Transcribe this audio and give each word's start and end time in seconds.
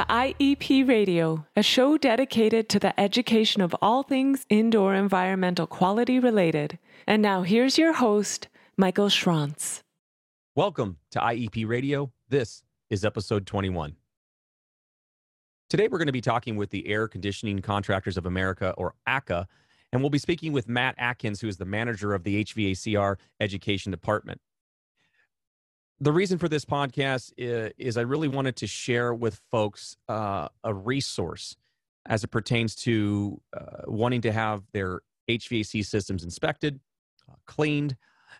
to 0.00 0.06
IEP 0.06 0.88
Radio, 0.88 1.44
a 1.54 1.62
show 1.62 1.98
dedicated 1.98 2.70
to 2.70 2.78
the 2.78 2.98
education 2.98 3.60
of 3.60 3.76
all 3.82 4.02
things 4.02 4.46
indoor 4.48 4.94
environmental 4.94 5.66
quality 5.66 6.18
related. 6.18 6.78
And 7.06 7.20
now 7.20 7.42
here's 7.42 7.76
your 7.76 7.92
host, 7.92 8.48
Michael 8.78 9.08
Schranz. 9.08 9.82
Welcome 10.54 10.96
to 11.10 11.18
IEP 11.18 11.68
Radio. 11.68 12.10
This 12.30 12.62
is 12.88 13.04
episode 13.04 13.44
21. 13.44 13.94
Today, 15.68 15.86
we're 15.86 15.98
going 15.98 16.06
to 16.06 16.12
be 16.12 16.22
talking 16.22 16.56
with 16.56 16.70
the 16.70 16.88
Air 16.88 17.06
Conditioning 17.06 17.60
Contractors 17.60 18.16
of 18.16 18.24
America, 18.24 18.72
or 18.78 18.94
ACCA, 19.06 19.44
and 19.92 20.00
we'll 20.00 20.08
be 20.08 20.18
speaking 20.18 20.54
with 20.54 20.66
Matt 20.66 20.94
Atkins, 20.96 21.42
who 21.42 21.48
is 21.48 21.58
the 21.58 21.66
manager 21.66 22.14
of 22.14 22.24
the 22.24 22.42
HVACR 22.42 23.16
Education 23.38 23.90
Department 23.90 24.40
the 26.00 26.12
reason 26.12 26.38
for 26.38 26.48
this 26.48 26.64
podcast 26.64 27.32
is, 27.36 27.72
is, 27.76 27.96
I 27.96 28.02
really 28.02 28.28
wanted 28.28 28.56
to 28.56 28.66
share 28.66 29.12
with 29.12 29.40
folks 29.50 29.96
uh, 30.08 30.48
a 30.64 30.72
resource 30.72 31.56
as 32.06 32.24
it 32.24 32.28
pertains 32.28 32.74
to 32.74 33.40
uh, 33.52 33.82
wanting 33.86 34.22
to 34.22 34.32
have 34.32 34.62
their 34.72 35.00
HVAC 35.28 35.84
systems 35.84 36.24
inspected, 36.24 36.80
uh, 37.30 37.34
cleaned, 37.46 37.96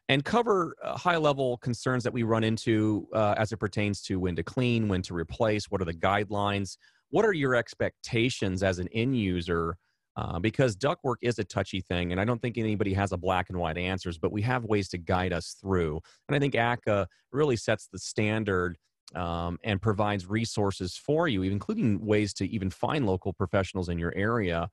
and 0.09 0.24
cover 0.24 0.74
uh, 0.83 0.96
high 0.96 1.19
level 1.19 1.59
concerns 1.59 2.02
that 2.05 2.12
we 2.12 2.23
run 2.23 2.45
into 2.45 3.06
uh, 3.14 3.34
as 3.36 3.52
it 3.52 3.59
pertains 3.59 4.00
to 4.02 4.19
when 4.19 4.34
to 4.36 4.42
clean, 4.42 4.88
when 4.88 5.02
to 5.02 5.14
replace, 5.14 5.70
what 5.70 5.83
are 5.83 5.84
the 5.84 5.95
guidelines, 5.95 6.78
what 7.11 7.24
are 7.27 7.33
your 7.33 7.55
expectations 7.55 8.62
as 8.62 8.78
an 8.78 8.88
end 8.88 9.16
user 9.16 9.77
uh, 10.20 10.38
because 10.38 10.77
ductwork 10.77 11.17
is 11.22 11.39
a 11.39 11.45
touchy 11.45 11.81
thing, 11.81 12.12
and 12.12 12.20
I 12.20 12.27
don't 12.27 12.42
think 12.42 12.58
anybody 12.58 12.92
has 12.92 13.12
a 13.12 13.17
black 13.17 13.48
and 13.48 13.58
white 13.58 13.78
answers, 13.78 14.19
but 14.19 14.31
we 14.31 14.42
have 14.42 14.64
ways 14.64 14.86
to 14.91 14.98
guide 14.98 15.33
us 15.33 15.56
through. 15.58 15.98
And 16.28 16.36
I 16.36 16.39
think 16.39 16.53
ACCA 16.53 17.06
really 17.33 17.56
sets 17.56 17.89
the 17.91 17.98
standard 17.98 18.77
um, 19.14 19.58
and 19.64 19.80
provides 19.80 20.27
resources 20.27 20.95
for 20.95 21.27
you, 21.27 21.42
including 21.42 22.05
ways 22.05 22.34
to 22.34 22.47
even 22.50 22.69
find 22.69 23.06
local 23.06 23.33
professionals 23.33 23.89
in 23.89 23.98
your 23.98 24.12
area 24.14 24.69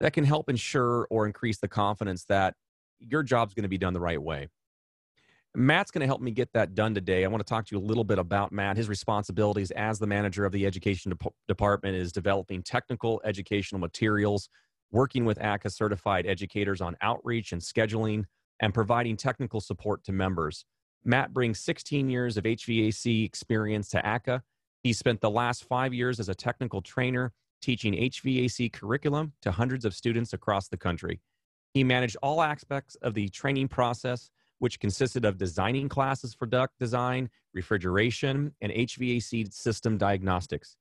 that 0.00 0.12
can 0.12 0.24
help 0.24 0.50
ensure 0.50 1.06
or 1.08 1.24
increase 1.24 1.58
the 1.58 1.68
confidence 1.68 2.26
that 2.26 2.54
your 2.98 3.22
job's 3.22 3.54
going 3.54 3.62
to 3.62 3.70
be 3.70 3.78
done 3.78 3.94
the 3.94 4.00
right 4.00 4.20
way. 4.20 4.48
Matt's 5.54 5.90
going 5.90 6.00
to 6.00 6.06
help 6.06 6.20
me 6.20 6.30
get 6.30 6.52
that 6.52 6.74
done 6.74 6.94
today. 6.94 7.24
I 7.24 7.28
want 7.28 7.44
to 7.44 7.48
talk 7.48 7.66
to 7.66 7.74
you 7.74 7.80
a 7.80 7.84
little 7.84 8.04
bit 8.04 8.18
about 8.18 8.52
Matt. 8.52 8.76
His 8.76 8.88
responsibilities 8.88 9.70
as 9.72 9.98
the 9.98 10.06
manager 10.06 10.44
of 10.44 10.52
the 10.52 10.66
education 10.66 11.10
de- 11.10 11.30
department 11.48 11.96
is 11.96 12.12
developing 12.12 12.62
technical 12.62 13.20
educational 13.24 13.80
materials 13.80 14.48
working 14.92 15.24
with 15.24 15.38
ACCA 15.38 15.72
certified 15.72 16.26
educators 16.26 16.80
on 16.80 16.96
outreach 17.00 17.52
and 17.52 17.60
scheduling, 17.60 18.24
and 18.60 18.74
providing 18.74 19.16
technical 19.16 19.60
support 19.60 20.04
to 20.04 20.12
members. 20.12 20.64
Matt 21.04 21.32
brings 21.32 21.58
16 21.60 22.10
years 22.10 22.36
of 22.36 22.44
HVAC 22.44 23.24
experience 23.24 23.88
to 23.88 24.02
ACCA. 24.02 24.42
He 24.82 24.92
spent 24.92 25.20
the 25.20 25.30
last 25.30 25.64
five 25.64 25.94
years 25.94 26.20
as 26.20 26.28
a 26.28 26.34
technical 26.34 26.82
trainer 26.82 27.32
teaching 27.62 27.94
HVAC 27.94 28.72
curriculum 28.72 29.32
to 29.42 29.50
hundreds 29.50 29.84
of 29.84 29.94
students 29.94 30.32
across 30.32 30.68
the 30.68 30.76
country. 30.76 31.20
He 31.72 31.84
managed 31.84 32.16
all 32.22 32.42
aspects 32.42 32.96
of 32.96 33.14
the 33.14 33.28
training 33.28 33.68
process, 33.68 34.30
which 34.58 34.80
consisted 34.80 35.24
of 35.24 35.38
designing 35.38 35.88
classes 35.88 36.34
for 36.34 36.46
duct 36.46 36.78
design, 36.78 37.30
refrigeration, 37.54 38.52
and 38.60 38.72
HVAC 38.72 39.52
system 39.52 39.96
diagnostics. 39.96 40.76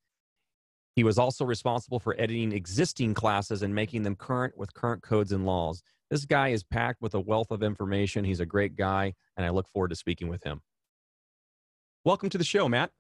He 1.00 1.04
was 1.06 1.18
also 1.18 1.46
responsible 1.46 1.98
for 1.98 2.14
editing 2.20 2.52
existing 2.52 3.14
classes 3.14 3.62
and 3.62 3.74
making 3.74 4.04
them 4.04 4.18
current 4.18 4.58
with 4.58 4.74
current 4.74 5.02
codes 5.02 5.32
and 5.32 5.46
laws. 5.46 5.82
This 6.10 6.26
guy 6.26 6.50
is 6.50 6.62
packed 6.62 7.02
with 7.02 7.14
a 7.14 7.20
wealth 7.22 7.52
of 7.52 7.64
information. 7.64 8.26
He's 8.26 8.42
a 8.42 8.46
great 8.46 8.76
guy, 8.76 9.14
and 9.38 9.46
I 9.46 9.50
look 9.52 9.70
forward 9.70 9.92
to 9.92 9.96
speaking 9.96 10.28
with 10.28 10.44
him. 10.44 10.60
Welcome 12.04 12.30
to 12.32 12.38
the 12.38 12.44
show, 12.44 12.68
Matt. 12.68 12.92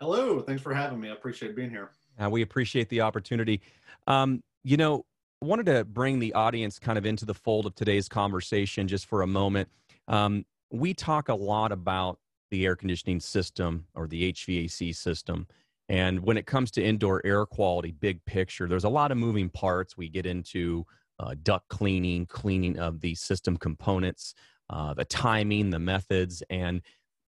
Hello. 0.00 0.40
Thanks 0.40 0.60
for 0.60 0.74
having 0.74 0.98
me. 0.98 1.10
I 1.10 1.12
appreciate 1.12 1.54
being 1.54 1.70
here. 1.70 1.92
Uh, 2.20 2.28
we 2.28 2.42
appreciate 2.42 2.88
the 2.88 3.02
opportunity. 3.02 3.60
Um, 4.08 4.42
you 4.64 4.76
know, 4.76 5.04
I 5.40 5.46
wanted 5.46 5.66
to 5.66 5.84
bring 5.84 6.18
the 6.18 6.34
audience 6.34 6.80
kind 6.80 6.98
of 6.98 7.06
into 7.06 7.24
the 7.24 7.34
fold 7.34 7.66
of 7.66 7.76
today's 7.76 8.08
conversation 8.08 8.88
just 8.88 9.06
for 9.06 9.22
a 9.22 9.28
moment. 9.28 9.68
Um, 10.08 10.44
we 10.72 10.92
talk 10.92 11.28
a 11.28 11.36
lot 11.36 11.70
about 11.70 12.18
the 12.50 12.66
air 12.66 12.74
conditioning 12.74 13.20
system 13.20 13.86
or 13.94 14.08
the 14.08 14.32
HVAC 14.32 14.92
system 14.96 15.46
and 15.88 16.20
when 16.20 16.36
it 16.36 16.46
comes 16.46 16.70
to 16.72 16.82
indoor 16.82 17.22
air 17.24 17.46
quality, 17.46 17.92
big 17.92 18.24
picture, 18.24 18.68
there's 18.68 18.84
a 18.84 18.88
lot 18.88 19.10
of 19.10 19.18
moving 19.18 19.48
parts. 19.48 19.96
We 19.96 20.08
get 20.08 20.26
into 20.26 20.84
uh, 21.18 21.34
duct 21.42 21.68
cleaning, 21.68 22.26
cleaning 22.26 22.78
of 22.78 23.00
the 23.00 23.14
system 23.14 23.56
components, 23.56 24.34
uh, 24.70 24.94
the 24.94 25.04
timing, 25.04 25.70
the 25.70 25.78
methods, 25.78 26.42
and 26.50 26.82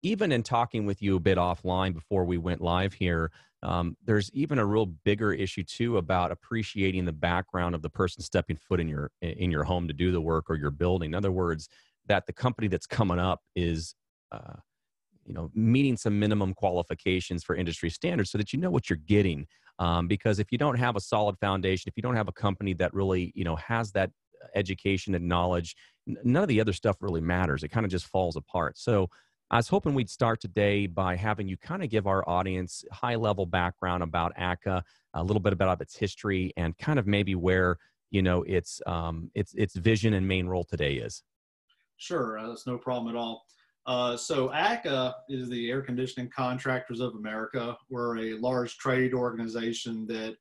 even 0.02 0.32
in 0.32 0.44
talking 0.44 0.86
with 0.86 1.02
you 1.02 1.16
a 1.16 1.20
bit 1.20 1.38
offline 1.38 1.94
before 1.94 2.26
we 2.26 2.38
went 2.38 2.62
live 2.62 2.94
here, 2.94 3.32
um, 3.64 3.98
there's 4.06 4.30
even 4.34 4.60
a 4.60 4.66
real 4.66 4.86
bigger 4.86 5.34
issue 5.34 5.64
too 5.64 5.98
about 5.98 6.32
appreciating 6.32 7.06
the 7.06 7.12
background 7.12 7.74
of 7.74 7.82
the 7.82 7.90
person 7.90 8.22
stepping 8.22 8.58
foot 8.58 8.80
in 8.80 8.88
your 8.88 9.10
in 9.22 9.50
your 9.50 9.64
home 9.64 9.88
to 9.88 9.94
do 9.94 10.12
the 10.12 10.22
work 10.22 10.46
or 10.48 10.56
your 10.56 10.70
building. 10.70 11.12
In 11.12 11.16
other 11.16 11.32
words, 11.32 11.68
that 12.06 12.28
the 12.28 12.34
company 12.34 12.68
that's 12.68 12.86
coming 12.86 13.18
up 13.18 13.42
is 13.56 13.96
uh, 14.32 14.54
you 15.26 15.34
know 15.34 15.50
meeting 15.54 15.98
some 15.98 16.20
minimum 16.20 16.54
qualifications 16.54 17.44
for 17.44 17.56
industry 17.56 17.90
standards 17.90 18.32
so 18.32 18.38
that 18.38 18.54
you 18.54 18.60
know 18.60 18.72
what 18.72 18.90
you're 18.90 18.98
getting 19.08 19.46
um, 19.80 20.08
because 20.08 20.40
if 20.40 20.52
you 20.52 20.58
don't 20.58 20.78
have 20.78 20.96
a 20.96 21.02
solid 21.02 21.36
foundation 21.40 21.90
if 21.90 21.98
you 21.98 22.04
don't 22.04 22.16
have 22.16 22.28
a 22.28 22.34
company 22.34 22.74
that 22.74 22.94
really 22.94 23.32
you 23.36 23.44
know 23.44 23.56
has 23.56 23.92
that 23.92 24.10
uh, 24.42 24.48
education 24.56 25.16
and 25.16 25.28
knowledge 25.28 25.76
none 26.06 26.44
of 26.44 26.50
the 26.50 26.62
other 26.62 26.74
stuff 26.74 26.98
really 27.02 27.22
matters. 27.22 27.64
It 27.64 27.70
kind 27.70 27.86
of 27.86 27.92
just 27.92 28.08
falls 28.08 28.36
apart. 28.36 28.78
So 28.78 29.10
i 29.52 29.58
was 29.58 29.68
hoping 29.68 29.94
we'd 29.94 30.10
start 30.10 30.42
today 30.42 30.88
by 30.88 31.16
having 31.16 31.48
you 31.48 31.56
kind 31.56 31.84
of 31.84 31.90
give 31.92 32.08
our 32.08 32.28
audience 32.28 32.84
high 32.92 33.14
level 33.14 33.46
background 33.46 34.02
about 34.02 34.36
acca 34.38 34.82
a 35.14 35.24
little 35.24 35.40
bit 35.40 35.54
about 35.54 35.80
its 35.80 35.96
history 35.96 36.52
and 36.58 36.76
kind 36.80 36.98
of 36.98 37.06
maybe 37.06 37.36
where 37.36 37.78
you 38.10 38.24
know 38.24 38.42
its 38.44 38.82
um, 38.88 39.30
its 39.36 39.54
its 39.54 39.76
vision 39.76 40.16
and 40.16 40.28
main 40.28 40.48
role 40.48 40.64
today 40.64 40.96
is. 40.96 41.22
Sure 41.98 42.40
uh, 42.40 42.48
that's 42.48 42.66
no 42.66 42.78
problem 42.78 43.16
at 43.16 43.18
all 43.18 43.46
uh, 43.88 44.18
so 44.18 44.50
ACCA 44.50 45.14
is 45.30 45.50
the 45.50 45.70
Air 45.70 45.82
Conditioning 45.82 46.30
Contractors 46.36 47.00
of 47.00 47.16
America. 47.16 47.78
We're 47.90 48.18
a 48.18 48.34
large 48.34 48.78
trade 48.78 49.14
organization 49.14 50.08
that 50.08 50.36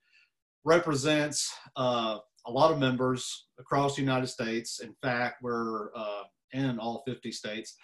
represents 0.64 1.52
uh, 1.76 2.18
a 2.46 2.50
lot 2.50 2.70
of 2.72 2.78
members 2.78 3.46
across 3.58 3.96
the 3.96 4.02
United 4.02 4.28
States. 4.28 4.80
In 4.80 4.94
fact, 5.02 5.42
we're 5.42 5.94
uh, 5.94 6.22
in 6.52 6.78
all 6.78 7.02
50 7.06 7.30
states. 7.32 7.76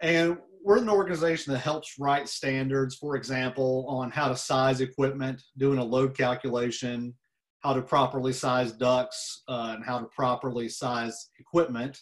And 0.00 0.38
we're 0.62 0.78
an 0.78 0.88
organization 0.88 1.52
that 1.52 1.60
helps 1.60 1.94
write 1.98 2.28
standards, 2.28 2.96
for 2.96 3.16
example, 3.16 3.86
on 3.88 4.10
how 4.10 4.28
to 4.28 4.36
size 4.36 4.80
equipment, 4.80 5.40
doing 5.56 5.78
a 5.78 5.84
load 5.84 6.16
calculation, 6.16 7.14
how 7.60 7.74
to 7.74 7.82
properly 7.82 8.32
size 8.32 8.72
ducts, 8.72 9.42
uh, 9.48 9.74
and 9.76 9.84
how 9.84 9.98
to 10.00 10.06
properly 10.06 10.68
size 10.68 11.30
equipment. 11.38 12.00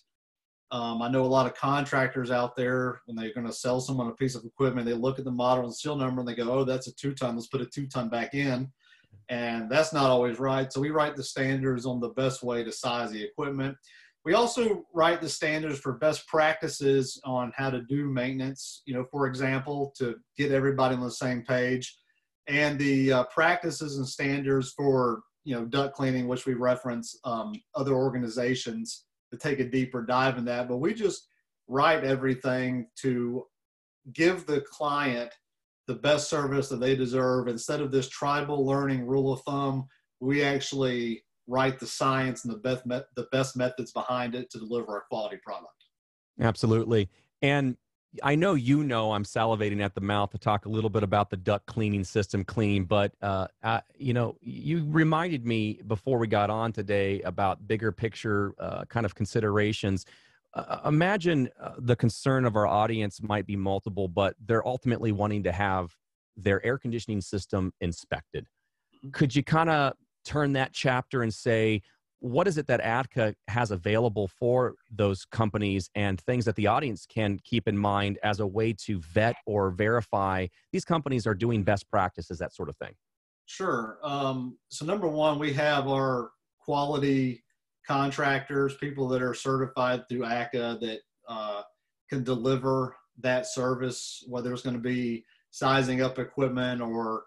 Um, 0.73 1.03
I 1.03 1.11
know 1.11 1.23
a 1.23 1.27
lot 1.27 1.45
of 1.45 1.55
contractors 1.55 2.31
out 2.31 2.57
there 2.57 3.03
when 3.05 3.15
they're 3.15 3.35
going 3.35 3.47
to 3.47 3.53
sell 3.53 3.79
someone 3.79 4.09
a 4.09 4.13
piece 4.13 4.35
of 4.35 4.45
equipment, 4.47 4.87
they 4.87 4.95
look 4.95 5.19
at 5.19 5.27
the 5.27 5.31
model 5.31 5.65
and 5.65 5.75
seal 5.75 5.97
number 5.97 6.21
and 6.21 6.29
they 6.29 6.35
go, 6.35 6.51
"Oh, 6.51 6.65
that's 6.65 6.87
a 6.87 6.95
two 6.95 7.15
ton. 7.15 7.37
Let's 7.37 7.49
put 7.49 7.61
a 7.61 7.67
two 7.67 7.87
ton 7.87 8.09
back 8.09 8.33
in," 8.33 8.73
and 9.29 9.71
that's 9.71 9.93
not 9.93 10.11
always 10.11 10.41
right. 10.41 10.73
So 10.73 10.81
we 10.81 10.89
write 10.89 11.15
the 11.15 11.23
standards 11.23 11.85
on 11.85 12.01
the 12.01 12.09
best 12.09 12.43
way 12.43 12.65
to 12.65 12.73
size 12.73 13.11
the 13.11 13.23
equipment. 13.23 13.77
We 14.25 14.33
also 14.33 14.87
write 14.95 15.21
the 15.21 15.29
standards 15.29 15.79
for 15.79 15.95
best 15.95 16.27
practices 16.27 17.21
on 17.25 17.53
how 17.55 17.69
to 17.69 17.83
do 17.83 18.09
maintenance. 18.09 18.83
You 18.87 18.95
know, 18.95 19.05
for 19.11 19.27
example, 19.27 19.93
to 19.99 20.17
get 20.39 20.53
everybody 20.53 20.95
on 20.95 21.03
the 21.03 21.11
same 21.11 21.43
page, 21.43 21.99
and 22.47 22.79
the 22.79 23.13
uh, 23.13 23.25
practices 23.25 23.99
and 23.99 24.09
standards 24.09 24.73
for 24.73 25.21
you 25.45 25.55
know 25.55 25.67
duct 25.67 25.95
cleaning, 25.95 26.29
which 26.29 26.47
we 26.47 26.55
reference 26.55 27.15
um, 27.25 27.53
other 27.75 27.93
organizations 27.93 29.05
to 29.33 29.39
take 29.39 29.59
a 29.59 29.65
deeper 29.65 30.03
dive 30.03 30.39
in 30.39 30.45
that. 30.45 30.69
But 30.69 30.77
we 30.77 30.95
just 30.95 31.27
write 31.67 32.05
everything 32.05 32.87
to 33.01 33.45
give 34.13 34.47
the 34.47 34.61
client 34.61 35.33
the 35.89 35.95
best 35.95 36.29
service 36.29 36.69
that 36.69 36.81
they 36.81 36.95
deserve. 36.95 37.49
Instead 37.49 37.81
of 37.81 37.91
this 37.91 38.09
tribal 38.09 38.65
learning 38.65 39.07
rule 39.07 39.33
of 39.33 39.41
thumb, 39.43 39.87
we 40.21 40.45
actually 40.45 41.25
write 41.49 41.81
the 41.81 41.87
science 41.87 42.45
and 42.45 42.55
the 42.55 42.59
best 42.59 42.85
the 43.17 43.27
best 43.33 43.57
methods 43.57 43.91
behind 43.91 44.35
it 44.35 44.51
to 44.51 44.59
deliver 44.59 44.97
a 44.97 45.03
quality 45.11 45.39
product. 45.45 45.69
Absolutely. 46.41 47.09
And 47.41 47.77
I 48.23 48.35
know 48.35 48.55
you 48.55 48.85
know 48.85 49.13
I'm 49.13 49.25
salivating 49.25 49.81
at 49.83 49.95
the 49.95 50.01
mouth 50.01 50.31
to 50.31 50.39
talk 50.39 50.67
a 50.67 50.69
little 50.69 50.91
bit 50.91 51.03
about 51.03 51.31
the 51.31 51.37
duct 51.37 51.67
cleaning 51.67 52.05
system 52.05 52.45
clean, 52.45 52.85
but 52.85 53.13
uh, 53.23 53.47
I, 53.63 53.83
you 53.97 54.13
know, 54.13 54.37
you 54.41 54.87
reminded 54.89 55.47
me 55.47 55.81
before 55.87 56.19
we 56.19 56.27
got 56.27 56.51
on 56.51 56.73
today 56.73 57.23
about 57.23 57.67
bigger 57.67 57.91
picture 57.91 58.55
uh, 58.59 58.85
kind 58.85 59.07
of 59.07 59.15
considerations. 59.15 60.05
Uh, 60.55 60.81
imagine 60.85 61.49
uh, 61.59 61.73
the 61.79 61.97
concern 61.97 62.45
of 62.45 62.57
our 62.57 62.67
audience 62.67 63.23
might 63.23 63.47
be 63.47 63.57
multiple, 63.57 64.09
but 64.09 64.35
they're 64.45 64.67
ultimately 64.67 65.13
wanting 65.13 65.43
to 65.45 65.53
have 65.53 65.97
their 66.37 66.65
air 66.67 66.77
conditioning 66.77 67.23
system 67.23 67.73
inspected. 67.81 68.47
Mm-hmm. 68.97 69.11
Could 69.11 69.35
you 69.35 69.43
kind 69.43 69.71
of 69.71 69.95
turn 70.25 70.53
that 70.53 70.73
chapter 70.75 71.23
and 71.23 71.33
say, 71.33 71.81
what 72.23 72.47
is 72.47 72.57
it 72.57 72.69
that 72.69 72.81
ACCA 72.81 73.35
has 73.49 73.73
available 73.73 74.29
for 74.29 74.77
those 74.91 75.25
companies 75.25 75.91
and 75.97 76.21
things 76.21 76.45
that 76.45 76.55
the 76.55 76.69
audience 76.69 77.05
can 77.05 77.41
keep 77.43 77.67
in 77.67 77.77
mind 77.77 78.17
as 78.23 78.39
a 78.39 78.47
way 78.47 78.73
to 78.73 79.01
vet 79.01 79.35
or 79.45 79.71
verify 79.71 80.47
these 80.73 80.85
companies 80.85 81.27
are 81.27 81.35
doing 81.35 81.65
best 81.65 81.91
practices, 81.91 82.39
that 82.39 82.55
sort 82.55 82.69
of 82.69 82.77
thing? 82.77 82.93
Sure. 83.47 83.99
Um, 84.05 84.57
so, 84.69 84.87
number 84.87 85.09
one, 85.09 85.41
we 85.41 85.53
have 85.55 85.89
our 85.89 86.31
quality 86.61 87.43
contractors, 87.85 88.77
people 88.77 89.09
that 89.09 89.21
are 89.21 89.35
certified 89.35 90.09
through 90.09 90.21
ACCA 90.21 90.79
that 90.81 91.01
uh, 91.29 91.63
can 92.09 92.23
deliver 92.23 92.95
that 93.19 93.47
service, 93.47 94.23
whether 94.29 94.53
it's 94.53 94.63
going 94.63 94.77
to 94.77 94.81
be 94.81 95.25
sizing 95.51 96.03
up 96.03 96.21
equipment 96.21 96.81
or 96.81 97.25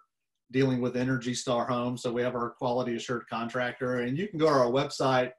dealing 0.52 0.82
with 0.82 0.96
Energy 0.96 1.34
Star 1.34 1.66
Homes. 1.66 2.02
So 2.02 2.12
we 2.12 2.22
have 2.22 2.36
our 2.36 2.52
quality 2.52 2.96
assured 2.96 3.28
contractor, 3.30 4.02
and 4.02 4.18
you 4.18 4.28
can 4.28 4.40
go 4.40 4.48
to 4.48 4.52
our 4.52 4.72
website 4.72 5.32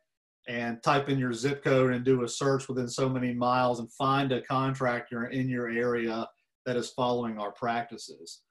and 0.48 0.82
type 0.82 1.08
in 1.08 1.18
your 1.18 1.32
zip 1.32 1.64
code 1.64 1.92
and 1.92 2.04
do 2.04 2.22
a 2.22 2.28
search 2.28 2.68
within 2.68 2.88
so 2.88 3.08
many 3.08 3.32
miles 3.34 3.80
and 3.80 3.92
find 3.92 4.32
a 4.32 4.42
contractor 4.42 5.26
in 5.26 5.48
your 5.48 5.68
area 5.68 6.28
that 6.64 6.76
is 6.76 6.90
following 6.90 7.38
our 7.38 7.52
practices. 7.52 8.42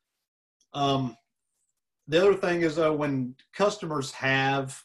Um, 0.73 1.15
the 2.07 2.21
other 2.21 2.35
thing 2.35 2.61
is 2.61 2.75
though, 2.75 2.93
when 2.93 3.35
customers 3.53 4.11
have 4.11 4.81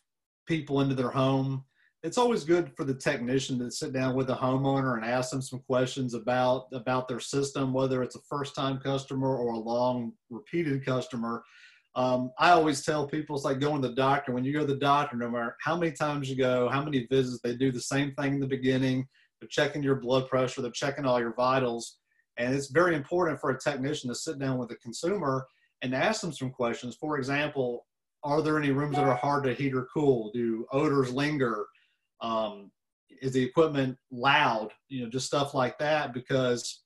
people 0.47 0.81
into 0.81 0.95
their 0.95 1.11
home, 1.11 1.65
it's 2.03 2.19
always 2.19 2.45
good 2.45 2.75
for 2.77 2.85
the 2.85 2.95
technician 2.95 3.59
to 3.59 3.71
sit 3.71 3.93
down 3.93 4.15
with 4.15 4.29
the 4.29 4.35
homeowner 4.35 4.97
and 4.97 5.05
ask 5.05 5.31
them 5.31 5.43
some 5.43 5.61
questions 5.61 6.15
about 6.15 6.67
about 6.73 7.09
their 7.09 7.21
system, 7.21 7.73
whether 7.73 8.03
it's 8.03 8.17
a 8.17 8.21
first 8.29 8.55
time 8.55 8.79
customer 8.79 9.37
or 9.37 9.53
a 9.53 9.59
long 9.59 10.13
repeated 10.31 10.85
customer. 10.85 11.43
Um, 11.97 12.31
I 12.39 12.51
always 12.51 12.85
tell 12.85 13.07
people 13.07 13.37
it's 13.37 13.45
like 13.45 13.61
going 13.61 13.83
to 13.83 13.89
the 13.89 13.95
doctor. 13.95 14.33
When 14.33 14.45
you 14.45 14.53
go 14.53 14.61
to 14.61 14.73
the 14.73 14.79
doctor, 14.79 15.17
no 15.17 15.29
matter 15.29 15.57
how 15.61 15.77
many 15.77 15.93
times 15.93 16.31
you 16.31 16.37
go, 16.37 16.69
how 16.69 16.83
many 16.83 17.07
visits, 17.11 17.41
they 17.43 17.57
do 17.57 17.73
the 17.73 17.81
same 17.81 18.15
thing 18.15 18.35
in 18.35 18.41
the 18.41 18.47
beginning. 18.47 19.07
They're 19.41 19.49
checking 19.49 19.83
your 19.83 19.97
blood 19.97 20.29
pressure, 20.29 20.63
they're 20.63 20.71
checking 20.71 21.05
all 21.05 21.21
your 21.21 21.35
vitals. 21.35 21.99
And 22.37 22.55
it's 22.55 22.71
very 22.71 22.95
important 22.95 23.41
for 23.41 23.51
a 23.51 23.59
technician 23.59 24.09
to 24.09 24.15
sit 24.15 24.39
down 24.39 24.57
with 24.57 24.71
a 24.71 24.77
consumer 24.77 25.47
and 25.83 25.95
ask 25.95 26.21
them 26.21 26.33
some 26.33 26.51
questions. 26.51 26.97
For 26.99 27.19
example, 27.19 27.87
are 28.23 28.41
there 28.41 28.59
any 28.59 28.71
rooms 28.71 28.97
that 28.97 29.05
are 29.05 29.17
hard 29.17 29.45
to 29.45 29.55
heat 29.55 29.75
or 29.75 29.89
cool? 29.93 30.31
Do 30.33 30.67
odors 30.73 31.13
linger? 31.13 31.67
Um, 32.21 32.71
is 33.23 33.33
the 33.33 33.43
equipment 33.43 33.97
loud? 34.11 34.71
You 34.89 35.03
know, 35.05 35.11
just 35.11 35.27
stuff 35.27 35.55
like 35.55 35.79
that 35.79 36.13
because 36.13 36.83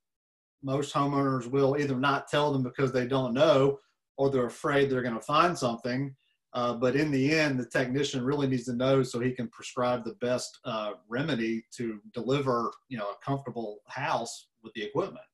most 0.62 0.94
homeowners 0.94 1.46
will 1.46 1.76
either 1.78 1.96
not 1.96 2.28
tell 2.28 2.52
them 2.52 2.62
because 2.62 2.92
they 2.92 3.06
don't 3.06 3.34
know 3.34 3.78
or 4.16 4.30
they're 4.30 4.46
afraid 4.46 4.88
they're 4.88 5.02
going 5.02 5.14
to 5.14 5.20
find 5.20 5.56
something. 5.56 6.14
Uh, 6.54 6.72
but 6.72 6.94
in 6.94 7.10
the 7.10 7.34
end, 7.34 7.58
the 7.58 7.66
technician 7.66 8.24
really 8.24 8.46
needs 8.46 8.64
to 8.64 8.72
know 8.74 9.02
so 9.02 9.18
he 9.18 9.32
can 9.32 9.48
prescribe 9.48 10.04
the 10.04 10.14
best 10.20 10.60
uh, 10.64 10.92
remedy 11.08 11.64
to 11.76 12.00
deliver, 12.12 12.70
you 12.88 12.96
know, 12.96 13.10
a 13.10 13.24
comfortable 13.24 13.78
house 13.88 14.48
with 14.62 14.72
the 14.74 14.82
equipment. 14.82 15.24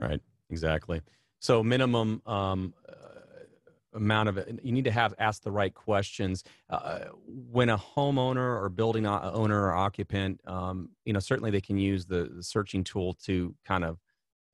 Right. 0.00 0.20
Exactly. 0.50 1.02
So 1.40 1.62
minimum 1.62 2.22
um, 2.26 2.72
amount 3.94 4.28
of 4.28 4.38
it. 4.38 4.60
You 4.62 4.72
need 4.72 4.84
to 4.84 4.90
have 4.90 5.14
ask 5.18 5.42
the 5.42 5.50
right 5.50 5.72
questions. 5.72 6.44
Uh, 6.70 7.00
when 7.26 7.68
a 7.68 7.78
homeowner 7.78 8.60
or 8.60 8.68
building 8.68 9.06
owner 9.06 9.62
or 9.62 9.72
occupant, 9.72 10.40
um, 10.46 10.90
you 11.04 11.12
know, 11.12 11.20
certainly 11.20 11.50
they 11.50 11.60
can 11.60 11.78
use 11.78 12.06
the, 12.06 12.30
the 12.34 12.42
searching 12.42 12.84
tool 12.84 13.14
to 13.24 13.54
kind 13.64 13.84
of 13.84 13.98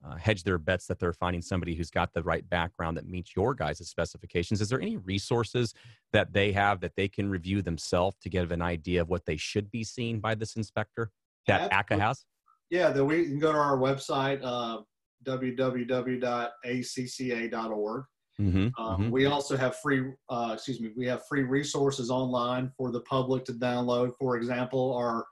uh, 0.05 0.15
hedge 0.15 0.43
their 0.43 0.57
bets 0.57 0.87
that 0.87 0.97
they're 0.99 1.13
finding 1.13 1.41
somebody 1.41 1.75
who's 1.75 1.91
got 1.91 2.13
the 2.13 2.23
right 2.23 2.49
background 2.49 2.95
that 2.95 3.05
meets 3.07 3.35
your 3.35 3.53
guys' 3.53 3.85
specifications. 3.87 4.61
Is 4.61 4.69
there 4.69 4.79
any 4.79 4.95
resources 4.97 5.73
that 6.13 6.31
they 6.31 6.53
have 6.53 6.79
that 6.81 6.95
they 6.95 7.09
can 7.09 7.29
review 7.29 7.61
themselves 7.61 8.15
to 8.21 8.29
get 8.29 8.49
an 8.51 8.61
idea 8.61 9.01
of 9.01 9.09
what 9.09 9.25
they 9.25 9.35
should 9.35 9.69
be 9.71 9.83
seeing 9.83 10.19
by 10.19 10.35
this 10.35 10.55
inspector 10.55 11.11
that 11.47 11.69
ACCA 11.71 11.99
has? 11.99 12.23
Yeah, 12.69 12.89
that 12.91 13.03
we 13.03 13.25
can 13.25 13.39
go 13.39 13.51
to 13.51 13.57
our 13.57 13.77
website, 13.77 14.39
uh, 14.43 14.83
www.acca.org 15.25 15.65
Mm-hmm, 18.39 18.81
um, 18.81 19.01
mm-hmm. 19.01 19.09
We 19.09 19.25
also 19.25 19.57
have 19.57 19.75
free, 19.77 20.13
uh, 20.29 20.51
excuse 20.53 20.79
me, 20.79 20.91
we 20.95 21.05
have 21.07 21.27
free 21.27 21.43
resources 21.43 22.09
online 22.09 22.71
for 22.77 22.91
the 22.91 23.01
public 23.01 23.43
to 23.45 23.53
download. 23.53 24.13
For 24.17 24.37
example, 24.37 24.95
our 24.95 25.25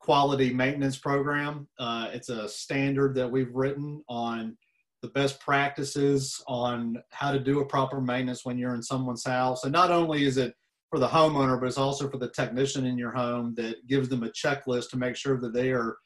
quality 0.00 0.52
maintenance 0.52 0.96
program. 0.96 1.68
Uh, 1.78 2.08
it's 2.12 2.28
a 2.28 2.48
standard 2.48 3.14
that 3.16 3.30
we've 3.30 3.54
written 3.54 4.02
on 4.08 4.56
the 5.02 5.08
best 5.08 5.40
practices 5.40 6.42
on 6.48 6.96
how 7.10 7.30
to 7.30 7.38
do 7.38 7.60
a 7.60 7.66
proper 7.66 8.00
maintenance 8.00 8.44
when 8.44 8.58
you're 8.58 8.74
in 8.74 8.82
someone's 8.82 9.24
house. 9.24 9.64
And 9.64 9.72
not 9.72 9.90
only 9.90 10.24
is 10.24 10.38
it 10.38 10.54
for 10.90 10.98
the 10.98 11.06
homeowner, 11.06 11.60
but 11.60 11.66
it's 11.66 11.78
also 11.78 12.08
for 12.08 12.18
the 12.18 12.30
technician 12.30 12.86
in 12.86 12.98
your 12.98 13.12
home 13.12 13.54
that 13.56 13.86
gives 13.86 14.08
them 14.08 14.22
a 14.22 14.30
checklist 14.30 14.90
to 14.90 14.96
make 14.96 15.16
sure 15.16 15.38
that 15.40 15.52
they 15.52 15.70
are 15.70 15.96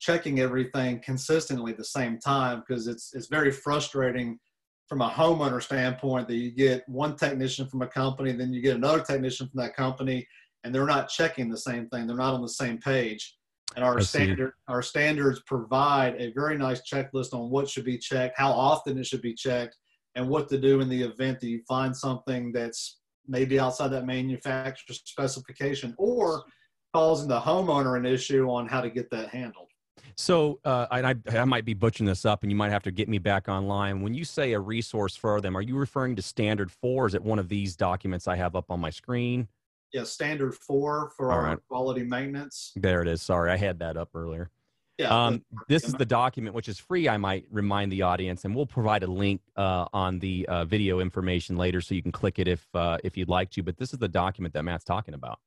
checking 0.00 0.40
everything 0.40 1.00
consistently 1.04 1.72
at 1.72 1.78
the 1.78 1.84
same 1.84 2.18
time 2.18 2.62
because 2.66 2.88
it's 2.88 3.14
it's 3.14 3.28
very 3.28 3.52
frustrating 3.52 4.38
from 4.92 5.00
a 5.00 5.08
homeowner 5.08 5.62
standpoint 5.62 6.28
that 6.28 6.34
you 6.34 6.50
get 6.50 6.86
one 6.86 7.16
technician 7.16 7.66
from 7.66 7.80
a 7.80 7.86
company, 7.86 8.30
then 8.32 8.52
you 8.52 8.60
get 8.60 8.76
another 8.76 9.00
technician 9.00 9.48
from 9.48 9.58
that 9.58 9.74
company, 9.74 10.28
and 10.64 10.74
they're 10.74 10.84
not 10.84 11.08
checking 11.08 11.48
the 11.48 11.56
same 11.56 11.88
thing. 11.88 12.06
They're 12.06 12.14
not 12.14 12.34
on 12.34 12.42
the 12.42 12.48
same 12.50 12.76
page. 12.76 13.38
And 13.74 13.82
our 13.86 14.02
standard 14.02 14.52
our 14.68 14.82
standards 14.82 15.40
provide 15.46 16.16
a 16.20 16.30
very 16.34 16.58
nice 16.58 16.82
checklist 16.82 17.32
on 17.32 17.48
what 17.48 17.70
should 17.70 17.86
be 17.86 17.96
checked, 17.96 18.38
how 18.38 18.52
often 18.52 18.98
it 18.98 19.06
should 19.06 19.22
be 19.22 19.32
checked, 19.32 19.78
and 20.14 20.28
what 20.28 20.50
to 20.50 20.58
do 20.58 20.82
in 20.82 20.90
the 20.90 21.02
event 21.04 21.40
that 21.40 21.48
you 21.48 21.62
find 21.66 21.96
something 21.96 22.52
that's 22.52 22.98
maybe 23.26 23.58
outside 23.58 23.88
that 23.92 24.04
manufacturer 24.04 24.94
specification 24.94 25.94
or 25.96 26.44
causing 26.92 27.28
the 27.28 27.40
homeowner 27.40 27.96
an 27.96 28.04
issue 28.04 28.50
on 28.50 28.68
how 28.68 28.82
to 28.82 28.90
get 28.90 29.08
that 29.10 29.30
handled. 29.30 29.71
So, 30.16 30.60
uh, 30.64 30.86
I, 30.90 31.14
I 31.30 31.44
might 31.44 31.64
be 31.64 31.74
butchering 31.74 32.06
this 32.06 32.24
up, 32.24 32.42
and 32.42 32.50
you 32.50 32.56
might 32.56 32.70
have 32.70 32.82
to 32.84 32.90
get 32.90 33.08
me 33.08 33.18
back 33.18 33.48
online. 33.48 34.02
When 34.02 34.14
you 34.14 34.24
say 34.24 34.52
a 34.52 34.60
resource 34.60 35.16
for 35.16 35.40
them, 35.40 35.56
are 35.56 35.62
you 35.62 35.76
referring 35.76 36.16
to 36.16 36.22
Standard 36.22 36.70
Four? 36.70 37.06
Is 37.06 37.14
it 37.14 37.22
one 37.22 37.38
of 37.38 37.48
these 37.48 37.76
documents 37.76 38.28
I 38.28 38.36
have 38.36 38.56
up 38.56 38.70
on 38.70 38.80
my 38.80 38.90
screen? 38.90 39.48
Yeah, 39.92 40.04
Standard 40.04 40.54
Four 40.54 41.12
for 41.16 41.30
All 41.30 41.38
our 41.38 41.44
right. 41.44 41.58
quality 41.68 42.02
maintenance. 42.02 42.72
There 42.76 43.02
it 43.02 43.08
is. 43.08 43.22
Sorry, 43.22 43.50
I 43.50 43.56
had 43.56 43.78
that 43.80 43.96
up 43.96 44.10
earlier. 44.14 44.50
Yeah. 44.98 45.26
Um, 45.26 45.44
this 45.68 45.84
is 45.84 45.94
the 45.94 46.04
document, 46.04 46.54
which 46.54 46.68
is 46.68 46.78
free. 46.78 47.08
I 47.08 47.16
might 47.16 47.46
remind 47.50 47.90
the 47.90 48.02
audience, 48.02 48.44
and 48.44 48.54
we'll 48.54 48.66
provide 48.66 49.02
a 49.02 49.06
link 49.06 49.40
uh, 49.56 49.86
on 49.92 50.18
the 50.18 50.46
uh, 50.48 50.64
video 50.64 51.00
information 51.00 51.56
later, 51.56 51.80
so 51.80 51.94
you 51.94 52.02
can 52.02 52.12
click 52.12 52.38
it 52.38 52.46
if 52.46 52.66
uh, 52.74 52.98
if 53.02 53.16
you'd 53.16 53.28
like 53.28 53.50
to. 53.50 53.62
But 53.62 53.78
this 53.78 53.92
is 53.92 53.98
the 53.98 54.08
document 54.08 54.54
that 54.54 54.62
Matt's 54.62 54.84
talking 54.84 55.14
about. 55.14 55.40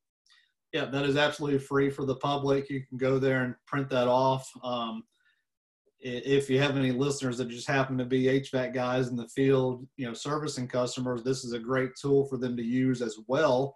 Yeah, 0.76 0.84
that 0.84 1.06
is 1.06 1.16
absolutely 1.16 1.60
free 1.60 1.90
for 1.90 2.04
the 2.04 2.18
public. 2.18 2.70
You 2.70 2.86
can 2.86 2.98
go 2.98 3.18
there 3.18 3.46
and 3.46 3.56
print 3.66 3.88
that 3.92 4.10
off. 4.10 4.52
Um, 4.62 5.06
if 6.02 6.50
you 6.50 6.60
have 6.60 6.76
any 6.76 6.92
listeners 6.92 7.38
that 7.38 7.48
just 7.48 7.66
happen 7.66 7.98
to 7.98 8.04
be 8.04 8.24
HVAC 8.24 8.74
guys 8.74 9.08
in 9.08 9.16
the 9.16 9.30
field, 9.30 9.88
you 9.96 10.06
know, 10.06 10.14
servicing 10.14 10.68
customers, 10.68 11.24
this 11.24 11.46
is 11.46 11.54
a 11.54 11.60
great 11.60 11.92
tool 11.96 12.26
for 12.26 12.36
them 12.36 12.58
to 12.58 12.62
use 12.62 13.02
as 13.02 13.20
well 13.30 13.74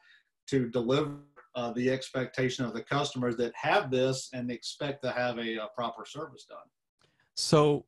to 0.48 0.68
deliver 0.68 1.20
uh, 1.56 1.72
the 1.72 1.90
expectation 1.90 2.66
of 2.66 2.74
the 2.74 2.84
customers 2.84 3.38
that 3.38 3.54
have 3.56 3.90
this 3.90 4.32
and 4.34 4.52
expect 4.52 5.02
to 5.04 5.12
have 5.14 5.38
a, 5.38 5.56
a 5.56 5.70
proper 5.74 6.04
service 6.06 6.44
done. 6.50 6.58
So, 7.38 7.86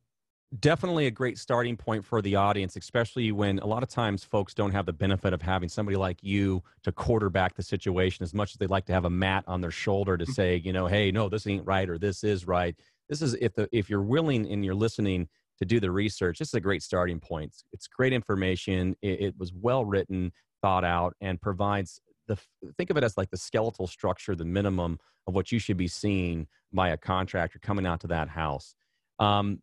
definitely 0.60 1.06
a 1.06 1.10
great 1.10 1.38
starting 1.38 1.76
point 1.76 2.04
for 2.04 2.20
the 2.20 2.36
audience, 2.36 2.76
especially 2.76 3.32
when 3.32 3.58
a 3.60 3.66
lot 3.66 3.82
of 3.82 3.88
times 3.88 4.22
folks 4.22 4.54
don't 4.54 4.72
have 4.72 4.86
the 4.86 4.92
benefit 4.92 5.32
of 5.32 5.40
having 5.40 5.68
somebody 5.68 5.96
like 5.96 6.18
you 6.22 6.62
to 6.82 6.92
quarterback 6.92 7.54
the 7.54 7.62
situation 7.62 8.22
as 8.22 8.34
much 8.34 8.52
as 8.52 8.56
they'd 8.56 8.70
like 8.70 8.84
to 8.86 8.92
have 8.92 9.04
a 9.04 9.10
mat 9.10 9.44
on 9.46 9.60
their 9.60 9.70
shoulder 9.70 10.16
to 10.16 10.26
say, 10.26 10.56
you 10.56 10.72
know, 10.72 10.86
hey, 10.86 11.10
no, 11.10 11.28
this 11.28 11.46
ain't 11.46 11.66
right 11.66 11.88
or 11.88 11.98
this 11.98 12.22
is 12.22 12.46
right. 12.46 12.78
This 13.08 13.22
is 13.22 13.34
if 13.34 13.54
the 13.54 13.68
if 13.72 13.88
you're 13.88 14.02
willing 14.02 14.50
and 14.50 14.64
you're 14.64 14.74
listening 14.74 15.28
to 15.58 15.64
do 15.64 15.80
the 15.80 15.90
research, 15.90 16.38
this 16.38 16.48
is 16.48 16.54
a 16.54 16.60
great 16.60 16.82
starting 16.82 17.20
point. 17.20 17.54
It's 17.72 17.86
great 17.86 18.12
information. 18.12 18.94
It, 19.02 19.20
it 19.20 19.34
was 19.38 19.52
well 19.52 19.84
written, 19.84 20.32
thought 20.60 20.84
out, 20.84 21.14
and 21.20 21.40
provides 21.40 22.00
the 22.28 22.38
think 22.76 22.90
of 22.90 22.96
it 22.96 23.04
as 23.04 23.16
like 23.16 23.30
the 23.30 23.36
skeletal 23.36 23.86
structure, 23.86 24.34
the 24.34 24.44
minimum 24.44 24.98
of 25.26 25.34
what 25.34 25.50
you 25.50 25.58
should 25.58 25.76
be 25.76 25.88
seeing 25.88 26.46
by 26.72 26.90
a 26.90 26.96
contractor 26.96 27.58
coming 27.58 27.86
out 27.86 28.00
to 28.00 28.06
that 28.08 28.28
house. 28.28 28.74
Um, 29.18 29.60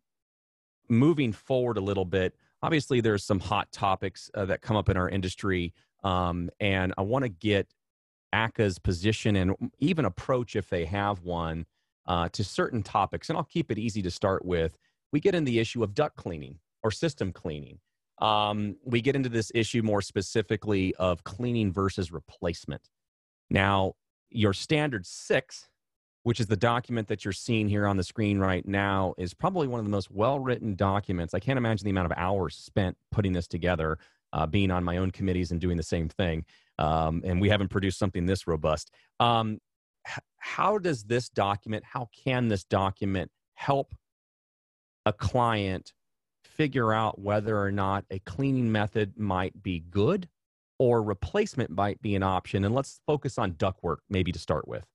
moving 0.90 1.32
forward 1.32 1.78
a 1.78 1.80
little 1.80 2.04
bit, 2.04 2.34
obviously 2.62 3.00
there's 3.00 3.24
some 3.24 3.40
hot 3.40 3.70
topics 3.72 4.30
uh, 4.34 4.44
that 4.46 4.60
come 4.60 4.76
up 4.76 4.88
in 4.88 4.96
our 4.96 5.08
industry, 5.08 5.72
um, 6.02 6.50
and 6.60 6.92
I 6.98 7.02
want 7.02 7.24
to 7.24 7.28
get 7.28 7.72
ACCA's 8.34 8.78
position 8.78 9.36
and 9.36 9.54
even 9.78 10.04
approach 10.04 10.56
if 10.56 10.68
they 10.68 10.84
have 10.84 11.22
one 11.22 11.66
uh, 12.06 12.28
to 12.30 12.44
certain 12.44 12.82
topics. 12.82 13.28
And 13.28 13.36
I'll 13.36 13.44
keep 13.44 13.70
it 13.70 13.78
easy 13.78 14.02
to 14.02 14.10
start 14.10 14.44
with. 14.44 14.78
We 15.12 15.20
get 15.20 15.34
in 15.34 15.44
the 15.44 15.58
issue 15.58 15.82
of 15.82 15.94
duct 15.94 16.16
cleaning 16.16 16.58
or 16.82 16.90
system 16.90 17.32
cleaning. 17.32 17.78
Um, 18.18 18.76
we 18.84 19.00
get 19.00 19.16
into 19.16 19.28
this 19.28 19.50
issue 19.54 19.82
more 19.82 20.02
specifically 20.02 20.94
of 20.96 21.24
cleaning 21.24 21.72
versus 21.72 22.12
replacement. 22.12 22.88
Now, 23.48 23.94
your 24.30 24.52
standard 24.52 25.06
six 25.06 25.69
which 26.22 26.40
is 26.40 26.46
the 26.46 26.56
document 26.56 27.08
that 27.08 27.24
you're 27.24 27.32
seeing 27.32 27.68
here 27.68 27.86
on 27.86 27.96
the 27.96 28.04
screen 28.04 28.38
right 28.38 28.66
now, 28.66 29.14
is 29.18 29.34
probably 29.34 29.66
one 29.66 29.80
of 29.80 29.86
the 29.86 29.90
most 29.90 30.10
well 30.10 30.38
written 30.38 30.74
documents. 30.74 31.34
I 31.34 31.40
can't 31.40 31.56
imagine 31.58 31.84
the 31.84 31.90
amount 31.90 32.12
of 32.12 32.18
hours 32.18 32.56
spent 32.56 32.96
putting 33.10 33.32
this 33.32 33.46
together. 33.48 33.98
uh, 34.32 34.46
being 34.46 34.70
on 34.70 34.84
my 34.84 34.96
own 34.96 35.10
committees 35.10 35.50
and 35.50 35.60
doing 35.60 35.76
the 35.76 35.82
same 35.82 36.08
thing. 36.08 36.44
Um, 36.78 37.22
and 37.24 37.40
we 37.40 37.48
haven't 37.48 37.68
produced 37.68 37.98
something 37.98 38.26
this 38.26 38.46
robust. 38.46 38.90
Um, 39.18 39.58
how 40.38 40.78
does 40.78 41.04
this 41.04 41.28
document, 41.28 41.84
how 41.84 42.08
can 42.24 42.48
this 42.48 42.64
document 42.64 43.30
help 43.54 43.94
a 45.04 45.12
client 45.12 45.92
figure 46.44 46.92
out 46.92 47.18
whether 47.18 47.60
or 47.60 47.70
not 47.70 48.04
a 48.10 48.18
cleaning 48.20 48.70
method 48.72 49.18
might 49.18 49.62
be 49.62 49.80
good 49.90 50.28
or 50.78 51.02
replacement 51.02 51.70
might 51.70 52.00
be 52.00 52.14
an 52.14 52.22
option? 52.22 52.64
And 52.64 52.74
let's 52.74 53.00
focus 53.06 53.36
on 53.38 53.52
ductwork 53.52 53.98
maybe 54.08 54.32
to 54.32 54.38
start 54.38 54.66
with. 54.66 54.86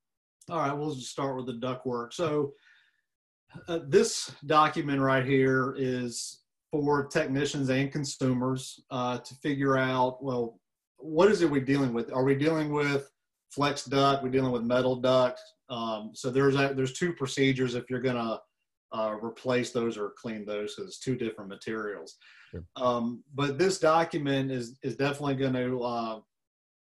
All 0.49 0.59
right, 0.59 0.73
we'll 0.73 0.93
just 0.93 1.11
start 1.11 1.35
with 1.35 1.47
the 1.47 1.53
ductwork. 1.53 2.13
So 2.13 2.53
uh, 3.67 3.79
this 3.87 4.31
document 4.45 5.01
right 5.01 5.25
here 5.25 5.75
is 5.77 6.41
for 6.71 7.07
technicians 7.07 7.69
and 7.69 7.91
consumers 7.91 8.83
uh, 8.91 9.17
to 9.17 9.35
figure 9.35 9.77
out, 9.77 10.23
well, 10.23 10.59
what 10.97 11.31
is 11.31 11.41
it 11.41 11.49
we're 11.49 11.61
dealing 11.61 11.93
with? 11.93 12.11
Are 12.13 12.23
we 12.23 12.35
dealing 12.35 12.71
with 12.71 13.09
flex 13.49 13.85
duct? 13.85 14.23
We're 14.23 14.29
dealing 14.29 14.51
with 14.51 14.63
metal 14.63 14.97
duct. 14.97 15.39
Um, 15.69 16.11
so 16.13 16.29
there's 16.29 16.55
a, 16.55 16.73
there's 16.75 16.93
two 16.93 17.13
procedures 17.13 17.73
if 17.73 17.89
you're 17.89 18.01
going 18.01 18.15
to 18.15 18.39
uh, 18.91 19.15
replace 19.21 19.71
those 19.71 19.97
or 19.97 20.13
clean 20.17 20.45
those 20.45 20.75
because 20.75 20.89
it's 20.89 20.99
two 20.99 21.15
different 21.15 21.49
materials. 21.49 22.17
Sure. 22.51 22.63
Um, 22.75 23.23
but 23.33 23.57
this 23.57 23.79
document 23.79 24.51
is 24.51 24.77
is 24.83 24.95
definitely 24.95 25.35
going 25.35 25.53
to 25.53 25.81
uh, 25.81 26.19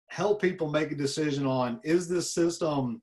help 0.09 0.41
people 0.41 0.69
make 0.69 0.91
a 0.91 0.95
decision 0.95 1.45
on 1.45 1.79
is 1.83 2.09
this 2.09 2.33
system 2.33 3.01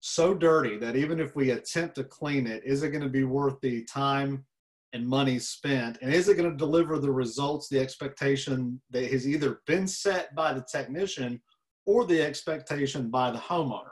so 0.00 0.34
dirty 0.34 0.78
that 0.78 0.96
even 0.96 1.20
if 1.20 1.34
we 1.34 1.50
attempt 1.50 1.96
to 1.96 2.04
clean 2.04 2.46
it, 2.46 2.62
is 2.64 2.82
it 2.82 2.90
going 2.90 3.02
to 3.02 3.08
be 3.08 3.24
worth 3.24 3.60
the 3.60 3.84
time 3.84 4.44
and 4.92 5.06
money 5.06 5.38
spent? 5.38 5.98
And 6.00 6.12
is 6.12 6.28
it 6.28 6.36
going 6.36 6.50
to 6.50 6.56
deliver 6.56 6.98
the 6.98 7.10
results, 7.10 7.68
the 7.68 7.80
expectation 7.80 8.80
that 8.90 9.10
has 9.10 9.28
either 9.28 9.60
been 9.66 9.86
set 9.86 10.34
by 10.34 10.52
the 10.52 10.64
technician 10.70 11.40
or 11.86 12.04
the 12.04 12.22
expectation 12.22 13.10
by 13.10 13.30
the 13.30 13.38
homeowner? 13.38 13.90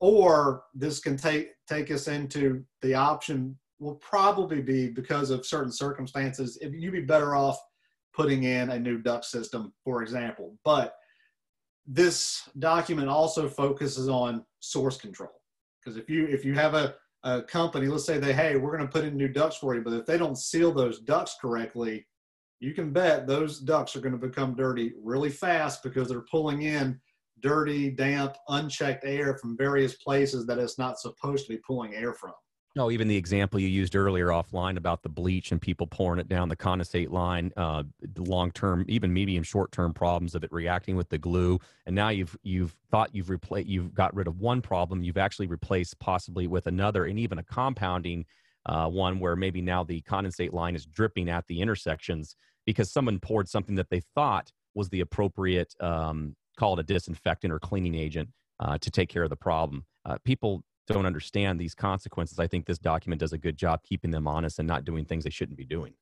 Or 0.00 0.62
this 0.74 1.00
can 1.00 1.16
take 1.16 1.50
take 1.68 1.90
us 1.90 2.06
into 2.08 2.64
the 2.82 2.94
option 2.94 3.58
will 3.80 3.96
probably 3.96 4.60
be 4.60 4.88
because 4.88 5.30
of 5.30 5.46
certain 5.46 5.72
circumstances. 5.72 6.58
If 6.60 6.72
you'd 6.72 6.92
be 6.92 7.00
better 7.00 7.34
off 7.34 7.58
putting 8.14 8.44
in 8.44 8.70
a 8.70 8.78
new 8.78 8.98
duct 8.98 9.24
system, 9.24 9.72
for 9.84 10.02
example. 10.02 10.56
But 10.64 10.94
this 11.88 12.48
document 12.58 13.08
also 13.08 13.48
focuses 13.48 14.08
on 14.08 14.44
source 14.60 14.98
control. 14.98 15.32
Because 15.82 15.96
if 15.96 16.10
you 16.10 16.26
if 16.26 16.44
you 16.44 16.54
have 16.54 16.74
a, 16.74 16.94
a 17.24 17.42
company 17.42 17.86
let's 17.86 18.04
say 18.04 18.18
they 18.18 18.32
hey 18.32 18.56
we're 18.56 18.76
going 18.76 18.86
to 18.86 18.92
put 18.92 19.04
in 19.04 19.16
new 19.16 19.28
ducts 19.28 19.56
for 19.56 19.74
you 19.74 19.82
but 19.82 19.94
if 19.94 20.06
they 20.06 20.18
don't 20.18 20.38
seal 20.38 20.72
those 20.72 21.00
ducts 21.00 21.36
correctly 21.40 22.06
you 22.60 22.74
can 22.74 22.92
bet 22.92 23.26
those 23.26 23.58
ducts 23.58 23.96
are 23.96 24.00
going 24.00 24.18
to 24.18 24.26
become 24.26 24.54
dirty 24.54 24.92
really 25.02 25.30
fast 25.30 25.82
because 25.82 26.08
they're 26.08 26.24
pulling 26.30 26.62
in 26.62 27.00
dirty 27.40 27.90
damp 27.90 28.36
unchecked 28.48 29.04
air 29.04 29.36
from 29.38 29.56
various 29.56 29.94
places 29.94 30.46
that 30.46 30.58
it's 30.58 30.78
not 30.78 31.00
supposed 31.00 31.46
to 31.46 31.52
be 31.52 31.60
pulling 31.66 31.94
air 31.94 32.12
from 32.12 32.32
no, 32.78 32.92
even 32.92 33.08
the 33.08 33.16
example 33.16 33.58
you 33.58 33.66
used 33.66 33.96
earlier 33.96 34.28
offline 34.28 34.76
about 34.76 35.02
the 35.02 35.08
bleach 35.08 35.50
and 35.50 35.60
people 35.60 35.84
pouring 35.84 36.20
it 36.20 36.28
down 36.28 36.48
the 36.48 36.56
condensate 36.56 37.10
line, 37.10 37.52
uh, 37.56 37.82
long 38.16 38.52
term, 38.52 38.84
even 38.88 39.12
medium 39.12 39.42
short 39.42 39.72
term 39.72 39.92
problems 39.92 40.36
of 40.36 40.44
it 40.44 40.52
reacting 40.52 40.94
with 40.94 41.08
the 41.08 41.18
glue, 41.18 41.58
and 41.86 41.96
now 41.96 42.08
you've 42.10 42.36
you've 42.44 42.76
thought 42.88 43.12
you've 43.12 43.30
replaced, 43.30 43.68
you've 43.68 43.92
got 43.92 44.14
rid 44.14 44.28
of 44.28 44.38
one 44.38 44.62
problem, 44.62 45.02
you've 45.02 45.18
actually 45.18 45.48
replaced 45.48 45.98
possibly 45.98 46.46
with 46.46 46.68
another, 46.68 47.04
and 47.06 47.18
even 47.18 47.38
a 47.38 47.42
compounding 47.42 48.24
uh, 48.66 48.88
one 48.88 49.18
where 49.18 49.34
maybe 49.34 49.60
now 49.60 49.82
the 49.82 50.00
condensate 50.02 50.52
line 50.52 50.76
is 50.76 50.86
dripping 50.86 51.28
at 51.28 51.44
the 51.48 51.60
intersections 51.60 52.36
because 52.64 52.92
someone 52.92 53.18
poured 53.18 53.48
something 53.48 53.74
that 53.74 53.90
they 53.90 54.02
thought 54.14 54.52
was 54.76 54.88
the 54.90 55.00
appropriate, 55.00 55.74
um, 55.80 56.36
call 56.56 56.74
it 56.74 56.80
a 56.80 56.84
disinfectant 56.84 57.52
or 57.52 57.58
cleaning 57.58 57.96
agent 57.96 58.28
uh, 58.60 58.78
to 58.78 58.88
take 58.88 59.08
care 59.08 59.24
of 59.24 59.30
the 59.30 59.36
problem. 59.36 59.84
Uh, 60.04 60.16
people 60.24 60.62
don't 60.88 61.06
understand 61.06 61.58
these 61.58 61.74
consequences, 61.74 62.38
I 62.38 62.46
think 62.46 62.66
this 62.66 62.78
document 62.78 63.20
does 63.20 63.32
a 63.32 63.38
good 63.38 63.56
job 63.56 63.82
keeping 63.82 64.10
them 64.10 64.26
honest 64.26 64.58
and 64.58 64.68
not 64.68 64.84
doing 64.84 65.04
things 65.04 65.24
they 65.24 65.30
shouldn't 65.30 65.58
be 65.58 65.64
doing. 65.64 65.92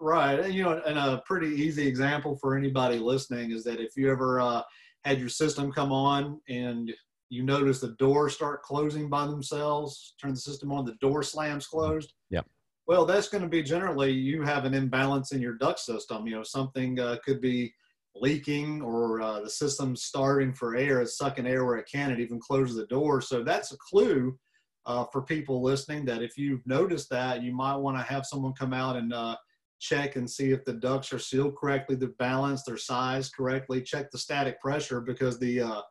Right. 0.00 0.38
And, 0.38 0.54
you 0.54 0.62
know, 0.62 0.82
and 0.86 0.98
a 0.98 1.22
pretty 1.24 1.48
easy 1.48 1.86
example 1.86 2.36
for 2.36 2.56
anybody 2.56 2.98
listening 2.98 3.50
is 3.50 3.64
that 3.64 3.80
if 3.80 3.96
you 3.96 4.10
ever 4.10 4.40
uh, 4.40 4.62
had 5.04 5.18
your 5.18 5.28
system 5.28 5.72
come 5.72 5.92
on 5.92 6.40
and 6.48 6.92
you 7.28 7.42
notice 7.42 7.80
the 7.80 7.96
doors 7.98 8.34
start 8.34 8.62
closing 8.62 9.08
by 9.08 9.26
themselves, 9.26 10.14
turn 10.20 10.32
the 10.32 10.40
system 10.40 10.70
on, 10.70 10.84
the 10.84 10.94
door 11.00 11.22
slams 11.22 11.66
closed. 11.66 12.12
Yeah. 12.30 12.42
Well, 12.86 13.04
that's 13.04 13.28
going 13.28 13.42
to 13.42 13.48
be 13.48 13.62
generally 13.62 14.12
you 14.12 14.42
have 14.42 14.64
an 14.64 14.74
imbalance 14.74 15.32
in 15.32 15.40
your 15.40 15.54
duct 15.54 15.80
system. 15.80 16.26
You 16.26 16.36
know, 16.36 16.42
something 16.44 17.00
uh, 17.00 17.16
could 17.24 17.40
be 17.40 17.74
leaking 18.20 18.82
or 18.82 19.20
uh, 19.20 19.40
the 19.40 19.50
system's 19.50 20.04
starving 20.04 20.52
for 20.52 20.76
air, 20.76 21.00
it's 21.00 21.18
sucking 21.18 21.46
air 21.46 21.64
where 21.64 21.76
it 21.76 21.88
can, 21.90 22.10
it 22.10 22.20
even 22.20 22.40
closes 22.40 22.76
the 22.76 22.86
door. 22.86 23.20
So 23.20 23.42
that's 23.42 23.72
a 23.72 23.76
clue 23.78 24.38
uh, 24.86 25.04
for 25.12 25.22
people 25.22 25.62
listening 25.62 26.04
that 26.06 26.22
if 26.22 26.38
you've 26.38 26.66
noticed 26.66 27.10
that, 27.10 27.42
you 27.42 27.52
might 27.54 27.76
want 27.76 27.96
to 27.96 28.02
have 28.02 28.24
someone 28.24 28.52
come 28.52 28.72
out 28.72 28.96
and 28.96 29.12
uh, 29.12 29.36
check 29.80 30.16
and 30.16 30.28
see 30.28 30.52
if 30.52 30.64
the 30.64 30.72
ducts 30.72 31.12
are 31.12 31.18
sealed 31.18 31.56
correctly, 31.56 31.96
they're 31.96 32.10
balanced, 32.18 32.64
they're 32.66 32.76
sized 32.76 33.34
correctly, 33.34 33.82
check 33.82 34.10
the 34.10 34.18
static 34.18 34.60
pressure 34.60 35.00
because 35.00 35.38
the 35.38 35.60
uh, 35.60 35.82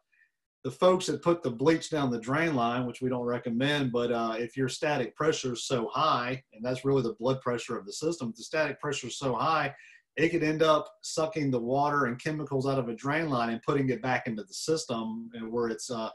the 0.64 0.72
folks 0.72 1.06
that 1.06 1.22
put 1.22 1.44
the 1.44 1.52
bleach 1.52 1.92
down 1.92 2.10
the 2.10 2.20
drain 2.20 2.56
line, 2.56 2.88
which 2.88 3.00
we 3.00 3.08
don't 3.08 3.28
recommend, 3.28 3.92
but 3.92 4.12
uh, 4.12 4.34
if 4.36 4.58
your 4.58 4.68
static 4.68 5.16
pressure 5.16 5.54
is 5.54 5.68
so 5.68 5.88
high, 5.94 6.42
and 6.54 6.66
that's 6.66 6.84
really 6.84 7.04
the 7.04 7.14
blood 7.20 7.40
pressure 7.42 7.78
of 7.78 7.86
the 7.86 7.94
system, 7.94 8.34
the 8.36 8.42
static 8.42 8.82
pressure 8.82 9.06
is 9.06 9.20
so 9.20 9.36
high, 9.36 9.72
it 10.18 10.30
could 10.30 10.44
end 10.44 10.64
up 10.64 10.88
sucking 11.02 11.52
the 11.52 11.60
water 11.60 12.06
and 12.06 12.22
chemicals 12.22 12.68
out 12.68 12.80
of 12.80 12.88
a 12.88 12.96
drain 12.96 13.30
line 13.30 13.50
and 13.50 13.62
putting 13.62 13.90
it 13.90 14.02
back 14.02 14.28
into 14.28 14.44
the 14.44 14.54
system 14.54 15.30
where 15.50 15.68
it's 15.68 15.92
uh, 15.92 16.10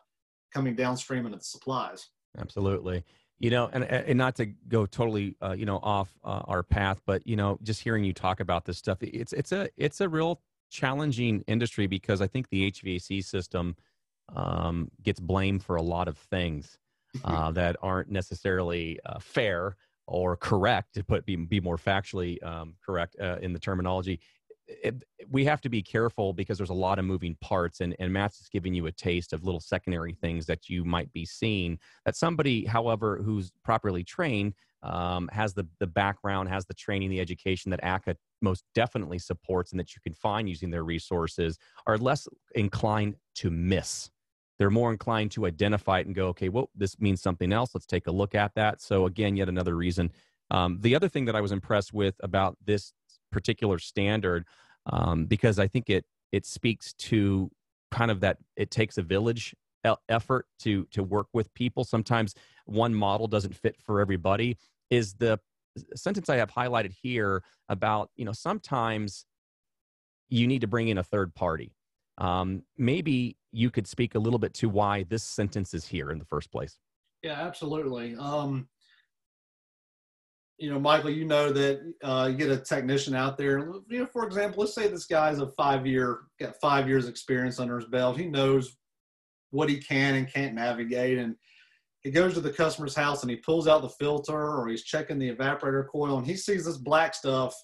coming 0.52 0.74
downstream 0.74 1.26
into 1.26 1.38
the 1.38 1.44
supplies. 1.44 2.08
Absolutely. 2.38 3.04
You 3.38 3.50
know, 3.50 3.70
and, 3.72 3.84
and 3.84 4.18
not 4.18 4.36
to 4.36 4.46
go 4.46 4.86
totally, 4.86 5.36
uh, 5.42 5.52
you 5.52 5.66
know, 5.66 5.78
off 5.82 6.10
uh, 6.24 6.42
our 6.46 6.62
path, 6.62 7.00
but 7.06 7.26
you 7.26 7.36
know, 7.36 7.58
just 7.62 7.82
hearing 7.82 8.04
you 8.04 8.12
talk 8.12 8.40
about 8.40 8.64
this 8.64 8.78
stuff, 8.78 8.98
it's 9.00 9.32
it's 9.32 9.52
a 9.52 9.68
it's 9.76 10.00
a 10.00 10.08
real 10.08 10.42
challenging 10.70 11.42
industry 11.46 11.86
because 11.86 12.20
I 12.20 12.26
think 12.26 12.48
the 12.50 12.70
HVAC 12.70 13.24
system 13.24 13.76
um, 14.34 14.90
gets 15.02 15.20
blamed 15.20 15.64
for 15.64 15.76
a 15.76 15.82
lot 15.82 16.06
of 16.06 16.16
things 16.18 16.78
uh, 17.24 17.50
that 17.52 17.76
aren't 17.82 18.10
necessarily 18.10 19.00
uh, 19.06 19.18
fair 19.18 19.76
or 20.10 20.36
correct 20.36 20.94
to 20.94 21.04
put 21.04 21.24
be, 21.24 21.36
be 21.36 21.60
more 21.60 21.76
factually 21.76 22.42
um, 22.44 22.74
correct 22.84 23.16
uh, 23.20 23.38
in 23.40 23.52
the 23.52 23.58
terminology 23.58 24.20
it, 24.82 25.02
we 25.28 25.44
have 25.44 25.60
to 25.60 25.68
be 25.68 25.82
careful 25.82 26.32
because 26.32 26.56
there's 26.56 26.70
a 26.70 26.74
lot 26.74 26.98
of 26.98 27.04
moving 27.04 27.36
parts 27.40 27.80
and, 27.80 27.96
and 27.98 28.12
matt's 28.12 28.38
just 28.38 28.52
giving 28.52 28.74
you 28.74 28.86
a 28.86 28.92
taste 28.92 29.32
of 29.32 29.44
little 29.44 29.60
secondary 29.60 30.14
things 30.14 30.46
that 30.46 30.68
you 30.68 30.84
might 30.84 31.12
be 31.12 31.24
seeing 31.24 31.78
that 32.04 32.16
somebody 32.16 32.64
however 32.64 33.20
who's 33.22 33.52
properly 33.64 34.04
trained 34.04 34.54
um, 34.82 35.28
has 35.32 35.52
the, 35.52 35.66
the 35.78 35.86
background 35.86 36.48
has 36.48 36.64
the 36.66 36.74
training 36.74 37.10
the 37.10 37.20
education 37.20 37.70
that 37.70 37.82
ACCA 37.82 38.14
most 38.42 38.64
definitely 38.74 39.18
supports 39.18 39.72
and 39.72 39.80
that 39.80 39.94
you 39.94 40.00
can 40.02 40.14
find 40.14 40.48
using 40.48 40.70
their 40.70 40.84
resources 40.84 41.58
are 41.86 41.98
less 41.98 42.26
inclined 42.54 43.14
to 43.34 43.50
miss 43.50 44.10
they're 44.60 44.68
more 44.68 44.92
inclined 44.92 45.30
to 45.30 45.46
identify 45.46 46.00
it 46.00 46.06
and 46.06 46.14
go, 46.14 46.26
okay, 46.28 46.50
well, 46.50 46.68
this 46.74 47.00
means 47.00 47.22
something 47.22 47.50
else. 47.50 47.70
Let's 47.72 47.86
take 47.86 48.06
a 48.08 48.12
look 48.12 48.34
at 48.34 48.54
that. 48.56 48.82
So, 48.82 49.06
again, 49.06 49.34
yet 49.34 49.48
another 49.48 49.74
reason. 49.74 50.12
Um, 50.50 50.76
the 50.82 50.94
other 50.94 51.08
thing 51.08 51.24
that 51.24 51.34
I 51.34 51.40
was 51.40 51.50
impressed 51.50 51.94
with 51.94 52.14
about 52.22 52.58
this 52.62 52.92
particular 53.32 53.78
standard, 53.78 54.44
um, 54.84 55.24
because 55.24 55.58
I 55.58 55.66
think 55.66 55.88
it 55.88 56.04
it 56.30 56.44
speaks 56.44 56.92
to 56.92 57.50
kind 57.90 58.10
of 58.10 58.20
that 58.20 58.36
it 58.54 58.70
takes 58.70 58.98
a 58.98 59.02
village 59.02 59.54
effort 60.10 60.46
to 60.58 60.84
to 60.90 61.02
work 61.02 61.28
with 61.32 61.52
people. 61.54 61.82
Sometimes 61.82 62.34
one 62.66 62.94
model 62.94 63.28
doesn't 63.28 63.56
fit 63.56 63.76
for 63.78 63.98
everybody. 63.98 64.58
Is 64.90 65.14
the 65.14 65.40
sentence 65.94 66.28
I 66.28 66.36
have 66.36 66.50
highlighted 66.52 66.92
here 66.92 67.42
about 67.70 68.10
you 68.14 68.26
know 68.26 68.32
sometimes 68.32 69.24
you 70.28 70.46
need 70.46 70.60
to 70.60 70.66
bring 70.66 70.88
in 70.88 70.98
a 70.98 71.02
third 71.02 71.34
party 71.34 71.72
um, 72.20 72.62
maybe 72.76 73.36
you 73.52 73.70
could 73.70 73.86
speak 73.86 74.14
a 74.14 74.18
little 74.18 74.38
bit 74.38 74.54
to 74.54 74.68
why 74.68 75.04
this 75.04 75.22
sentence 75.22 75.74
is 75.74 75.86
here 75.86 76.10
in 76.10 76.18
the 76.18 76.24
first 76.24 76.50
place. 76.52 76.78
Yeah, 77.22 77.40
absolutely. 77.40 78.16
Um, 78.16 78.68
you 80.58 80.70
know, 80.70 80.78
Michael, 80.78 81.10
you 81.10 81.24
know 81.24 81.52
that 81.52 81.94
uh, 82.02 82.28
you 82.30 82.36
get 82.36 82.50
a 82.50 82.58
technician 82.58 83.14
out 83.14 83.38
there. 83.38 83.58
You 83.88 84.00
know, 84.00 84.06
for 84.06 84.26
example, 84.26 84.60
let's 84.60 84.74
say 84.74 84.88
this 84.88 85.06
guy's 85.06 85.38
a 85.38 85.48
five-year, 85.48 86.20
got 86.38 86.60
five 86.60 86.86
years 86.86 87.08
experience 87.08 87.58
under 87.58 87.78
his 87.78 87.88
belt. 87.88 88.18
He 88.18 88.26
knows 88.26 88.76
what 89.50 89.68
he 89.68 89.78
can 89.78 90.14
and 90.14 90.32
can't 90.32 90.54
navigate, 90.54 91.18
and 91.18 91.34
he 92.02 92.10
goes 92.10 92.34
to 92.34 92.40
the 92.40 92.52
customer's 92.52 92.94
house 92.94 93.22
and 93.22 93.30
he 93.30 93.36
pulls 93.36 93.68
out 93.68 93.82
the 93.82 93.88
filter 93.88 94.56
or 94.56 94.68
he's 94.68 94.84
checking 94.84 95.18
the 95.18 95.34
evaporator 95.34 95.86
coil, 95.88 96.18
and 96.18 96.26
he 96.26 96.36
sees 96.36 96.64
this 96.64 96.78
black 96.78 97.14
stuff 97.14 97.54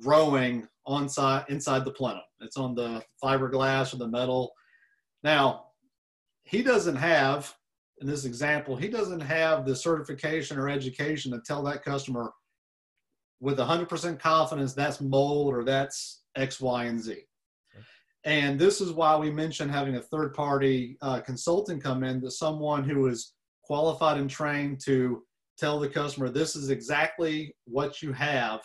growing 0.00 0.66
on 0.86 1.08
side 1.08 1.44
inside 1.48 1.84
the 1.84 1.90
plenum. 1.90 2.22
It's 2.40 2.56
on 2.56 2.74
the 2.74 3.02
fiberglass 3.22 3.92
or 3.92 3.98
the 3.98 4.08
metal. 4.08 4.52
Now, 5.22 5.66
he 6.44 6.62
doesn't 6.62 6.96
have, 6.96 7.54
in 8.00 8.06
this 8.06 8.24
example, 8.24 8.76
he 8.76 8.88
doesn't 8.88 9.20
have 9.20 9.66
the 9.66 9.76
certification 9.76 10.58
or 10.58 10.68
education 10.68 11.32
to 11.32 11.40
tell 11.40 11.62
that 11.64 11.84
customer 11.84 12.32
with 13.40 13.58
100% 13.58 14.18
confidence 14.18 14.74
that's 14.74 15.00
mold 15.00 15.54
or 15.54 15.64
that's 15.64 16.22
X, 16.36 16.60
Y, 16.60 16.84
and 16.84 17.00
Z. 17.00 17.18
And 18.24 18.58
this 18.58 18.80
is 18.80 18.92
why 18.92 19.16
we 19.16 19.30
mentioned 19.30 19.70
having 19.70 19.96
a 19.96 20.02
third 20.02 20.34
party 20.34 20.96
uh, 21.02 21.20
consultant 21.20 21.82
come 21.82 22.02
in, 22.02 22.20
to 22.20 22.30
someone 22.30 22.84
who 22.84 23.06
is 23.06 23.34
qualified 23.62 24.18
and 24.18 24.28
trained 24.28 24.80
to 24.84 25.22
tell 25.58 25.78
the 25.78 25.88
customer 25.88 26.28
this 26.28 26.56
is 26.56 26.70
exactly 26.70 27.54
what 27.64 28.02
you 28.02 28.12
have, 28.12 28.60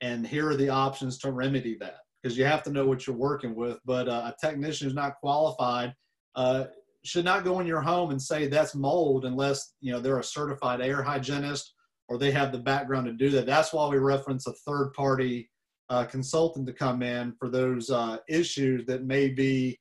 and 0.00 0.26
here 0.26 0.48
are 0.48 0.56
the 0.56 0.68
options 0.68 1.18
to 1.18 1.32
remedy 1.32 1.76
that. 1.78 2.00
Because 2.22 2.36
you 2.36 2.44
have 2.44 2.62
to 2.64 2.70
know 2.70 2.86
what 2.86 3.06
you're 3.06 3.16
working 3.16 3.54
with. 3.54 3.78
But 3.84 4.08
uh, 4.08 4.32
a 4.32 4.46
technician 4.46 4.86
who's 4.86 4.94
not 4.94 5.16
qualified 5.20 5.94
uh, 6.34 6.64
should 7.04 7.24
not 7.24 7.44
go 7.44 7.60
in 7.60 7.66
your 7.66 7.80
home 7.80 8.10
and 8.10 8.20
say 8.20 8.46
that's 8.46 8.74
mold 8.74 9.24
unless 9.24 9.74
you 9.80 9.92
know 9.92 10.00
they're 10.00 10.18
a 10.18 10.24
certified 10.24 10.80
air 10.80 11.02
hygienist 11.02 11.74
or 12.08 12.18
they 12.18 12.30
have 12.30 12.52
the 12.52 12.58
background 12.58 13.06
to 13.06 13.12
do 13.12 13.30
that. 13.30 13.46
That's 13.46 13.72
why 13.72 13.88
we 13.88 13.98
reference 13.98 14.46
a 14.46 14.52
third 14.52 14.92
party 14.94 15.50
uh, 15.90 16.04
consultant 16.04 16.66
to 16.66 16.72
come 16.72 17.02
in 17.02 17.34
for 17.38 17.48
those 17.48 17.90
uh, 17.90 18.18
issues 18.28 18.84
that 18.86 19.04
may 19.04 19.28
be 19.28 19.78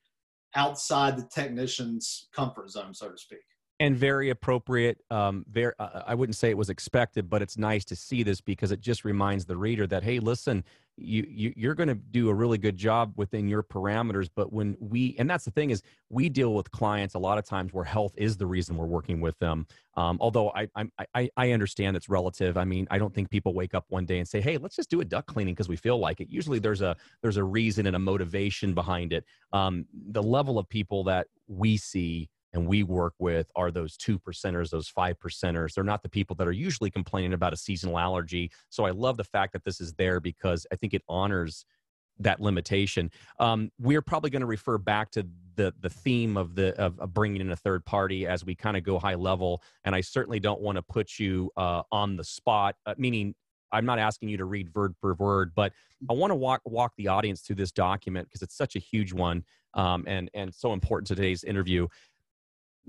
outside 0.55 1.17
the 1.17 1.27
technician's 1.33 2.27
comfort 2.33 2.69
zone, 2.69 2.93
so 2.93 3.09
to 3.09 3.17
speak. 3.17 3.39
And 3.79 3.95
very 3.95 4.31
appropriate. 4.31 5.03
Um, 5.11 5.45
very, 5.49 5.73
uh, 5.77 6.01
I 6.07 6.15
wouldn't 6.15 6.35
say 6.35 6.49
it 6.49 6.57
was 6.57 6.69
expected, 6.69 7.29
but 7.29 7.43
it's 7.43 7.57
nice 7.57 7.85
to 7.85 7.95
see 7.95 8.23
this 8.23 8.41
because 8.41 8.71
it 8.71 8.81
just 8.81 9.05
reminds 9.05 9.45
the 9.45 9.55
reader 9.55 9.85
that 9.87 10.03
hey, 10.03 10.19
listen, 10.19 10.63
you, 10.97 11.25
you 11.29 11.53
you're 11.55 11.75
going 11.75 11.87
to 11.87 11.95
do 11.95 12.29
a 12.29 12.33
really 12.33 12.57
good 12.57 12.75
job 12.75 13.13
within 13.15 13.47
your 13.47 13.61
parameters 13.61 14.29
but 14.35 14.51
when 14.51 14.75
we 14.79 15.15
and 15.19 15.29
that's 15.29 15.45
the 15.45 15.51
thing 15.51 15.69
is 15.69 15.83
we 16.09 16.27
deal 16.27 16.53
with 16.53 16.71
clients 16.71 17.13
a 17.13 17.19
lot 17.19 17.37
of 17.37 17.45
times 17.45 17.71
where 17.71 17.83
health 17.83 18.13
is 18.17 18.35
the 18.35 18.45
reason 18.45 18.75
we're 18.75 18.85
working 18.85 19.21
with 19.21 19.37
them. 19.39 19.67
Um, 19.95 20.17
although 20.19 20.51
I, 20.55 20.67
I 21.13 21.29
i 21.37 21.51
understand 21.51 21.95
it's 21.95 22.09
relative. 22.09 22.57
I 22.57 22.65
mean 22.65 22.87
i 22.89 22.97
don't 22.97 23.13
think 23.13 23.29
people 23.29 23.53
wake 23.53 23.75
up 23.75 23.85
one 23.89 24.05
day 24.05 24.17
and 24.17 24.27
say 24.27 24.41
hey 24.41 24.57
let's 24.57 24.75
just 24.75 24.89
do 24.89 25.01
a 25.01 25.05
duct 25.05 25.27
cleaning 25.27 25.53
because 25.53 25.69
we 25.69 25.75
feel 25.75 25.99
like 25.99 26.19
it. 26.19 26.29
Usually 26.29 26.59
there's 26.59 26.81
a 26.81 26.95
there's 27.21 27.37
a 27.37 27.43
reason 27.43 27.85
and 27.85 27.95
a 27.95 27.99
motivation 27.99 28.73
behind 28.73 29.13
it. 29.13 29.23
Um, 29.53 29.85
the 29.93 30.23
level 30.23 30.57
of 30.57 30.67
people 30.67 31.03
that 31.05 31.27
we 31.47 31.77
see 31.77 32.29
and 32.53 32.67
we 32.67 32.83
work 32.83 33.13
with 33.19 33.51
are 33.55 33.71
those 33.71 33.97
two 33.97 34.19
percenters, 34.19 34.69
those 34.69 34.87
five 34.87 35.19
percenters. 35.19 35.73
They're 35.73 35.83
not 35.83 36.03
the 36.03 36.09
people 36.09 36.35
that 36.37 36.47
are 36.47 36.53
usually 36.53 36.89
complaining 36.89 37.33
about 37.33 37.53
a 37.53 37.57
seasonal 37.57 37.99
allergy. 37.99 38.51
So 38.69 38.85
I 38.85 38.91
love 38.91 39.17
the 39.17 39.23
fact 39.23 39.53
that 39.53 39.63
this 39.63 39.81
is 39.81 39.93
there 39.93 40.19
because 40.19 40.65
I 40.71 40.75
think 40.75 40.93
it 40.93 41.03
honors 41.07 41.65
that 42.19 42.39
limitation. 42.39 43.11
Um, 43.39 43.71
we're 43.79 44.01
probably 44.01 44.29
going 44.29 44.41
to 44.41 44.47
refer 44.47 44.77
back 44.77 45.11
to 45.11 45.27
the 45.55 45.73
the 45.79 45.89
theme 45.89 46.37
of 46.37 46.55
the 46.55 46.75
of, 46.79 46.99
of 46.99 47.13
bringing 47.13 47.41
in 47.41 47.51
a 47.51 47.55
third 47.55 47.85
party 47.85 48.25
as 48.25 48.43
we 48.43 48.55
kind 48.55 48.77
of 48.77 48.83
go 48.83 48.97
high 48.99 49.15
level. 49.15 49.61
And 49.83 49.93
I 49.93 50.01
certainly 50.01 50.39
don't 50.39 50.61
want 50.61 50.77
to 50.77 50.81
put 50.81 51.19
you 51.19 51.51
uh, 51.57 51.83
on 51.91 52.15
the 52.15 52.23
spot, 52.23 52.75
uh, 52.85 52.95
meaning 52.97 53.35
I'm 53.71 53.85
not 53.85 53.99
asking 53.99 54.29
you 54.29 54.37
to 54.37 54.45
read 54.45 54.69
word 54.73 54.95
per 55.01 55.13
word, 55.13 55.51
but 55.55 55.73
I 56.09 56.13
want 56.13 56.31
to 56.31 56.35
walk 56.35 56.61
walk 56.65 56.93
the 56.97 57.07
audience 57.07 57.41
through 57.41 57.57
this 57.57 57.71
document 57.71 58.27
because 58.27 58.41
it's 58.41 58.55
such 58.55 58.75
a 58.75 58.79
huge 58.79 59.13
one 59.13 59.43
um, 59.73 60.03
and 60.07 60.29
and 60.33 60.53
so 60.53 60.73
important 60.73 61.07
to 61.07 61.15
today's 61.15 61.43
interview 61.43 61.87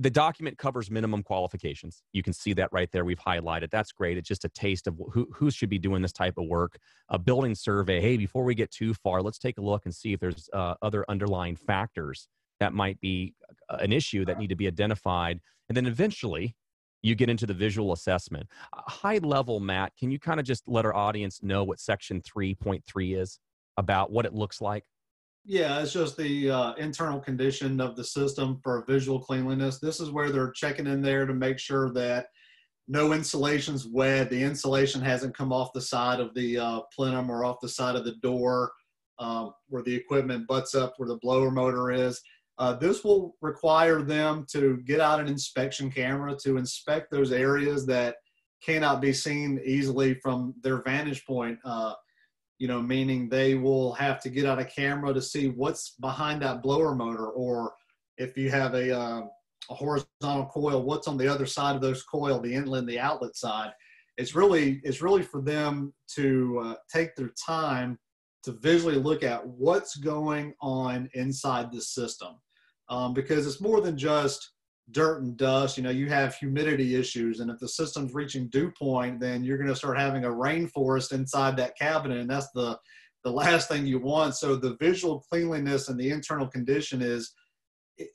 the 0.01 0.11
document 0.11 0.57
covers 0.57 0.91
minimum 0.91 1.25
qualifications. 1.25 2.03
You 2.13 2.23
can 2.23 2.33
see 2.33 2.53
that 2.53 2.69
right 2.73 2.89
there. 2.93 3.05
We've 3.05 3.19
highlighted. 3.19 3.71
That's 3.71 3.91
great. 3.91 4.17
It's 4.17 4.29
just 4.29 4.45
a 4.45 4.49
taste 4.51 4.87
of 4.87 4.97
who, 5.13 5.29
who 5.35 5.51
should 5.51 5.69
be 5.69 5.79
doing 5.79 6.03
this 6.03 6.13
type 6.13 6.35
of 6.39 6.47
work. 6.47 6.79
A 7.09 7.19
building 7.19 7.57
survey. 7.57 8.01
Hey, 8.01 8.17
before 8.17 8.45
we 8.45 8.55
get 8.55 8.71
too 8.71 8.95
far, 8.95 9.21
let's 9.23 9.39
take 9.39 9.59
a 9.59 9.61
look 9.61 9.87
and 9.87 9.95
see 9.95 10.13
if 10.13 10.21
there's 10.21 10.49
uh, 10.53 10.75
other 10.83 11.05
underlying 11.09 11.57
factors 11.57 12.29
that 12.61 12.73
might 12.73 13.01
be 13.01 13.35
uh, 13.69 13.79
an 13.81 13.93
issue 13.93 14.25
that 14.25 14.39
need 14.39 14.49
to 14.49 14.57
be 14.57 14.69
identified. 14.69 15.41
And 15.69 15.77
then 15.77 15.87
eventually, 15.87 16.55
you 17.03 17.15
get 17.15 17.29
into 17.29 17.47
the 17.47 17.55
visual 17.55 17.93
assessment. 17.93 18.47
high 18.73 19.19
level, 19.19 19.61
Matt, 19.61 19.93
can 19.99 20.11
you 20.11 20.19
kind 20.19 20.39
of 20.39 20.47
just 20.47 20.63
let 20.69 20.85
our 20.85 20.95
audience 20.95 21.43
know 21.43 21.65
what 21.65 21.81
Section 21.81 22.23
3.3 22.23 23.21
is 23.21 23.39
about 23.77 24.13
what 24.13 24.27
it 24.27 24.35
looks 24.35 24.61
like? 24.61 24.85
Yeah, 25.45 25.81
it's 25.81 25.93
just 25.93 26.17
the 26.17 26.51
uh, 26.51 26.75
internal 26.75 27.21
condition 27.21 27.81
of 27.81 27.97
the 27.97 28.05
system 28.05 28.61
for 28.63 28.85
visual 28.87 29.19
cleanliness. 29.19 29.79
This 29.79 29.99
is 29.99 30.11
where 30.11 30.31
they're 30.31 30.51
checking 30.53 30.87
in 30.87 31.01
there 31.01 31.27
to 31.27 31.33
make 31.33 31.59
sure 31.59 31.91
that 31.95 32.27
no 32.87 33.13
insulation's 33.13 33.87
wet, 33.87 34.31
the 34.31 34.43
insulation 34.43 35.01
hasn't 35.01 35.37
come 35.37 35.53
off 35.53 35.73
the 35.75 35.81
side 35.81 36.21
of 36.21 36.35
the 36.35 36.59
uh, 36.59 36.81
plenum 36.95 37.31
or 37.31 37.45
off 37.45 37.61
the 37.61 37.69
side 37.69 37.97
of 37.97 38.05
the 38.05 38.17
door 38.17 38.73
um, 39.19 39.53
where 39.69 39.83
the 39.83 39.95
equipment 39.95 40.47
butts 40.47 40.75
up 40.75 40.95
where 40.97 41.09
the 41.09 41.17
blower 41.17 41.51
motor 41.51 41.91
is. 41.91 42.21
Uh, 42.59 42.75
this 42.75 43.05
will 43.05 43.37
require 43.41 44.03
them 44.03 44.45
to 44.51 44.79
get 44.79 45.01
out 45.01 45.21
an 45.21 45.29
inspection 45.29 45.91
camera 45.91 46.35
to 46.43 46.57
inspect 46.57 47.11
those 47.11 47.31
areas 47.31 47.87
that 47.87 48.17
cannot 48.65 49.01
be 49.01 49.13
seen 49.13 49.61
easily 49.65 50.15
from 50.15 50.55
their 50.63 50.83
vantage 50.83 51.25
point. 51.25 51.59
Uh, 51.65 51.95
you 52.59 52.67
know, 52.67 52.83
meaning 52.83 53.29
they 53.29 53.55
will 53.55 53.93
have 53.95 54.21
to 54.21 54.29
get 54.29 54.45
out 54.45 54.59
a 54.59 54.65
camera 54.65 55.15
to 55.15 55.23
see 55.23 55.49
what's 55.49 55.91
behind 56.01 56.43
that 56.43 56.63
blower 56.63 56.95
motor, 56.95 57.29
or 57.29 57.75
if 58.17 58.37
you 58.37 58.51
have 58.51 58.75
a, 58.75 58.97
uh, 58.97 59.23
a 59.71 59.75
horizontal 59.75 60.47
coil, 60.47 60.83
what's 60.83 61.09
on 61.09 61.17
the 61.17 61.29
other 61.29 61.47
side 61.47 61.77
of 61.77 61.83
those 61.83 62.03
coil, 62.03 62.41
the 62.41 62.53
inlet 62.53 62.81
and 62.81 62.89
the 62.89 62.99
outlet 62.99 63.37
side. 63.37 63.71
It's 64.17 64.35
really 64.35 64.81
it's 64.83 65.01
really 65.01 65.23
for 65.23 65.41
them 65.41 65.95
to 66.17 66.61
uh, 66.65 66.75
take 66.93 67.15
their 67.15 67.31
time 67.47 67.99
to 68.43 68.53
visually 68.53 68.97
look 68.97 69.23
at 69.23 69.47
what's 69.47 69.97
going 69.97 70.55
on 70.61 71.09
inside 71.15 71.71
the 71.71 71.81
system, 71.81 72.35
um, 72.89 73.15
because 73.15 73.47
it's 73.47 73.61
more 73.61 73.81
than 73.81 73.97
just 73.97 74.51
dirt 74.93 75.23
and 75.23 75.37
dust, 75.37 75.77
you 75.77 75.83
know, 75.83 75.91
you 75.91 76.09
have 76.09 76.35
humidity 76.35 76.97
issues. 76.97 77.41
And 77.41 77.51
if 77.51 77.59
the 77.59 77.69
system's 77.69 78.15
reaching 78.15 78.49
dew 78.49 78.71
point, 78.71 79.21
then 79.21 79.45
you're 79.45 79.59
going 79.59 79.69
to 79.69 79.77
start 79.77 79.99
having 79.99 80.25
a 80.25 80.31
rainforest 80.31 81.13
inside 81.13 81.57
that 81.57 81.77
cabinet. 81.77 82.19
And 82.19 82.31
that's 82.31 82.51
the, 82.55 82.79
the 83.25 83.31
last 83.31 83.69
thing 83.69 83.87
you 83.87 83.99
want. 83.99 84.37
So 84.37 84.57
the 84.57 84.77
visual 84.81 85.25
cleanliness 85.31 85.89
and 85.89 85.99
the 85.99 86.11
internal 86.11 86.47
condition 86.47 87.03
is, 87.03 87.33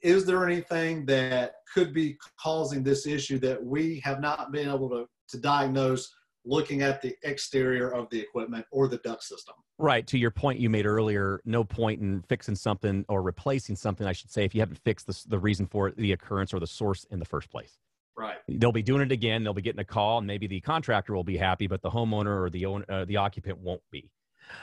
is 0.01 0.25
there 0.25 0.47
anything 0.47 1.05
that 1.07 1.55
could 1.73 1.93
be 1.93 2.17
causing 2.41 2.83
this 2.83 3.05
issue 3.05 3.37
that 3.39 3.63
we 3.63 3.99
have 4.03 4.21
not 4.21 4.51
been 4.51 4.69
able 4.69 4.89
to, 4.89 5.05
to 5.29 5.37
diagnose 5.39 6.09
looking 6.45 6.81
at 6.81 7.01
the 7.01 7.15
exterior 7.23 7.93
of 7.93 8.09
the 8.09 8.19
equipment 8.19 8.65
or 8.71 8.87
the 8.87 8.97
duct 8.97 9.23
system. 9.23 9.55
Right. 9.77 10.05
To 10.07 10.17
your 10.17 10.31
point 10.31 10.59
you 10.59 10.69
made 10.69 10.85
earlier, 10.85 11.41
no 11.45 11.63
point 11.63 12.01
in 12.01 12.21
fixing 12.23 12.55
something 12.55 13.05
or 13.09 13.21
replacing 13.21 13.75
something, 13.75 14.05
I 14.05 14.11
should 14.11 14.31
say, 14.31 14.43
if 14.43 14.53
you 14.53 14.61
haven't 14.61 14.79
fixed 14.79 15.07
the, 15.07 15.23
the 15.27 15.39
reason 15.39 15.65
for 15.67 15.91
the 15.91 16.11
occurrence 16.11 16.53
or 16.53 16.59
the 16.59 16.67
source 16.67 17.05
in 17.11 17.19
the 17.19 17.25
first 17.25 17.49
place. 17.49 17.77
Right. 18.15 18.37
They'll 18.47 18.71
be 18.71 18.83
doing 18.83 19.01
it 19.01 19.11
again. 19.11 19.43
They'll 19.43 19.53
be 19.53 19.63
getting 19.63 19.79
a 19.79 19.85
call, 19.85 20.19
and 20.19 20.27
maybe 20.27 20.45
the 20.45 20.61
contractor 20.61 21.15
will 21.15 21.23
be 21.23 21.37
happy, 21.37 21.65
but 21.65 21.81
the 21.81 21.89
homeowner 21.89 22.45
or 22.45 22.49
the 22.49 22.65
owner, 22.65 22.85
uh, 22.87 23.05
the 23.05 23.17
occupant 23.17 23.57
won't 23.57 23.81
be. 23.91 24.11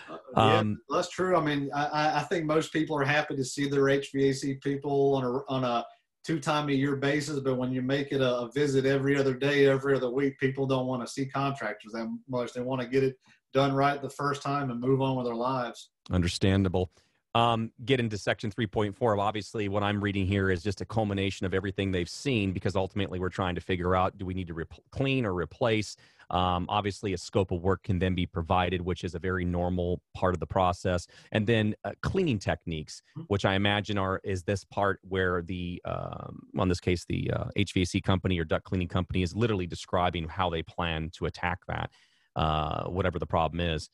Uh, 0.09 0.17
yeah, 0.37 0.59
um, 0.59 0.81
that's 0.89 1.09
true. 1.09 1.37
I 1.37 1.41
mean, 1.41 1.71
I, 1.75 2.21
I 2.21 2.23
think 2.23 2.45
most 2.45 2.73
people 2.73 2.97
are 2.97 3.05
happy 3.05 3.35
to 3.35 3.45
see 3.45 3.69
their 3.69 3.85
HVAC 3.85 4.61
people 4.63 5.15
on 5.17 5.25
a 5.25 5.53
on 5.53 5.65
a 5.65 5.85
two 6.25 6.41
time 6.41 6.69
a 6.69 6.73
year 6.73 6.97
basis, 6.97 7.41
but 7.41 7.57
when 7.57 7.73
you 7.73 7.83
make 7.83 8.13
it 8.13 8.21
a, 8.21 8.49
visit 8.55 8.85
every 8.85 9.17
other 9.17 9.35
day, 9.35 9.67
every 9.67 9.97
other 9.97 10.11
week, 10.11 10.39
people 10.39 10.67
don't 10.67 10.87
want 10.87 11.07
to 11.07 11.13
see 11.13 11.27
contractors 11.27 11.93
that 11.93 12.09
much. 12.29 12.53
They 12.53 12.61
want 12.61 12.81
to 12.81 12.89
get 12.89 13.05
it 13.05 13.17
done 13.53 13.73
right 13.73 14.01
the 14.01 14.11
first 14.11 14.43
time 14.43 14.71
and 14.71 14.81
move 14.81 15.01
on 15.01 15.17
with 15.17 15.27
their 15.27 15.35
lives. 15.35 15.91
Understandable. 16.11 16.91
Um, 17.35 17.71
get 17.85 18.01
into 18.01 18.19
section 18.19 18.51
3.4. 18.51 19.19
Obviously, 19.21 19.69
what 19.69 19.85
I'm 19.85 20.03
reading 20.03 20.27
here 20.27 20.51
is 20.51 20.65
just 20.65 20.81
a 20.81 20.85
culmination 20.85 21.47
of 21.47 21.55
everything 21.55 21.93
they've 21.93 22.09
seen 22.09 22.53
because 22.53 22.75
ultimately 22.75 23.21
we're 23.21 23.29
trying 23.29 23.55
to 23.55 23.61
figure 23.61 23.95
out 23.95 24.19
do 24.19 24.27
we 24.27 24.35
need 24.35 24.49
to 24.49 24.55
rep- 24.55 24.75
clean 24.91 25.25
or 25.25 25.33
replace 25.33 25.97
um, 26.31 26.67
obviously, 26.69 27.13
a 27.13 27.19
scope 27.19 27.51
of 27.51 27.61
work 27.61 27.83
can 27.83 27.99
then 27.99 28.15
be 28.15 28.27
provided, 28.27 28.81
which 28.81 29.05
is 29.05 29.15
a 29.15 29.19
very 29.19 29.45
normal 29.45 30.01
part 30.15 30.35
of 30.35 30.41
the 30.41 30.47
process. 30.47 31.07
And 31.33 31.47
then 31.47 31.75
uh, 31.85 31.93
cleaning 32.03 32.39
techniques, 32.39 33.03
mm-hmm. 33.17 33.25
which 33.27 33.45
I 33.45 33.55
imagine 33.55 33.99
are 33.99 34.21
is 34.25 34.43
this 34.43 34.65
part 34.65 35.01
where 35.03 35.43
the, 35.43 35.83
um, 35.85 36.41
well, 36.55 36.63
in 36.63 36.69
this 36.69 36.81
case, 36.81 37.05
the 37.09 37.31
uh, 37.33 37.45
HVAC 37.57 38.03
company 38.03 38.39
or 38.39 38.45
duct 38.45 38.65
cleaning 38.65 38.89
company 38.89 39.23
is 39.23 39.35
literally 39.35 39.67
describing 39.67 40.29
how 40.29 40.49
they 40.49 40.63
plan 40.63 41.11
to 41.15 41.27
attack 41.27 41.59
that, 41.69 41.91
uh, 42.37 42.85
whatever 42.85 43.19
the 43.19 43.27
problem 43.27 43.61
is 43.61 43.91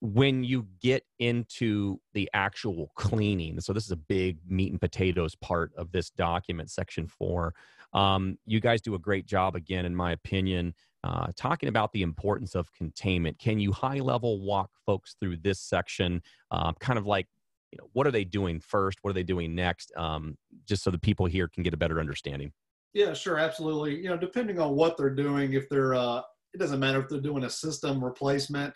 when 0.00 0.44
you 0.44 0.66
get 0.80 1.02
into 1.20 1.98
the 2.12 2.28
actual 2.34 2.90
cleaning 2.96 3.58
so 3.60 3.72
this 3.72 3.84
is 3.84 3.90
a 3.90 3.96
big 3.96 4.38
meat 4.46 4.70
and 4.70 4.80
potatoes 4.80 5.34
part 5.36 5.72
of 5.76 5.90
this 5.90 6.10
document 6.10 6.70
section 6.70 7.06
four 7.06 7.54
um, 7.94 8.36
you 8.44 8.60
guys 8.60 8.82
do 8.82 8.94
a 8.94 8.98
great 8.98 9.24
job 9.24 9.56
again 9.56 9.86
in 9.86 9.94
my 9.94 10.12
opinion 10.12 10.74
uh, 11.06 11.28
talking 11.36 11.68
about 11.68 11.92
the 11.92 12.02
importance 12.02 12.56
of 12.56 12.72
containment. 12.72 13.38
Can 13.38 13.60
you 13.60 13.70
high 13.70 14.00
level 14.00 14.40
walk 14.40 14.70
folks 14.84 15.14
through 15.20 15.36
this 15.36 15.60
section, 15.60 16.20
uh, 16.50 16.72
kind 16.80 16.98
of 16.98 17.06
like, 17.06 17.28
you 17.70 17.78
know, 17.78 17.88
what 17.92 18.08
are 18.08 18.10
they 18.10 18.24
doing 18.24 18.58
first? 18.58 18.98
What 19.02 19.10
are 19.10 19.14
they 19.14 19.22
doing 19.22 19.54
next? 19.54 19.92
Um, 19.96 20.36
just 20.66 20.82
so 20.82 20.90
the 20.90 20.98
people 20.98 21.26
here 21.26 21.46
can 21.46 21.62
get 21.62 21.72
a 21.74 21.76
better 21.76 22.00
understanding. 22.00 22.52
Yeah, 22.92 23.12
sure, 23.12 23.38
absolutely. 23.38 23.96
You 24.00 24.08
know, 24.08 24.16
depending 24.16 24.58
on 24.58 24.74
what 24.74 24.96
they're 24.96 25.14
doing, 25.14 25.52
if 25.52 25.68
they're, 25.68 25.94
uh, 25.94 26.22
it 26.52 26.58
doesn't 26.58 26.80
matter 26.80 27.00
if 27.00 27.08
they're 27.08 27.20
doing 27.20 27.44
a 27.44 27.50
system 27.50 28.02
replacement 28.02 28.74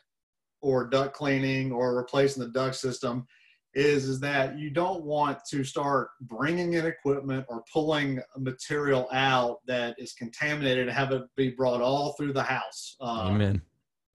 or 0.62 0.86
duct 0.86 1.12
cleaning 1.12 1.72
or 1.72 1.96
replacing 1.96 2.44
the 2.44 2.50
duct 2.50 2.76
system 2.76 3.26
is 3.74 4.09
is 4.09 4.18
that 4.20 4.59
you 4.59 4.70
don't 4.70 5.04
want 5.04 5.38
to 5.48 5.62
start 5.62 6.11
bringing 6.22 6.72
in 6.72 6.87
equipment 6.87 7.46
or 7.48 7.62
pulling 7.72 8.20
material 8.37 9.09
out 9.12 9.59
that 9.66 9.94
is 9.98 10.12
contaminated 10.12 10.88
and 10.88 10.96
have 10.96 11.12
it 11.12 11.22
be 11.37 11.50
brought 11.50 11.80
all 11.80 12.14
through 12.14 12.33
the 12.33 12.42
house. 12.42 12.96
Uh, 13.00 13.28
Amen. 13.28 13.62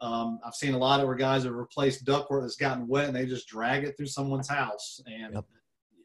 Um, 0.01 0.39
I've 0.45 0.55
seen 0.55 0.73
a 0.73 0.77
lot 0.77 0.99
of 0.99 1.07
where 1.07 1.15
guys 1.15 1.45
have 1.45 1.53
replaced 1.53 2.05
ductwork 2.05 2.41
that's 2.41 2.57
gotten 2.57 2.87
wet 2.87 3.07
and 3.07 3.15
they 3.15 3.25
just 3.25 3.47
drag 3.47 3.85
it 3.85 3.95
through 3.95 4.07
someone's 4.07 4.49
house. 4.49 4.99
And 5.07 5.35
yep. 5.35 5.45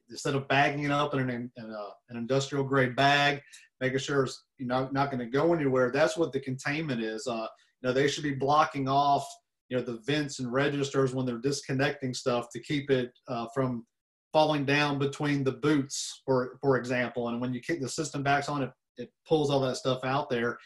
instead 0.09 0.37
of 0.37 0.47
bagging 0.47 0.85
it 0.85 0.93
up 0.93 1.13
in 1.13 1.29
an, 1.29 1.53
in 1.57 1.65
a, 1.65 1.89
an 2.09 2.17
industrial 2.17 2.65
grade 2.65 2.95
bag, 2.95 3.43
making 3.81 3.99
sure 3.99 4.25
it's 4.25 4.45
you 4.59 4.67
know, 4.67 4.89
not 4.93 5.11
going 5.11 5.19
to 5.19 5.27
go 5.27 5.53
anywhere, 5.53 5.91
that's 5.91 6.17
what 6.17 6.33
the 6.33 6.41
containment 6.41 7.03
is. 7.03 7.27
Uh, 7.27 7.47
you 7.83 7.89
know, 7.89 7.93
they 7.93 8.07
should 8.07 8.23
be 8.23 8.35
blocking 8.35 8.89
off, 8.89 9.27
you 9.71 9.77
know, 9.77 9.83
the 9.83 10.01
vents 10.05 10.41
and 10.41 10.53
registers 10.53 11.15
when 11.15 11.25
they're 11.25 11.39
disconnecting 11.39 12.13
stuff 12.13 12.49
to 12.53 12.61
keep 12.61 12.91
it 12.91 13.13
uh, 13.29 13.47
from 13.55 13.87
falling 14.33 14.65
down 14.65 14.99
between 14.99 15.43
the 15.43 15.53
boots, 15.53 16.23
for 16.27 16.59
for 16.61 16.77
example. 16.77 17.29
And 17.29 17.41
when 17.41 17.55
you 17.55 17.61
kick 17.61 17.81
the 17.81 17.89
system 17.89 18.23
backs 18.23 18.49
on, 18.49 18.63
it 18.63 18.71
it 18.99 19.13
pulls 19.27 19.51
all 19.51 19.61
that 19.61 19.77
stuff 19.77 20.01
out 20.05 20.29
there. 20.29 20.59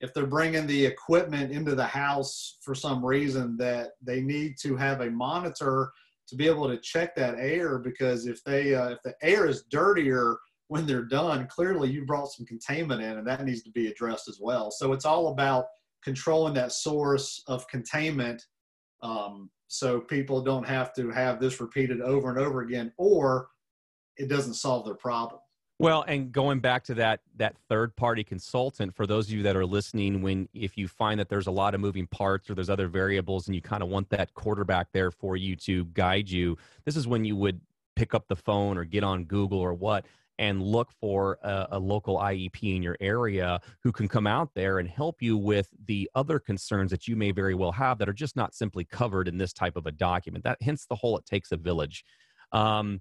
If 0.00 0.14
they're 0.14 0.26
bringing 0.26 0.66
the 0.66 0.86
equipment 0.86 1.52
into 1.52 1.74
the 1.74 1.86
house 1.86 2.58
for 2.62 2.74
some 2.74 3.04
reason, 3.04 3.56
that 3.58 3.90
they 4.00 4.20
need 4.22 4.56
to 4.62 4.76
have 4.76 5.00
a 5.00 5.10
monitor 5.10 5.92
to 6.28 6.36
be 6.36 6.46
able 6.46 6.68
to 6.68 6.78
check 6.78 7.14
that 7.16 7.34
air 7.38 7.78
because 7.78 8.26
if 8.26 8.42
they 8.44 8.74
uh, 8.74 8.90
if 8.90 9.02
the 9.04 9.14
air 9.22 9.46
is 9.46 9.64
dirtier 9.70 10.36
when 10.68 10.86
they're 10.86 11.04
done, 11.04 11.46
clearly 11.48 11.90
you 11.90 12.06
brought 12.06 12.30
some 12.30 12.46
containment 12.46 13.02
in, 13.02 13.18
and 13.18 13.26
that 13.26 13.44
needs 13.44 13.62
to 13.64 13.70
be 13.72 13.88
addressed 13.88 14.28
as 14.28 14.38
well. 14.40 14.70
So 14.70 14.92
it's 14.92 15.04
all 15.04 15.28
about 15.28 15.66
controlling 16.02 16.54
that 16.54 16.72
source 16.72 17.42
of 17.46 17.68
containment 17.68 18.44
um, 19.02 19.50
so 19.68 20.00
people 20.00 20.42
don't 20.42 20.66
have 20.66 20.94
to 20.94 21.10
have 21.10 21.40
this 21.40 21.60
repeated 21.60 22.00
over 22.00 22.30
and 22.30 22.38
over 22.38 22.62
again 22.62 22.92
or 22.96 23.48
it 24.16 24.28
doesn't 24.28 24.54
solve 24.54 24.84
their 24.84 24.94
problem. 24.94 25.40
Well 25.78 26.04
and 26.06 26.30
going 26.30 26.60
back 26.60 26.84
to 26.84 26.94
that 26.94 27.20
that 27.36 27.56
third 27.68 27.96
party 27.96 28.22
consultant 28.22 28.94
for 28.94 29.06
those 29.06 29.26
of 29.26 29.34
you 29.34 29.42
that 29.42 29.56
are 29.56 29.66
listening 29.66 30.22
when 30.22 30.48
if 30.54 30.78
you 30.78 30.86
find 30.86 31.18
that 31.18 31.28
there's 31.28 31.48
a 31.48 31.50
lot 31.50 31.74
of 31.74 31.80
moving 31.80 32.06
parts 32.06 32.48
or 32.48 32.54
there's 32.54 32.70
other 32.70 32.86
variables 32.86 33.48
and 33.48 33.54
you 33.54 33.62
kind 33.62 33.82
of 33.82 33.88
want 33.88 34.08
that 34.10 34.32
quarterback 34.34 34.92
there 34.92 35.10
for 35.10 35.36
you 35.36 35.56
to 35.56 35.86
guide 35.86 36.30
you 36.30 36.56
this 36.84 36.94
is 36.94 37.08
when 37.08 37.24
you 37.24 37.34
would 37.34 37.60
pick 37.96 38.14
up 38.14 38.28
the 38.28 38.36
phone 38.36 38.78
or 38.78 38.84
get 38.84 39.02
on 39.02 39.24
google 39.24 39.58
or 39.58 39.74
what 39.74 40.06
and 40.42 40.60
look 40.60 40.90
for 41.00 41.38
a, 41.44 41.68
a, 41.70 41.78
local 41.78 42.18
IEP 42.18 42.74
in 42.74 42.82
your 42.82 42.96
area 43.00 43.60
who 43.84 43.92
can 43.92 44.08
come 44.08 44.26
out 44.26 44.50
there 44.56 44.80
and 44.80 44.88
help 44.88 45.22
you 45.22 45.36
with 45.36 45.68
the 45.86 46.10
other 46.16 46.40
concerns 46.40 46.90
that 46.90 47.06
you 47.06 47.14
may 47.14 47.30
very 47.30 47.54
well 47.54 47.70
have 47.70 47.96
that 47.96 48.08
are 48.08 48.12
just 48.12 48.34
not 48.34 48.52
simply 48.52 48.84
covered 48.84 49.28
in 49.28 49.38
this 49.38 49.52
type 49.52 49.76
of 49.76 49.86
a 49.86 49.92
document. 49.92 50.42
That 50.42 50.58
hence 50.60 50.84
the 50.84 50.96
whole 50.96 51.16
it 51.16 51.24
takes 51.26 51.52
a 51.52 51.56
village. 51.56 52.04
Um, 52.50 53.00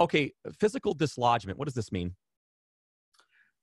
okay, 0.00 0.34
physical 0.60 0.92
dislodgement. 0.92 1.58
What 1.58 1.64
does 1.64 1.74
this 1.74 1.90
mean? 1.90 2.14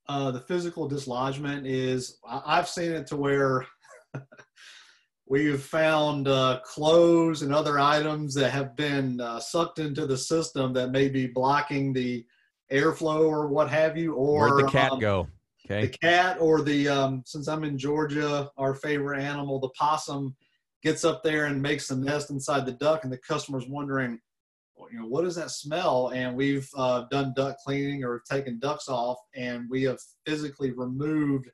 Uh, 0.08 0.32
the 0.32 0.40
physical 0.40 0.88
dislodgement 0.88 1.68
is 1.68 2.18
I've 2.28 2.68
seen 2.68 2.90
it 2.90 3.06
to 3.06 3.16
where 3.16 3.64
we've 5.28 5.62
found 5.62 6.26
uh, 6.26 6.58
clothes 6.64 7.42
and 7.42 7.54
other 7.54 7.78
items 7.78 8.34
that 8.34 8.50
have 8.50 8.74
been 8.74 9.20
uh, 9.20 9.38
sucked 9.38 9.78
into 9.78 10.04
the 10.04 10.18
system 10.18 10.72
that 10.72 10.90
may 10.90 11.08
be 11.08 11.28
blocking 11.28 11.92
the 11.92 12.26
airflow 12.72 13.28
or 13.28 13.48
what 13.48 13.68
have 13.68 13.96
you, 13.96 14.14
or 14.14 14.54
where'd 14.54 14.66
the 14.66 14.70
cat 14.70 14.92
um, 14.92 14.98
go? 14.98 15.28
Okay. 15.66 15.86
The 15.86 15.98
cat 15.98 16.38
or 16.40 16.62
the 16.62 16.88
um, 16.88 17.22
since 17.26 17.48
I'm 17.48 17.64
in 17.64 17.78
Georgia, 17.78 18.50
our 18.56 18.74
favorite 18.74 19.22
animal, 19.22 19.60
the 19.60 19.68
possum, 19.70 20.34
gets 20.82 21.04
up 21.04 21.22
there 21.22 21.46
and 21.46 21.60
makes 21.60 21.90
a 21.90 21.96
nest 21.96 22.30
inside 22.30 22.66
the 22.66 22.72
duct, 22.72 23.04
and 23.04 23.12
the 23.12 23.18
customer's 23.18 23.66
wondering, 23.68 24.18
you 24.90 24.98
know, 24.98 25.06
what 25.06 25.22
does 25.22 25.36
that 25.36 25.50
smell? 25.50 26.08
And 26.14 26.36
we've 26.36 26.68
uh, 26.76 27.04
done 27.10 27.34
duct 27.36 27.60
cleaning 27.64 28.02
or 28.02 28.22
taken 28.28 28.58
ducts 28.58 28.88
off, 28.88 29.18
and 29.34 29.68
we 29.70 29.82
have 29.84 29.98
physically 30.26 30.72
removed 30.72 31.50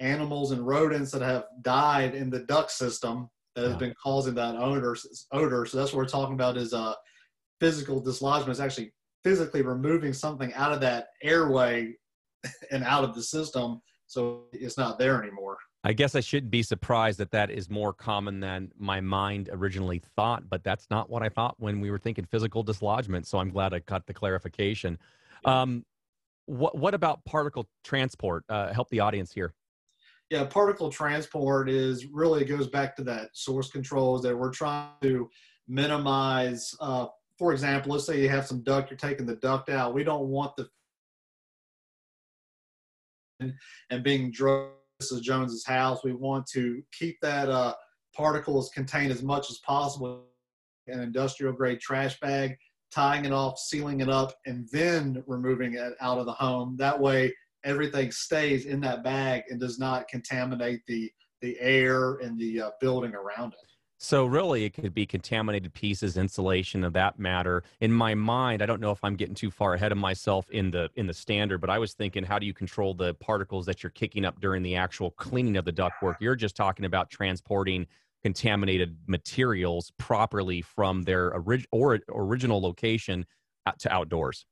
animals 0.00 0.52
and 0.52 0.66
rodents 0.66 1.10
that 1.12 1.22
have 1.22 1.44
died 1.62 2.14
in 2.14 2.30
the 2.30 2.40
duct 2.40 2.70
system 2.70 3.28
that 3.54 3.66
has 3.66 3.76
been 3.76 3.94
causing 4.02 4.34
that 4.34 4.54
odor. 4.56 4.96
Odor. 5.32 5.66
So 5.66 5.78
that's 5.78 5.92
what 5.92 5.98
we're 5.98 6.08
talking 6.08 6.34
about 6.34 6.56
is 6.56 6.74
uh, 6.74 6.94
physical 7.60 8.00
dislodgement. 8.00 8.50
It's 8.50 8.60
actually 8.60 8.92
physically 9.26 9.60
removing 9.62 10.12
something 10.12 10.54
out 10.54 10.70
of 10.70 10.80
that 10.80 11.08
airway 11.20 11.92
and 12.70 12.84
out 12.84 13.02
of 13.02 13.12
the 13.12 13.22
system 13.22 13.82
so 14.06 14.44
it's 14.52 14.78
not 14.78 15.00
there 15.00 15.20
anymore. 15.20 15.56
I 15.82 15.92
guess 15.92 16.14
I 16.14 16.20
shouldn't 16.20 16.52
be 16.52 16.62
surprised 16.62 17.18
that 17.18 17.32
that 17.32 17.50
is 17.50 17.68
more 17.68 17.92
common 17.92 18.38
than 18.38 18.70
my 18.78 19.00
mind 19.00 19.50
originally 19.52 20.00
thought, 20.14 20.48
but 20.48 20.62
that's 20.62 20.86
not 20.92 21.10
what 21.10 21.24
I 21.24 21.28
thought 21.28 21.56
when 21.58 21.80
we 21.80 21.90
were 21.90 21.98
thinking 21.98 22.24
physical 22.24 22.62
dislodgement. 22.62 23.26
So 23.26 23.38
I'm 23.38 23.50
glad 23.50 23.74
I 23.74 23.80
got 23.80 24.06
the 24.06 24.14
clarification. 24.14 24.96
Um, 25.44 25.84
what, 26.44 26.78
what 26.78 26.94
about 26.94 27.24
particle 27.24 27.68
transport? 27.82 28.44
Uh, 28.48 28.72
help 28.72 28.88
the 28.90 29.00
audience 29.00 29.32
here. 29.32 29.54
Yeah, 30.30 30.44
particle 30.44 30.88
transport 30.88 31.68
is 31.68 32.06
really 32.06 32.44
goes 32.44 32.68
back 32.68 32.94
to 32.96 33.04
that 33.04 33.30
source 33.32 33.70
controls 33.70 34.22
that 34.22 34.36
we're 34.36 34.52
trying 34.52 34.90
to 35.02 35.28
minimize 35.66 36.72
uh, 36.80 37.06
for 37.38 37.52
example, 37.52 37.92
let's 37.92 38.06
say 38.06 38.20
you 38.20 38.28
have 38.28 38.46
some 38.46 38.62
duct, 38.62 38.90
you're 38.90 38.96
taking 38.96 39.26
the 39.26 39.36
duct 39.36 39.68
out. 39.68 39.94
We 39.94 40.04
don't 40.04 40.28
want 40.28 40.56
the 40.56 40.68
and 43.90 44.02
being 44.02 44.30
drugged. 44.30 44.72
This 44.98 45.12
is 45.12 45.20
Jones's 45.20 45.66
house. 45.66 46.02
We 46.02 46.14
want 46.14 46.46
to 46.52 46.82
keep 46.92 47.18
that 47.20 47.50
uh, 47.50 47.74
particles 48.14 48.70
contained 48.70 49.12
as 49.12 49.22
much 49.22 49.50
as 49.50 49.58
possible 49.58 50.24
in 50.86 50.98
an 50.98 51.04
industrial 51.04 51.52
grade 51.52 51.80
trash 51.80 52.18
bag, 52.20 52.56
tying 52.90 53.26
it 53.26 53.32
off, 53.32 53.58
sealing 53.58 54.00
it 54.00 54.08
up, 54.08 54.32
and 54.46 54.66
then 54.72 55.22
removing 55.26 55.74
it 55.74 55.92
out 56.00 56.16
of 56.16 56.24
the 56.24 56.32
home. 56.32 56.76
That 56.78 56.98
way, 56.98 57.34
everything 57.62 58.10
stays 58.10 58.64
in 58.64 58.80
that 58.80 59.04
bag 59.04 59.42
and 59.50 59.60
does 59.60 59.78
not 59.78 60.08
contaminate 60.08 60.80
the 60.86 61.10
the 61.42 61.60
air 61.60 62.14
and 62.16 62.38
the 62.38 62.62
uh, 62.62 62.70
building 62.80 63.14
around 63.14 63.52
it. 63.52 63.70
So 63.98 64.26
really, 64.26 64.64
it 64.64 64.74
could 64.74 64.92
be 64.92 65.06
contaminated 65.06 65.72
pieces, 65.72 66.18
insulation 66.18 66.84
of 66.84 66.92
that 66.92 67.18
matter. 67.18 67.62
In 67.80 67.90
my 67.90 68.14
mind, 68.14 68.62
I 68.62 68.66
don't 68.66 68.80
know 68.80 68.90
if 68.90 69.02
I'm 69.02 69.16
getting 69.16 69.34
too 69.34 69.50
far 69.50 69.72
ahead 69.72 69.90
of 69.90 69.96
myself 69.96 70.50
in 70.50 70.70
the 70.70 70.90
in 70.96 71.06
the 71.06 71.14
standard, 71.14 71.62
but 71.62 71.70
I 71.70 71.78
was 71.78 71.94
thinking, 71.94 72.22
how 72.22 72.38
do 72.38 72.44
you 72.44 72.52
control 72.52 72.92
the 72.92 73.14
particles 73.14 73.64
that 73.66 73.82
you're 73.82 73.90
kicking 73.90 74.26
up 74.26 74.38
during 74.38 74.62
the 74.62 74.76
actual 74.76 75.12
cleaning 75.12 75.56
of 75.56 75.64
the 75.64 75.72
ductwork? 75.72 76.16
You're 76.20 76.36
just 76.36 76.56
talking 76.56 76.84
about 76.84 77.08
transporting 77.08 77.86
contaminated 78.22 78.98
materials 79.06 79.92
properly 79.98 80.60
from 80.60 81.02
their 81.04 81.34
orig- 81.34 81.66
or, 81.70 82.00
original 82.08 82.60
location 82.60 83.24
to 83.78 83.92
outdoors. 83.92 84.44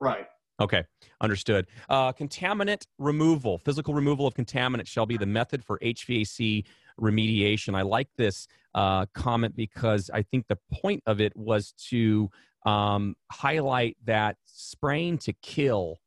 Right. 0.00 0.26
Okay, 0.60 0.84
understood. 1.20 1.66
Uh, 1.88 2.12
contaminant 2.12 2.86
removal, 2.98 3.58
physical 3.58 3.94
removal 3.94 4.26
of 4.26 4.34
contaminant 4.34 4.88
shall 4.88 5.06
be 5.06 5.16
the 5.16 5.26
method 5.26 5.64
for 5.64 5.78
HVAC 5.78 6.64
remediation. 6.98 7.74
I 7.74 7.82
like 7.82 8.08
this 8.16 8.46
uh, 8.74 9.06
comment 9.14 9.56
because 9.56 10.10
I 10.12 10.22
think 10.22 10.46
the 10.48 10.58
point 10.72 11.02
of 11.06 11.20
it 11.20 11.36
was 11.36 11.72
to 11.90 12.30
um, 12.66 13.16
highlight 13.30 13.96
that 14.04 14.36
spraying 14.44 15.18
to 15.18 15.32
kill 15.34 15.98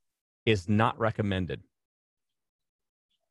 is 0.45 0.67
not 0.69 0.99
recommended. 0.99 1.61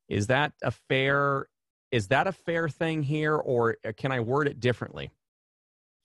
Is 0.09 0.27
that 0.29 0.53
a 0.62 0.70
fair? 0.70 1.46
Is 1.92 2.09
that 2.09 2.27
a 2.27 2.33
fair 2.33 2.68
thing 2.68 3.03
here, 3.03 3.37
or 3.37 3.77
can 3.96 4.12
I 4.12 4.20
word 4.20 4.46
it 4.46 4.61
differently? 4.61 5.11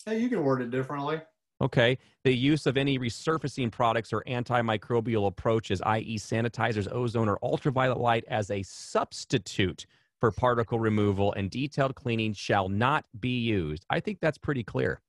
Hey, 0.05 0.19
you 0.19 0.29
can 0.29 0.43
word 0.43 0.61
it 0.61 0.71
differently. 0.71 1.21
Okay. 1.61 1.97
The 2.23 2.35
use 2.35 2.65
of 2.65 2.75
any 2.75 2.99
resurfacing 2.99 3.71
products 3.71 4.11
or 4.11 4.23
antimicrobial 4.27 5.27
approaches, 5.27 5.81
i.e., 5.81 6.17
sanitizers, 6.17 6.91
ozone, 6.91 7.29
or 7.29 7.39
ultraviolet 7.41 7.97
light, 7.97 8.25
as 8.27 8.51
a 8.51 8.61
substitute 8.63 9.85
for 10.19 10.31
particle 10.31 10.79
removal 10.79 11.33
and 11.33 11.49
detailed 11.49 11.95
cleaning 11.95 12.33
shall 12.33 12.69
not 12.69 13.05
be 13.19 13.39
used. 13.39 13.85
I 13.89 13.99
think 13.99 14.19
that's 14.21 14.37
pretty 14.37 14.63
clear. 14.63 15.01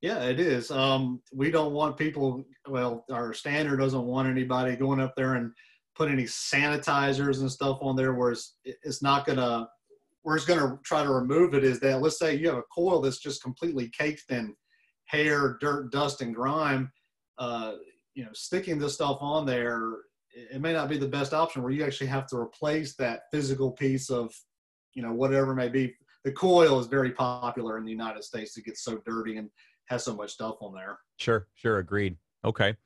Yeah, 0.00 0.22
it 0.22 0.40
is. 0.40 0.70
Um, 0.70 1.20
we 1.32 1.50
don't 1.50 1.72
want 1.72 1.98
people, 1.98 2.44
well, 2.66 3.04
our 3.10 3.34
standard 3.34 3.78
doesn't 3.78 4.04
want 4.04 4.28
anybody 4.28 4.76
going 4.76 5.00
up 5.00 5.14
there 5.14 5.34
and 5.34 5.52
put 5.94 6.10
any 6.10 6.24
sanitizers 6.24 7.40
and 7.40 7.50
stuff 7.50 7.78
on 7.82 7.96
there 7.96 8.14
where 8.14 8.32
it's, 8.32 8.56
it's 8.64 9.02
not 9.02 9.26
going 9.26 9.38
to, 9.38 9.68
where 10.22 10.36
it's 10.36 10.46
going 10.46 10.60
to 10.60 10.78
try 10.84 11.02
to 11.02 11.10
remove 11.10 11.54
it 11.54 11.64
is 11.64 11.80
that 11.80 12.00
let's 12.00 12.18
say 12.18 12.34
you 12.34 12.48
have 12.48 12.58
a 12.58 12.62
coil 12.74 13.00
that's 13.00 13.18
just 13.18 13.42
completely 13.42 13.90
caked 13.90 14.30
in 14.30 14.54
hair, 15.04 15.58
dirt, 15.60 15.90
dust, 15.92 16.22
and 16.22 16.34
grime. 16.34 16.90
Uh, 17.38 17.72
you 18.14 18.24
know, 18.24 18.30
sticking 18.32 18.78
this 18.78 18.94
stuff 18.94 19.18
on 19.20 19.46
there 19.46 19.92
it 20.32 20.60
may 20.60 20.72
not 20.72 20.88
be 20.88 20.98
the 20.98 21.08
best 21.08 21.32
option 21.32 21.62
where 21.62 21.72
you 21.72 21.84
actually 21.84 22.06
have 22.08 22.26
to 22.28 22.36
replace 22.36 22.94
that 22.96 23.22
physical 23.30 23.70
piece 23.70 24.10
of, 24.10 24.32
you 24.94 25.02
know, 25.02 25.12
whatever 25.12 25.54
may 25.54 25.68
be. 25.68 25.94
The 26.24 26.32
coil 26.32 26.78
is 26.78 26.86
very 26.86 27.12
popular 27.12 27.78
in 27.78 27.84
the 27.84 27.90
United 27.90 28.24
States. 28.24 28.56
It 28.56 28.66
gets 28.66 28.84
so 28.84 29.00
dirty 29.06 29.38
and 29.38 29.48
has 29.86 30.04
so 30.04 30.14
much 30.14 30.32
stuff 30.32 30.56
on 30.60 30.74
there. 30.74 30.98
Sure, 31.16 31.46
sure, 31.54 31.78
agreed. 31.78 32.16
Okay. 32.44 32.76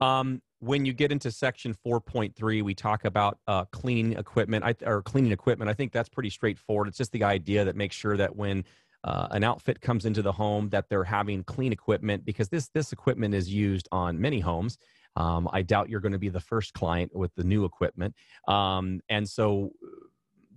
Um, 0.00 0.40
when 0.60 0.86
you 0.86 0.92
get 0.92 1.12
into 1.12 1.30
section 1.30 1.74
4.3, 1.86 2.62
we 2.62 2.74
talk 2.74 3.04
about 3.04 3.38
uh, 3.46 3.64
cleaning 3.66 4.14
equipment 4.14 4.64
or 4.84 5.02
cleaning 5.02 5.32
equipment. 5.32 5.70
I 5.70 5.74
think 5.74 5.92
that's 5.92 6.08
pretty 6.08 6.30
straightforward. 6.30 6.88
It's 6.88 6.96
just 6.98 7.12
the 7.12 7.24
idea 7.24 7.64
that 7.64 7.76
makes 7.76 7.94
sure 7.94 8.16
that 8.16 8.34
when 8.34 8.64
uh, 9.04 9.28
an 9.32 9.44
outfit 9.44 9.80
comes 9.82 10.06
into 10.06 10.22
the 10.22 10.32
home, 10.32 10.70
that 10.70 10.88
they're 10.88 11.04
having 11.04 11.44
clean 11.44 11.72
equipment 11.72 12.24
because 12.24 12.48
this 12.48 12.68
this 12.68 12.92
equipment 12.92 13.34
is 13.34 13.52
used 13.52 13.86
on 13.92 14.18
many 14.18 14.40
homes. 14.40 14.78
Um, 15.16 15.48
I 15.52 15.62
doubt 15.62 15.88
you're 15.88 16.00
going 16.00 16.12
to 16.12 16.18
be 16.18 16.28
the 16.28 16.40
first 16.40 16.74
client 16.74 17.14
with 17.14 17.34
the 17.34 17.44
new 17.44 17.64
equipment. 17.64 18.14
Um, 18.48 19.00
and 19.08 19.28
so 19.28 19.70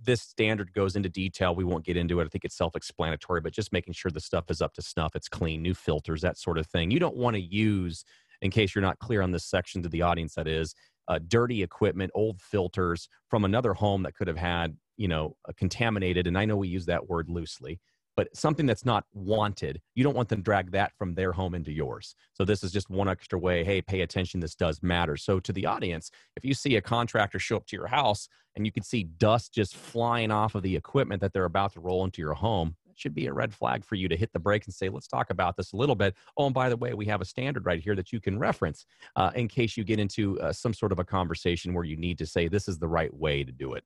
this 0.04 0.22
standard 0.22 0.72
goes 0.72 0.96
into 0.96 1.08
detail. 1.08 1.54
We 1.54 1.64
won't 1.64 1.84
get 1.84 1.96
into 1.96 2.20
it. 2.20 2.24
I 2.24 2.28
think 2.28 2.44
it's 2.44 2.56
self 2.56 2.74
explanatory, 2.74 3.40
but 3.40 3.52
just 3.52 3.72
making 3.72 3.94
sure 3.94 4.10
the 4.10 4.20
stuff 4.20 4.44
is 4.50 4.62
up 4.62 4.74
to 4.74 4.82
snuff, 4.82 5.14
it's 5.14 5.28
clean, 5.28 5.62
new 5.62 5.74
filters, 5.74 6.22
that 6.22 6.38
sort 6.38 6.58
of 6.58 6.66
thing. 6.66 6.90
You 6.90 6.98
don't 6.98 7.16
want 7.16 7.34
to 7.34 7.40
use, 7.40 8.04
in 8.40 8.50
case 8.50 8.74
you're 8.74 8.82
not 8.82 8.98
clear 8.98 9.22
on 9.22 9.32
this 9.32 9.44
section 9.44 9.82
to 9.82 9.88
the 9.88 10.02
audience, 10.02 10.34
that 10.34 10.48
is, 10.48 10.74
uh, 11.08 11.18
dirty 11.26 11.62
equipment, 11.62 12.10
old 12.14 12.40
filters 12.40 13.08
from 13.28 13.44
another 13.44 13.74
home 13.74 14.02
that 14.02 14.14
could 14.14 14.28
have 14.28 14.36
had, 14.36 14.76
you 14.96 15.08
know, 15.08 15.36
contaminated. 15.56 16.26
And 16.26 16.36
I 16.36 16.44
know 16.44 16.56
we 16.56 16.68
use 16.68 16.86
that 16.86 17.08
word 17.08 17.28
loosely, 17.28 17.80
but 18.18 18.36
something 18.36 18.66
that's 18.66 18.84
not 18.84 19.04
wanted, 19.14 19.80
you 19.94 20.02
don't 20.02 20.16
want 20.16 20.28
them 20.28 20.40
to 20.40 20.42
drag 20.42 20.72
that 20.72 20.90
from 20.98 21.14
their 21.14 21.30
home 21.30 21.54
into 21.54 21.70
yours. 21.70 22.16
So 22.32 22.44
this 22.44 22.64
is 22.64 22.72
just 22.72 22.90
one 22.90 23.08
extra 23.08 23.38
way. 23.38 23.62
Hey, 23.62 23.80
pay 23.80 24.00
attention. 24.00 24.40
This 24.40 24.56
does 24.56 24.82
matter. 24.82 25.16
So 25.16 25.38
to 25.38 25.52
the 25.52 25.66
audience, 25.66 26.10
if 26.34 26.44
you 26.44 26.52
see 26.52 26.74
a 26.74 26.80
contractor 26.80 27.38
show 27.38 27.58
up 27.58 27.66
to 27.66 27.76
your 27.76 27.86
house 27.86 28.28
and 28.56 28.66
you 28.66 28.72
can 28.72 28.82
see 28.82 29.04
dust 29.04 29.54
just 29.54 29.76
flying 29.76 30.32
off 30.32 30.56
of 30.56 30.64
the 30.64 30.74
equipment 30.74 31.20
that 31.20 31.32
they're 31.32 31.44
about 31.44 31.74
to 31.74 31.80
roll 31.80 32.04
into 32.04 32.20
your 32.20 32.34
home, 32.34 32.74
it 32.90 32.98
should 32.98 33.14
be 33.14 33.28
a 33.28 33.32
red 33.32 33.54
flag 33.54 33.84
for 33.84 33.94
you 33.94 34.08
to 34.08 34.16
hit 34.16 34.32
the 34.32 34.40
brakes 34.40 34.66
and 34.66 34.74
say, 34.74 34.88
let's 34.88 35.06
talk 35.06 35.30
about 35.30 35.56
this 35.56 35.72
a 35.72 35.76
little 35.76 35.94
bit. 35.94 36.16
Oh, 36.36 36.46
and 36.46 36.54
by 36.54 36.68
the 36.68 36.76
way, 36.76 36.94
we 36.94 37.06
have 37.06 37.20
a 37.20 37.24
standard 37.24 37.66
right 37.66 37.80
here 37.80 37.94
that 37.94 38.12
you 38.12 38.20
can 38.20 38.36
reference 38.36 38.84
uh, 39.14 39.30
in 39.36 39.46
case 39.46 39.76
you 39.76 39.84
get 39.84 40.00
into 40.00 40.40
uh, 40.40 40.52
some 40.52 40.74
sort 40.74 40.90
of 40.90 40.98
a 40.98 41.04
conversation 41.04 41.72
where 41.72 41.84
you 41.84 41.96
need 41.96 42.18
to 42.18 42.26
say, 42.26 42.48
this 42.48 42.66
is 42.66 42.80
the 42.80 42.88
right 42.88 43.14
way 43.14 43.44
to 43.44 43.52
do 43.52 43.74
it. 43.74 43.84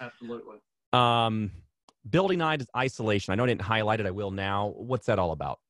Absolutely. 0.00 0.56
Um, 0.92 1.52
building 2.10 2.42
isolation. 2.76 3.32
I 3.32 3.36
know 3.36 3.44
I 3.44 3.46
didn't 3.46 3.62
highlight 3.62 4.00
it. 4.00 4.06
I 4.06 4.10
will 4.10 4.30
now. 4.30 4.74
What's 4.76 5.06
that 5.06 5.18
all 5.18 5.32
about? 5.32 5.60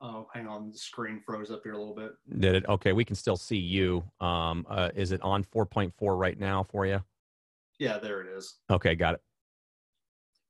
Oh, 0.00 0.26
hang 0.34 0.46
on. 0.46 0.70
The 0.70 0.78
screen 0.78 1.20
froze 1.24 1.50
up 1.50 1.62
here 1.64 1.72
a 1.72 1.78
little 1.78 1.94
bit. 1.94 2.12
Did 2.38 2.56
it? 2.56 2.66
Okay. 2.68 2.92
We 2.92 3.04
can 3.04 3.16
still 3.16 3.36
see 3.36 3.56
you. 3.56 4.04
Um, 4.20 4.66
uh, 4.68 4.90
is 4.94 5.12
it 5.12 5.22
on 5.22 5.44
4.4 5.44 5.92
right 6.18 6.38
now 6.38 6.62
for 6.62 6.84
you? 6.86 7.02
Yeah, 7.78 7.98
there 7.98 8.20
it 8.20 8.28
is. 8.36 8.56
Okay. 8.70 8.94
Got 8.94 9.14
it. 9.14 9.20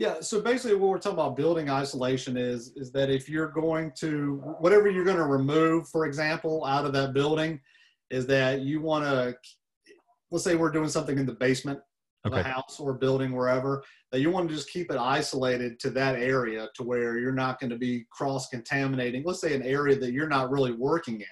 Yeah, 0.00 0.20
so 0.20 0.40
basically 0.40 0.76
what 0.76 0.90
we're 0.90 0.98
talking 0.98 1.18
about 1.18 1.36
building 1.36 1.70
isolation 1.70 2.36
is 2.36 2.72
is 2.74 2.90
that 2.92 3.10
if 3.10 3.28
you're 3.28 3.48
going 3.48 3.92
to 3.98 4.42
whatever 4.58 4.90
you're 4.90 5.04
going 5.04 5.16
to 5.16 5.24
remove, 5.24 5.88
for 5.88 6.04
example, 6.04 6.64
out 6.64 6.84
of 6.84 6.92
that 6.94 7.14
building, 7.14 7.60
is 8.10 8.26
that 8.26 8.62
you 8.62 8.80
want 8.80 9.04
to 9.04 9.36
let's 10.32 10.42
say 10.42 10.56
we're 10.56 10.72
doing 10.72 10.88
something 10.88 11.16
in 11.16 11.26
the 11.26 11.32
basement 11.32 11.78
okay. 12.26 12.40
a 12.40 12.42
house 12.42 12.78
or 12.80 12.94
building 12.94 13.32
wherever 13.32 13.82
that 14.12 14.20
you 14.20 14.30
want 14.30 14.48
to 14.48 14.54
just 14.54 14.70
keep 14.70 14.90
it 14.90 14.96
isolated 14.96 15.78
to 15.80 15.90
that 15.90 16.16
area 16.16 16.68
to 16.74 16.82
where 16.82 17.18
you're 17.18 17.32
not 17.32 17.58
going 17.60 17.70
to 17.70 17.78
be 17.78 18.04
cross 18.10 18.48
contaminating 18.48 19.22
let's 19.24 19.40
say 19.40 19.54
an 19.54 19.62
area 19.62 19.98
that 19.98 20.12
you're 20.12 20.28
not 20.28 20.50
really 20.50 20.72
working 20.72 21.20
in 21.20 21.26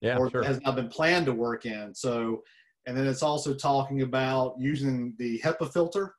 yeah, 0.00 0.16
or 0.16 0.30
sure. 0.30 0.42
has 0.42 0.60
not 0.62 0.76
been 0.76 0.88
planned 0.88 1.26
to 1.26 1.32
work 1.32 1.66
in 1.66 1.94
so 1.94 2.42
and 2.86 2.96
then 2.96 3.06
it's 3.06 3.22
also 3.22 3.52
talking 3.52 4.02
about 4.02 4.54
using 4.58 5.14
the 5.18 5.40
HEPA 5.40 5.72
filter 5.72 6.14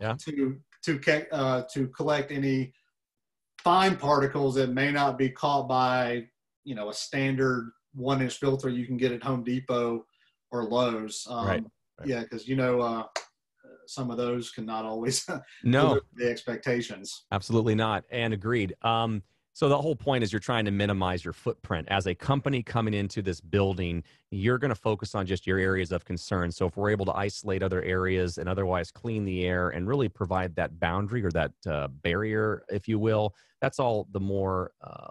yeah. 0.00 0.14
to 0.24 0.58
to 0.84 1.26
uh, 1.32 1.62
to 1.72 1.88
collect 1.88 2.32
any 2.32 2.72
fine 3.62 3.96
particles 3.96 4.54
that 4.54 4.70
may 4.70 4.90
not 4.90 5.18
be 5.18 5.28
caught 5.28 5.68
by 5.68 6.26
you 6.64 6.74
know 6.74 6.88
a 6.88 6.94
standard 6.94 7.70
one 7.94 8.22
inch 8.22 8.36
filter 8.38 8.68
you 8.68 8.86
can 8.86 8.96
get 8.96 9.12
at 9.12 9.22
Home 9.22 9.42
Depot 9.42 10.04
or 10.52 10.64
Lowe's. 10.64 11.26
Um, 11.28 11.46
right. 11.46 11.64
Right. 12.00 12.08
Yeah, 12.08 12.20
because 12.20 12.48
you 12.48 12.56
know 12.56 12.80
uh, 12.80 13.04
some 13.86 14.10
of 14.10 14.16
those 14.16 14.50
cannot 14.50 14.84
always 14.84 15.26
no 15.64 16.00
the 16.14 16.28
expectations. 16.28 17.26
Absolutely 17.32 17.74
not, 17.74 18.04
and 18.10 18.32
agreed. 18.34 18.74
Um, 18.82 19.22
so 19.52 19.68
the 19.68 19.76
whole 19.76 19.96
point 19.96 20.22
is 20.22 20.32
you're 20.32 20.40
trying 20.40 20.64
to 20.64 20.70
minimize 20.70 21.24
your 21.24 21.34
footprint. 21.34 21.88
As 21.90 22.06
a 22.06 22.14
company 22.14 22.62
coming 22.62 22.94
into 22.94 23.20
this 23.20 23.40
building, 23.40 24.02
you're 24.30 24.58
going 24.58 24.70
to 24.70 24.74
focus 24.74 25.14
on 25.14 25.26
just 25.26 25.46
your 25.46 25.58
areas 25.58 25.92
of 25.92 26.04
concern. 26.04 26.50
So 26.52 26.66
if 26.66 26.76
we're 26.76 26.90
able 26.90 27.04
to 27.06 27.14
isolate 27.16 27.62
other 27.62 27.82
areas 27.82 28.38
and 28.38 28.48
otherwise 28.48 28.90
clean 28.90 29.24
the 29.24 29.44
air 29.44 29.70
and 29.70 29.88
really 29.88 30.08
provide 30.08 30.54
that 30.54 30.78
boundary 30.78 31.24
or 31.24 31.30
that 31.32 31.52
uh, 31.68 31.88
barrier, 31.88 32.62
if 32.70 32.86
you 32.86 32.98
will, 32.98 33.34
that's 33.60 33.78
all 33.78 34.06
the 34.12 34.20
more. 34.20 34.72
Uh, 34.82 35.08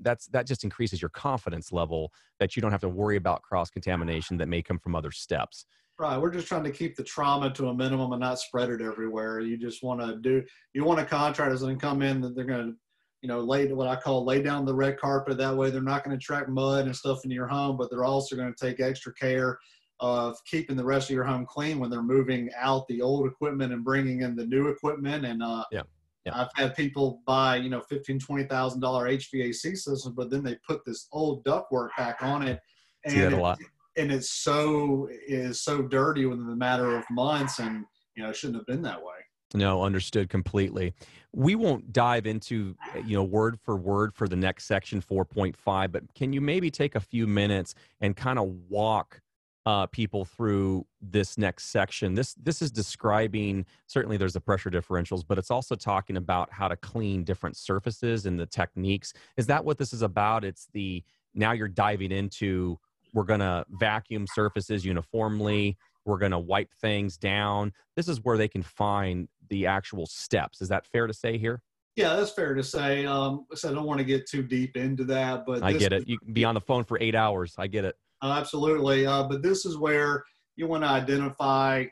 that's 0.00 0.26
that 0.28 0.44
just 0.48 0.64
increases 0.64 1.00
your 1.00 1.10
confidence 1.10 1.70
level 1.70 2.12
that 2.40 2.56
you 2.56 2.62
don't 2.62 2.72
have 2.72 2.80
to 2.80 2.88
worry 2.88 3.16
about 3.16 3.42
cross 3.42 3.70
contamination 3.70 4.36
that 4.38 4.48
may 4.48 4.60
come 4.60 4.80
from 4.80 4.96
other 4.96 5.12
steps. 5.12 5.66
Right. 5.98 6.20
We're 6.20 6.32
just 6.32 6.48
trying 6.48 6.64
to 6.64 6.72
keep 6.72 6.96
the 6.96 7.04
trauma 7.04 7.52
to 7.52 7.68
a 7.68 7.74
minimum 7.74 8.12
and 8.12 8.20
not 8.20 8.40
spread 8.40 8.70
it 8.70 8.80
everywhere. 8.80 9.40
You 9.40 9.56
just 9.56 9.82
want 9.84 10.00
to 10.00 10.16
do, 10.16 10.42
you 10.72 10.84
want 10.84 10.98
a 10.98 11.04
contractor 11.04 11.56
that's 11.56 11.64
to 11.64 11.76
come 11.76 12.02
in 12.02 12.20
that 12.22 12.34
they're 12.34 12.44
going 12.44 12.72
to 12.72 12.76
you 13.24 13.28
know, 13.28 13.40
lay 13.40 13.66
what 13.72 13.88
I 13.88 13.96
call 13.96 14.22
lay 14.22 14.42
down 14.42 14.66
the 14.66 14.74
red 14.74 15.00
carpet. 15.00 15.38
That 15.38 15.56
way, 15.56 15.70
they're 15.70 15.80
not 15.80 16.04
going 16.04 16.14
to 16.14 16.22
track 16.22 16.46
mud 16.46 16.84
and 16.84 16.94
stuff 16.94 17.24
into 17.24 17.34
your 17.34 17.46
home, 17.46 17.78
but 17.78 17.88
they're 17.88 18.04
also 18.04 18.36
going 18.36 18.52
to 18.52 18.66
take 18.66 18.80
extra 18.80 19.14
care 19.14 19.58
of 19.98 20.36
keeping 20.44 20.76
the 20.76 20.84
rest 20.84 21.08
of 21.08 21.14
your 21.14 21.24
home 21.24 21.46
clean 21.46 21.78
when 21.78 21.88
they're 21.88 22.02
moving 22.02 22.50
out 22.54 22.86
the 22.86 23.00
old 23.00 23.26
equipment 23.26 23.72
and 23.72 23.82
bringing 23.82 24.20
in 24.20 24.36
the 24.36 24.44
new 24.44 24.68
equipment. 24.68 25.24
And 25.24 25.42
uh, 25.42 25.64
yeah. 25.72 25.80
Yeah. 26.26 26.38
I've 26.38 26.48
had 26.54 26.76
people 26.76 27.22
buy, 27.26 27.56
you 27.56 27.70
know, 27.70 27.80
fifteen, 27.80 28.18
twenty 28.18 28.44
thousand 28.44 28.82
dollar 28.82 29.08
HVAC 29.08 29.74
system, 29.74 30.14
but 30.14 30.30
then 30.30 30.42
they 30.42 30.58
put 30.68 30.84
this 30.84 31.08
old 31.10 31.44
ductwork 31.44 31.88
back 31.96 32.22
on 32.22 32.46
it, 32.46 32.60
and 33.06 33.34
it, 33.34 33.58
and 33.96 34.12
it's 34.12 34.30
so 34.30 35.08
is 35.26 35.62
so 35.62 35.82
dirty 35.82 36.26
within 36.26 36.46
the 36.46 36.56
matter 36.56 36.96
of 36.96 37.04
months, 37.10 37.58
and 37.58 37.84
you 38.16 38.22
know, 38.22 38.30
it 38.30 38.36
shouldn't 38.36 38.58
have 38.58 38.66
been 38.66 38.82
that 38.82 38.98
way. 38.98 39.14
No, 39.54 39.84
understood 39.84 40.28
completely. 40.28 40.94
We 41.32 41.54
won't 41.54 41.92
dive 41.92 42.26
into, 42.26 42.76
you 43.06 43.16
know, 43.16 43.22
word 43.22 43.58
for 43.60 43.76
word 43.76 44.12
for 44.12 44.26
the 44.26 44.36
next 44.36 44.64
section 44.64 45.00
4.5, 45.00 45.92
but 45.92 46.14
can 46.14 46.32
you 46.32 46.40
maybe 46.40 46.70
take 46.70 46.96
a 46.96 47.00
few 47.00 47.26
minutes 47.26 47.74
and 48.00 48.16
kind 48.16 48.38
of 48.38 48.48
walk 48.68 49.20
uh, 49.64 49.86
people 49.86 50.24
through 50.24 50.84
this 51.00 51.38
next 51.38 51.66
section? 51.66 52.14
This 52.14 52.34
this 52.34 52.62
is 52.62 52.72
describing 52.72 53.64
certainly 53.86 54.16
there's 54.16 54.32
the 54.32 54.40
pressure 54.40 54.70
differentials, 54.70 55.22
but 55.26 55.38
it's 55.38 55.52
also 55.52 55.76
talking 55.76 56.16
about 56.16 56.52
how 56.52 56.66
to 56.66 56.76
clean 56.76 57.22
different 57.22 57.56
surfaces 57.56 58.26
and 58.26 58.38
the 58.38 58.46
techniques. 58.46 59.12
Is 59.36 59.46
that 59.46 59.64
what 59.64 59.78
this 59.78 59.92
is 59.92 60.02
about? 60.02 60.44
It's 60.44 60.66
the 60.72 61.04
now 61.32 61.52
you're 61.52 61.68
diving 61.68 62.10
into 62.10 62.78
we're 63.14 63.24
going 63.24 63.40
to 63.40 63.64
vacuum 63.70 64.26
surfaces 64.26 64.84
uniformly 64.84 65.78
we're 66.04 66.18
going 66.18 66.32
to 66.32 66.38
wipe 66.38 66.72
things 66.80 67.16
down. 67.16 67.72
This 67.96 68.08
is 68.08 68.22
where 68.22 68.36
they 68.36 68.48
can 68.48 68.62
find 68.62 69.28
the 69.48 69.66
actual 69.66 70.06
steps. 70.06 70.60
Is 70.60 70.68
that 70.68 70.86
fair 70.86 71.06
to 71.06 71.14
say 71.14 71.38
here? 71.38 71.62
Yeah, 71.96 72.16
that's 72.16 72.32
fair 72.32 72.54
to 72.54 72.62
say. 72.62 73.06
Um, 73.06 73.46
so 73.54 73.70
I 73.70 73.74
don't 73.74 73.86
want 73.86 73.98
to 73.98 74.04
get 74.04 74.28
too 74.28 74.42
deep 74.42 74.76
into 74.76 75.04
that, 75.04 75.46
but 75.46 75.62
I 75.62 75.72
get 75.72 75.92
it. 75.92 76.08
You 76.08 76.18
can 76.18 76.32
be 76.32 76.44
on 76.44 76.54
the 76.54 76.60
phone 76.60 76.84
for 76.84 76.98
eight 77.00 77.14
hours. 77.14 77.54
I 77.56 77.68
get 77.68 77.84
it. 77.84 77.96
Uh, 78.20 78.34
absolutely. 78.38 79.06
Uh, 79.06 79.22
but 79.24 79.42
this 79.42 79.64
is 79.64 79.78
where 79.78 80.24
you 80.56 80.66
want 80.66 80.82
to 80.82 80.88
identify. 80.88 81.84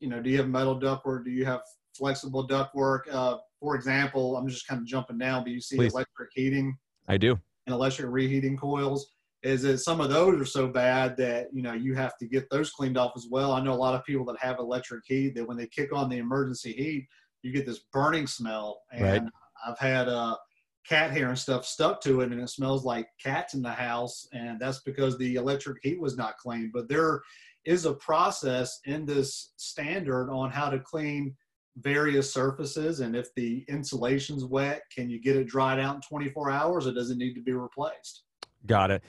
You 0.00 0.08
know, 0.08 0.22
do 0.22 0.30
you 0.30 0.38
have 0.38 0.48
metal 0.48 0.78
ductwork? 0.78 1.24
Do 1.24 1.30
you 1.30 1.44
have 1.44 1.60
flexible 1.96 2.46
ductwork? 2.46 3.00
Uh, 3.10 3.38
for 3.58 3.74
example, 3.74 4.36
I'm 4.36 4.46
just 4.48 4.66
kind 4.68 4.80
of 4.80 4.86
jumping 4.86 5.18
down, 5.18 5.42
but 5.42 5.50
you 5.50 5.60
see 5.60 5.76
Please. 5.76 5.92
electric 5.92 6.30
heating. 6.32 6.78
I 7.08 7.16
do. 7.16 7.36
And 7.66 7.74
electric 7.74 8.10
reheating 8.10 8.56
coils 8.56 9.10
is 9.42 9.62
that 9.62 9.78
some 9.78 10.00
of 10.00 10.10
those 10.10 10.40
are 10.40 10.44
so 10.44 10.66
bad 10.66 11.16
that 11.16 11.46
you 11.52 11.62
know 11.62 11.72
you 11.72 11.94
have 11.94 12.16
to 12.18 12.26
get 12.26 12.48
those 12.50 12.70
cleaned 12.70 12.98
off 12.98 13.12
as 13.16 13.26
well. 13.30 13.52
I 13.52 13.62
know 13.62 13.72
a 13.72 13.74
lot 13.74 13.94
of 13.94 14.04
people 14.04 14.24
that 14.26 14.38
have 14.40 14.58
electric 14.58 15.04
heat 15.06 15.34
that 15.36 15.46
when 15.46 15.56
they 15.56 15.66
kick 15.66 15.92
on 15.92 16.08
the 16.08 16.18
emergency 16.18 16.72
heat, 16.72 17.06
you 17.42 17.52
get 17.52 17.66
this 17.66 17.84
burning 17.92 18.26
smell. 18.26 18.82
And 18.92 19.24
right. 19.24 19.32
I've 19.66 19.78
had 19.78 20.08
uh, 20.08 20.36
cat 20.88 21.12
hair 21.12 21.28
and 21.28 21.38
stuff 21.38 21.64
stuck 21.64 22.00
to 22.02 22.22
it, 22.22 22.32
and 22.32 22.40
it 22.40 22.50
smells 22.50 22.84
like 22.84 23.06
cats 23.22 23.54
in 23.54 23.62
the 23.62 23.70
house, 23.70 24.26
and 24.32 24.58
that's 24.58 24.80
because 24.80 25.16
the 25.18 25.36
electric 25.36 25.78
heat 25.82 26.00
was 26.00 26.16
not 26.16 26.36
cleaned. 26.38 26.72
But 26.72 26.88
there 26.88 27.22
is 27.64 27.84
a 27.84 27.94
process 27.94 28.80
in 28.86 29.04
this 29.04 29.52
standard 29.56 30.30
on 30.30 30.50
how 30.50 30.70
to 30.70 30.78
clean 30.80 31.36
various 31.82 32.32
surfaces 32.32 33.00
and 33.00 33.14
if 33.14 33.32
the 33.36 33.64
insulation's 33.68 34.44
wet 34.44 34.82
can 34.92 35.08
you 35.08 35.20
get 35.20 35.36
it 35.36 35.46
dried 35.46 35.78
out 35.78 35.94
in 35.94 36.00
24 36.00 36.50
hours 36.50 36.88
or 36.88 36.92
does 36.92 37.10
it 37.10 37.18
need 37.18 37.34
to 37.34 37.42
be 37.42 37.52
replaced 37.52 38.24
Got 38.66 38.90
it. 38.90 39.04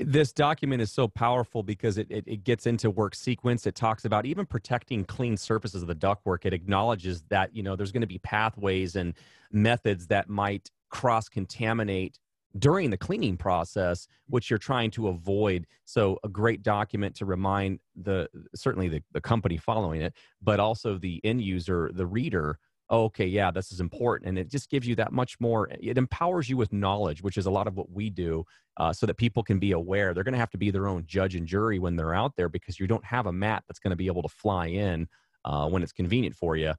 This 0.00 0.32
document 0.32 0.80
is 0.80 0.90
so 0.90 1.06
powerful 1.06 1.62
because 1.62 1.98
it, 1.98 2.06
it, 2.10 2.24
it, 2.26 2.44
gets 2.44 2.66
into 2.66 2.90
work 2.90 3.14
sequence. 3.14 3.66
It 3.66 3.74
talks 3.74 4.06
about 4.06 4.24
even 4.24 4.46
protecting 4.46 5.04
clean 5.04 5.36
surfaces 5.36 5.82
of 5.82 5.88
the 5.88 5.94
ductwork. 5.94 6.46
It 6.46 6.54
acknowledges 6.54 7.22
that, 7.28 7.54
you 7.54 7.62
know, 7.62 7.76
there's 7.76 7.92
going 7.92 8.00
to 8.00 8.06
be 8.06 8.18
pathways 8.18 8.96
and 8.96 9.14
methods 9.52 10.06
that 10.06 10.28
might 10.30 10.70
cross 10.88 11.28
contaminate 11.28 12.18
during 12.58 12.88
the 12.88 12.96
cleaning 12.96 13.36
process, 13.36 14.06
which 14.28 14.48
you're 14.48 14.58
trying 14.58 14.90
to 14.92 15.08
avoid. 15.08 15.66
So 15.84 16.18
a 16.24 16.28
great 16.28 16.62
document 16.62 17.14
to 17.16 17.24
remind 17.24 17.80
the 17.96 18.28
certainly 18.54 18.88
the, 18.88 19.02
the 19.12 19.20
company 19.20 19.56
following 19.56 20.00
it, 20.00 20.14
but 20.40 20.60
also 20.60 20.96
the 20.96 21.20
end 21.24 21.42
user, 21.42 21.90
the 21.92 22.06
reader, 22.06 22.58
oh, 22.90 23.04
okay, 23.04 23.26
yeah, 23.26 23.50
this 23.50 23.72
is 23.72 23.80
important. 23.80 24.28
And 24.28 24.38
it 24.38 24.50
just 24.50 24.70
gives 24.70 24.86
you 24.86 24.94
that 24.96 25.12
much 25.12 25.38
more, 25.40 25.68
it 25.80 25.96
empowers 25.98 26.48
you 26.48 26.56
with 26.56 26.72
knowledge, 26.72 27.22
which 27.22 27.36
is 27.36 27.46
a 27.46 27.50
lot 27.50 27.66
of 27.66 27.76
what 27.76 27.90
we 27.90 28.10
do, 28.10 28.44
uh, 28.76 28.92
so 28.92 29.06
that 29.06 29.16
people 29.16 29.42
can 29.42 29.58
be 29.58 29.72
aware. 29.72 30.12
They're 30.12 30.24
going 30.24 30.32
to 30.32 30.38
have 30.38 30.50
to 30.50 30.58
be 30.58 30.70
their 30.70 30.86
own 30.86 31.04
judge 31.06 31.34
and 31.34 31.46
jury 31.46 31.78
when 31.78 31.96
they're 31.96 32.14
out 32.14 32.32
there 32.36 32.48
because 32.48 32.78
you 32.78 32.86
don't 32.86 33.04
have 33.04 33.26
a 33.26 33.32
mat 33.32 33.64
that's 33.66 33.78
going 33.78 33.92
to 33.92 33.96
be 33.96 34.06
able 34.06 34.22
to 34.22 34.28
fly 34.28 34.66
in 34.66 35.08
uh, 35.44 35.68
when 35.68 35.82
it's 35.82 35.92
convenient 35.92 36.36
for 36.36 36.56
you 36.56 36.74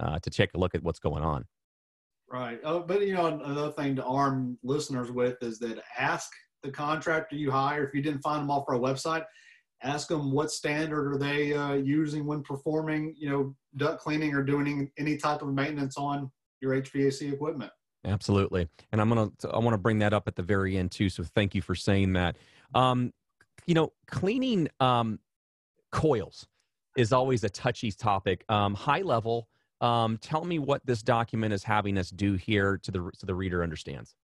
uh, 0.00 0.18
to 0.20 0.30
take 0.30 0.54
a 0.54 0.58
look 0.58 0.74
at 0.74 0.82
what's 0.82 0.98
going 0.98 1.22
on. 1.22 1.44
Right. 2.30 2.60
Oh, 2.64 2.80
but 2.80 3.06
you 3.06 3.14
know, 3.14 3.26
another 3.26 3.72
thing 3.72 3.94
to 3.96 4.04
arm 4.04 4.58
listeners 4.62 5.10
with 5.10 5.42
is 5.42 5.58
that 5.58 5.82
ask 5.98 6.30
the 6.62 6.70
contractor 6.70 7.36
you 7.36 7.50
hire 7.50 7.84
if 7.84 7.94
you 7.94 8.00
didn't 8.00 8.22
find 8.22 8.42
them 8.42 8.50
off 8.50 8.64
our 8.68 8.78
website 8.78 9.24
ask 9.82 10.08
them 10.08 10.30
what 10.30 10.50
standard 10.50 11.12
are 11.12 11.18
they 11.18 11.54
uh, 11.54 11.74
using 11.74 12.26
when 12.26 12.42
performing, 12.42 13.14
you 13.16 13.28
know, 13.28 13.54
duct 13.76 14.00
cleaning 14.00 14.34
or 14.34 14.42
doing 14.42 14.90
any 14.98 15.16
type 15.16 15.42
of 15.42 15.48
maintenance 15.48 15.96
on 15.96 16.30
your 16.60 16.72
HVAC 16.72 17.32
equipment. 17.32 17.70
Absolutely, 18.04 18.68
and 18.90 19.00
I'm 19.00 19.08
gonna 19.08 19.30
I 19.52 19.58
want 19.58 19.74
to 19.74 19.78
bring 19.78 20.00
that 20.00 20.12
up 20.12 20.26
at 20.26 20.34
the 20.34 20.42
very 20.42 20.76
end 20.76 20.90
too. 20.90 21.08
So 21.08 21.22
thank 21.22 21.54
you 21.54 21.62
for 21.62 21.74
saying 21.74 22.14
that. 22.14 22.36
Um, 22.74 23.12
you 23.66 23.74
know, 23.74 23.92
cleaning 24.08 24.68
um, 24.80 25.20
coils 25.92 26.46
is 26.96 27.12
always 27.12 27.44
a 27.44 27.48
touchy 27.48 27.92
topic. 27.92 28.44
Um, 28.48 28.74
high 28.74 29.02
level, 29.02 29.48
um, 29.80 30.18
tell 30.18 30.44
me 30.44 30.58
what 30.58 30.84
this 30.84 31.00
document 31.00 31.54
is 31.54 31.62
having 31.62 31.96
us 31.96 32.10
do 32.10 32.34
here 32.34 32.78
to 32.82 32.90
the 32.90 33.10
so 33.14 33.26
the 33.26 33.34
reader 33.34 33.62
understands. 33.62 34.16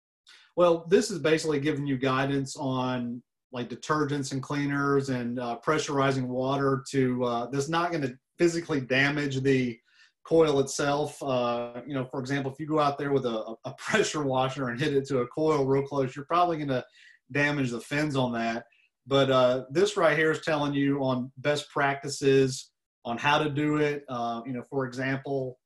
Well, 0.57 0.87
this 0.89 1.13
is 1.13 1.21
basically 1.21 1.61
giving 1.61 1.87
you 1.87 1.97
guidance 1.97 2.57
on 2.57 3.23
like 3.53 3.69
detergents 3.69 4.33
and 4.33 4.43
cleaners 4.43 5.09
and 5.09 5.41
uh, 5.41 5.59
pressurizing 5.65 6.27
water 6.27 6.85
to 6.91 7.25
uh, 7.25 7.47
that's 7.51 7.69
not 7.69 7.91
going 7.91 8.03
to 8.03 8.17
physically 8.37 8.81
damage 8.81 9.41
the 9.41 9.79
coil 10.25 10.61
itself. 10.61 11.23
Uh, 11.23 11.81
you 11.87 11.95
know, 11.95 12.05
for 12.05 12.21
example, 12.21 12.53
if 12.53 12.61
you 12.61 12.67
go 12.67 12.79
out 12.79 12.99
there 12.99 13.13
with 13.13 13.25
a, 13.25 13.55
a, 13.65 13.73
pressure 13.79 14.23
washer 14.23 14.69
and 14.69 14.79
hit 14.79 14.95
it 14.95 15.07
to 15.07 15.21
a 15.21 15.27
coil 15.29 15.65
real 15.65 15.83
close, 15.83 16.15
you're 16.15 16.27
probably 16.27 16.57
going 16.57 16.69
to 16.69 16.85
damage 17.33 17.71
the 17.71 17.81
fins 17.81 18.17
on 18.17 18.33
that. 18.33 18.65
But 19.07 19.31
uh, 19.31 19.65
this 19.71 19.97
right 19.97 20.17
here 20.17 20.31
is 20.31 20.43
telling 20.43 20.75
you 20.75 21.03
on 21.03 21.33
best 21.39 21.71
practices 21.71 22.71
on 23.07 23.17
how 23.17 23.39
to 23.43 23.49
do 23.49 23.79
it. 23.79 24.05
Uh, 24.09 24.43
you 24.45 24.53
know, 24.53 24.63
for 24.69 24.85
example, 24.85 25.59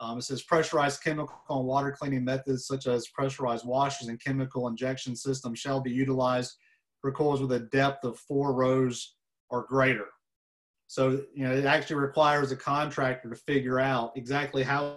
um, 0.00 0.18
it 0.18 0.22
says 0.22 0.42
pressurized 0.42 1.02
chemical 1.02 1.40
and 1.48 1.66
water 1.66 1.94
cleaning 1.98 2.24
methods 2.24 2.66
such 2.66 2.86
as 2.86 3.08
pressurized 3.08 3.66
washers 3.66 4.08
and 4.08 4.22
chemical 4.22 4.68
injection 4.68 5.16
systems 5.16 5.58
shall 5.58 5.80
be 5.80 5.90
utilized 5.90 6.56
coils 7.02 7.40
with 7.40 7.52
a 7.52 7.60
depth 7.60 8.04
of 8.04 8.18
four 8.18 8.52
rows 8.52 9.16
or 9.48 9.66
greater. 9.66 10.06
So, 10.86 11.22
you 11.34 11.44
know, 11.44 11.52
it 11.52 11.64
actually 11.64 11.96
requires 11.96 12.50
a 12.52 12.56
contractor 12.56 13.30
to 13.30 13.36
figure 13.36 13.78
out 13.78 14.12
exactly 14.16 14.62
how 14.62 14.96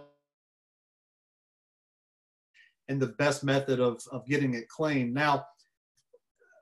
and 2.89 3.01
the 3.01 3.07
best 3.07 3.43
method 3.43 3.79
of, 3.79 4.01
of 4.11 4.25
getting 4.27 4.55
it 4.55 4.67
clean. 4.67 5.13
Now, 5.13 5.45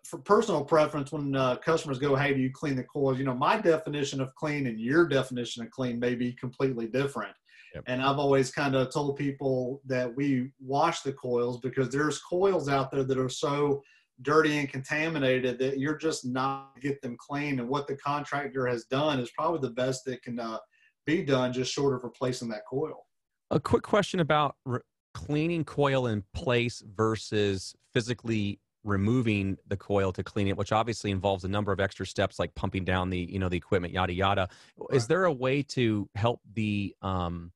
for 0.05 0.19
personal 0.19 0.63
preference, 0.63 1.11
when 1.11 1.35
uh, 1.35 1.55
customers 1.57 1.97
go, 1.97 2.15
hey, 2.15 2.33
do 2.33 2.41
you 2.41 2.51
clean 2.51 2.75
the 2.75 2.83
coils? 2.83 3.17
You 3.17 3.25
know, 3.25 3.33
my 3.33 3.59
definition 3.59 4.19
of 4.21 4.35
clean 4.35 4.67
and 4.67 4.79
your 4.79 5.07
definition 5.07 5.63
of 5.63 5.71
clean 5.71 5.99
may 5.99 6.15
be 6.15 6.33
completely 6.33 6.87
different. 6.87 7.33
Yep. 7.73 7.83
And 7.87 8.01
I've 8.01 8.19
always 8.19 8.51
kind 8.51 8.75
of 8.75 8.91
told 8.91 9.15
people 9.15 9.81
that 9.85 10.13
we 10.13 10.51
wash 10.59 11.01
the 11.01 11.13
coils 11.13 11.59
because 11.61 11.89
there's 11.89 12.19
coils 12.19 12.67
out 12.67 12.91
there 12.91 13.03
that 13.03 13.17
are 13.17 13.29
so 13.29 13.81
dirty 14.21 14.57
and 14.59 14.69
contaminated 14.69 15.57
that 15.59 15.79
you're 15.79 15.97
just 15.97 16.25
not 16.25 16.79
get 16.81 17.01
them 17.01 17.17
clean. 17.19 17.59
And 17.59 17.67
what 17.67 17.87
the 17.87 17.95
contractor 17.95 18.67
has 18.67 18.85
done 18.85 19.19
is 19.19 19.31
probably 19.31 19.59
the 19.59 19.73
best 19.73 20.05
that 20.05 20.21
can 20.21 20.39
uh, 20.39 20.59
be 21.05 21.23
done, 21.23 21.53
just 21.53 21.71
short 21.71 21.95
of 21.95 22.03
replacing 22.03 22.49
that 22.49 22.61
coil. 22.69 23.05
A 23.49 23.59
quick 23.59 23.83
question 23.83 24.19
about 24.19 24.55
re- 24.65 24.79
cleaning 25.13 25.63
coil 25.63 26.07
in 26.07 26.23
place 26.33 26.81
versus 26.95 27.75
physically 27.93 28.59
removing 28.83 29.57
the 29.67 29.77
coil 29.77 30.11
to 30.11 30.23
clean 30.23 30.47
it 30.47 30.57
which 30.57 30.71
obviously 30.71 31.11
involves 31.11 31.43
a 31.43 31.47
number 31.47 31.71
of 31.71 31.79
extra 31.79 32.03
steps 32.03 32.39
like 32.39 32.53
pumping 32.55 32.83
down 32.83 33.11
the 33.11 33.19
you 33.29 33.37
know 33.37 33.47
the 33.47 33.57
equipment 33.57 33.93
yada 33.93 34.11
yada 34.11 34.49
right. 34.79 34.95
is 34.95 35.05
there 35.05 35.25
a 35.25 35.31
way 35.31 35.61
to 35.61 36.09
help 36.15 36.41
the 36.55 36.95
um 37.03 37.51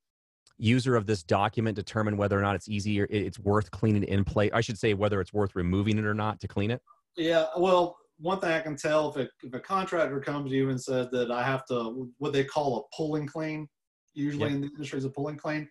user 0.58 0.96
of 0.96 1.06
this 1.06 1.24
document 1.24 1.76
determine 1.76 2.18
whether 2.18 2.38
or 2.38 2.42
not 2.42 2.56
it's 2.56 2.70
easier 2.70 3.08
it's 3.10 3.40
worth 3.40 3.70
cleaning 3.72 4.04
in 4.04 4.24
place 4.24 4.52
i 4.54 4.62
should 4.62 4.78
say 4.78 4.94
whether 4.94 5.20
it's 5.20 5.34
worth 5.34 5.56
removing 5.56 5.98
it 5.98 6.06
or 6.06 6.14
not 6.14 6.40
to 6.40 6.48
clean 6.48 6.72
it? 6.72 6.82
Yeah 7.18 7.46
well 7.58 7.98
one 8.20 8.40
thing 8.40 8.52
i 8.52 8.62
can 8.62 8.76
tell 8.76 9.10
if 9.10 9.18
a, 9.18 9.30
if 9.44 9.54
a 9.54 9.60
contractor 9.60 10.20
comes 10.20 10.52
to 10.52 10.56
you 10.56 10.70
and 10.70 10.82
says 10.82 11.08
that 11.12 11.32
i 11.32 11.44
have 11.44 11.66
to 11.66 12.10
what 12.20 12.32
they 12.32 12.44
call 12.44 12.78
a 12.78 12.96
pulling 12.96 13.28
clean 13.28 13.68
usually 14.14 14.52
in 14.52 14.62
the 14.62 14.68
industry 14.68 14.98
is 14.98 15.06
a 15.06 15.10
pulling 15.10 15.38
clean 15.38 15.68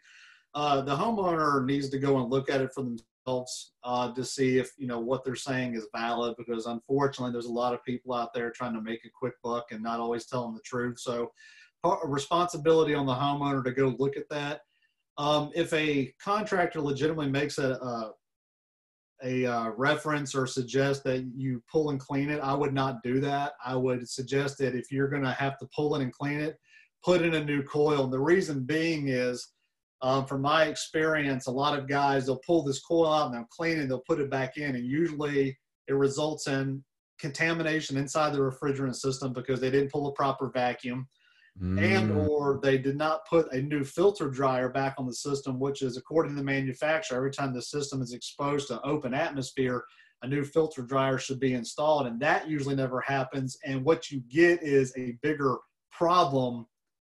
uh, 0.54 0.80
the 0.82 0.94
homeowner 0.94 1.64
needs 1.64 1.88
to 1.88 1.98
go 1.98 2.20
and 2.20 2.30
look 2.30 2.48
at 2.48 2.60
it 2.60 2.70
for 2.72 2.82
themselves 2.82 3.72
uh, 3.82 4.12
to 4.12 4.24
see 4.24 4.58
if 4.58 4.70
you 4.78 4.86
know 4.86 5.00
what 5.00 5.24
they're 5.24 5.34
saying 5.34 5.74
is 5.74 5.88
valid 5.94 6.34
because 6.38 6.66
unfortunately 6.66 7.32
there's 7.32 7.46
a 7.46 7.52
lot 7.52 7.74
of 7.74 7.84
people 7.84 8.14
out 8.14 8.32
there 8.32 8.50
trying 8.50 8.74
to 8.74 8.80
make 8.80 9.04
a 9.04 9.10
quick 9.18 9.34
buck 9.42 9.66
and 9.72 9.82
not 9.82 9.98
always 9.98 10.26
telling 10.26 10.54
the 10.54 10.60
truth. 10.60 11.00
So 11.00 11.32
responsibility 12.04 12.94
on 12.94 13.06
the 13.06 13.14
homeowner 13.14 13.64
to 13.64 13.72
go 13.72 13.94
look 13.98 14.16
at 14.16 14.28
that 14.30 14.62
um, 15.16 15.50
if 15.54 15.72
a 15.72 16.12
contractor 16.22 16.80
legitimately 16.80 17.30
makes 17.30 17.58
a, 17.58 17.72
a, 17.72 18.12
a 19.22 19.46
uh, 19.46 19.70
reference 19.70 20.34
or 20.34 20.46
suggests 20.46 21.02
that 21.04 21.24
you 21.34 21.62
pull 21.70 21.90
and 21.90 22.00
clean 22.00 22.30
it, 22.30 22.40
I 22.40 22.54
would 22.54 22.74
not 22.74 23.02
do 23.02 23.20
that. 23.20 23.52
I 23.64 23.76
would 23.76 24.08
suggest 24.08 24.58
that 24.58 24.74
if 24.74 24.90
you're 24.90 25.08
going 25.08 25.22
to 25.22 25.32
have 25.32 25.58
to 25.58 25.68
pull 25.74 25.94
it 25.94 26.02
and 26.02 26.12
clean 26.12 26.40
it, 26.40 26.58
put 27.04 27.22
in 27.22 27.34
a 27.34 27.44
new 27.44 27.62
coil. 27.62 28.04
And 28.04 28.12
the 28.12 28.20
reason 28.20 28.64
being 28.64 29.08
is, 29.08 29.52
um, 30.02 30.26
from 30.26 30.42
my 30.42 30.64
experience, 30.64 31.46
a 31.46 31.52
lot 31.52 31.78
of 31.78 31.88
guys 31.88 32.26
they'll 32.26 32.40
pull 32.44 32.64
this 32.64 32.80
coil 32.80 33.10
out 33.10 33.26
and 33.26 33.34
they'll 33.34 33.48
clean 33.50 33.78
it, 33.78 33.88
they'll 33.88 34.04
put 34.06 34.20
it 34.20 34.30
back 34.30 34.56
in, 34.56 34.74
and 34.74 34.84
usually 34.84 35.56
it 35.86 35.94
results 35.94 36.48
in 36.48 36.82
contamination 37.18 37.96
inside 37.96 38.34
the 38.34 38.38
refrigerant 38.38 38.96
system 38.96 39.32
because 39.32 39.60
they 39.60 39.70
didn't 39.70 39.92
pull 39.92 40.08
a 40.08 40.12
proper 40.12 40.50
vacuum 40.50 41.06
mm. 41.60 41.80
and 41.80 42.12
or 42.12 42.60
they 42.62 42.78
did 42.78 42.96
not 42.96 43.26
put 43.26 43.52
a 43.52 43.62
new 43.62 43.84
filter 43.84 44.28
dryer 44.28 44.68
back 44.68 44.94
on 44.98 45.06
the 45.06 45.14
system 45.14 45.58
which 45.58 45.82
is 45.82 45.96
according 45.96 46.32
to 46.32 46.36
the 46.36 46.44
manufacturer 46.44 47.16
every 47.16 47.30
time 47.30 47.52
the 47.52 47.62
system 47.62 48.02
is 48.02 48.12
exposed 48.12 48.68
to 48.68 48.80
open 48.82 49.14
atmosphere 49.14 49.84
a 50.22 50.28
new 50.28 50.44
filter 50.44 50.82
dryer 50.82 51.18
should 51.18 51.40
be 51.40 51.54
installed 51.54 52.06
and 52.06 52.20
that 52.20 52.48
usually 52.48 52.74
never 52.74 53.00
happens 53.00 53.56
and 53.64 53.84
what 53.84 54.10
you 54.10 54.20
get 54.28 54.62
is 54.62 54.92
a 54.96 55.16
bigger 55.22 55.58
problem 55.90 56.66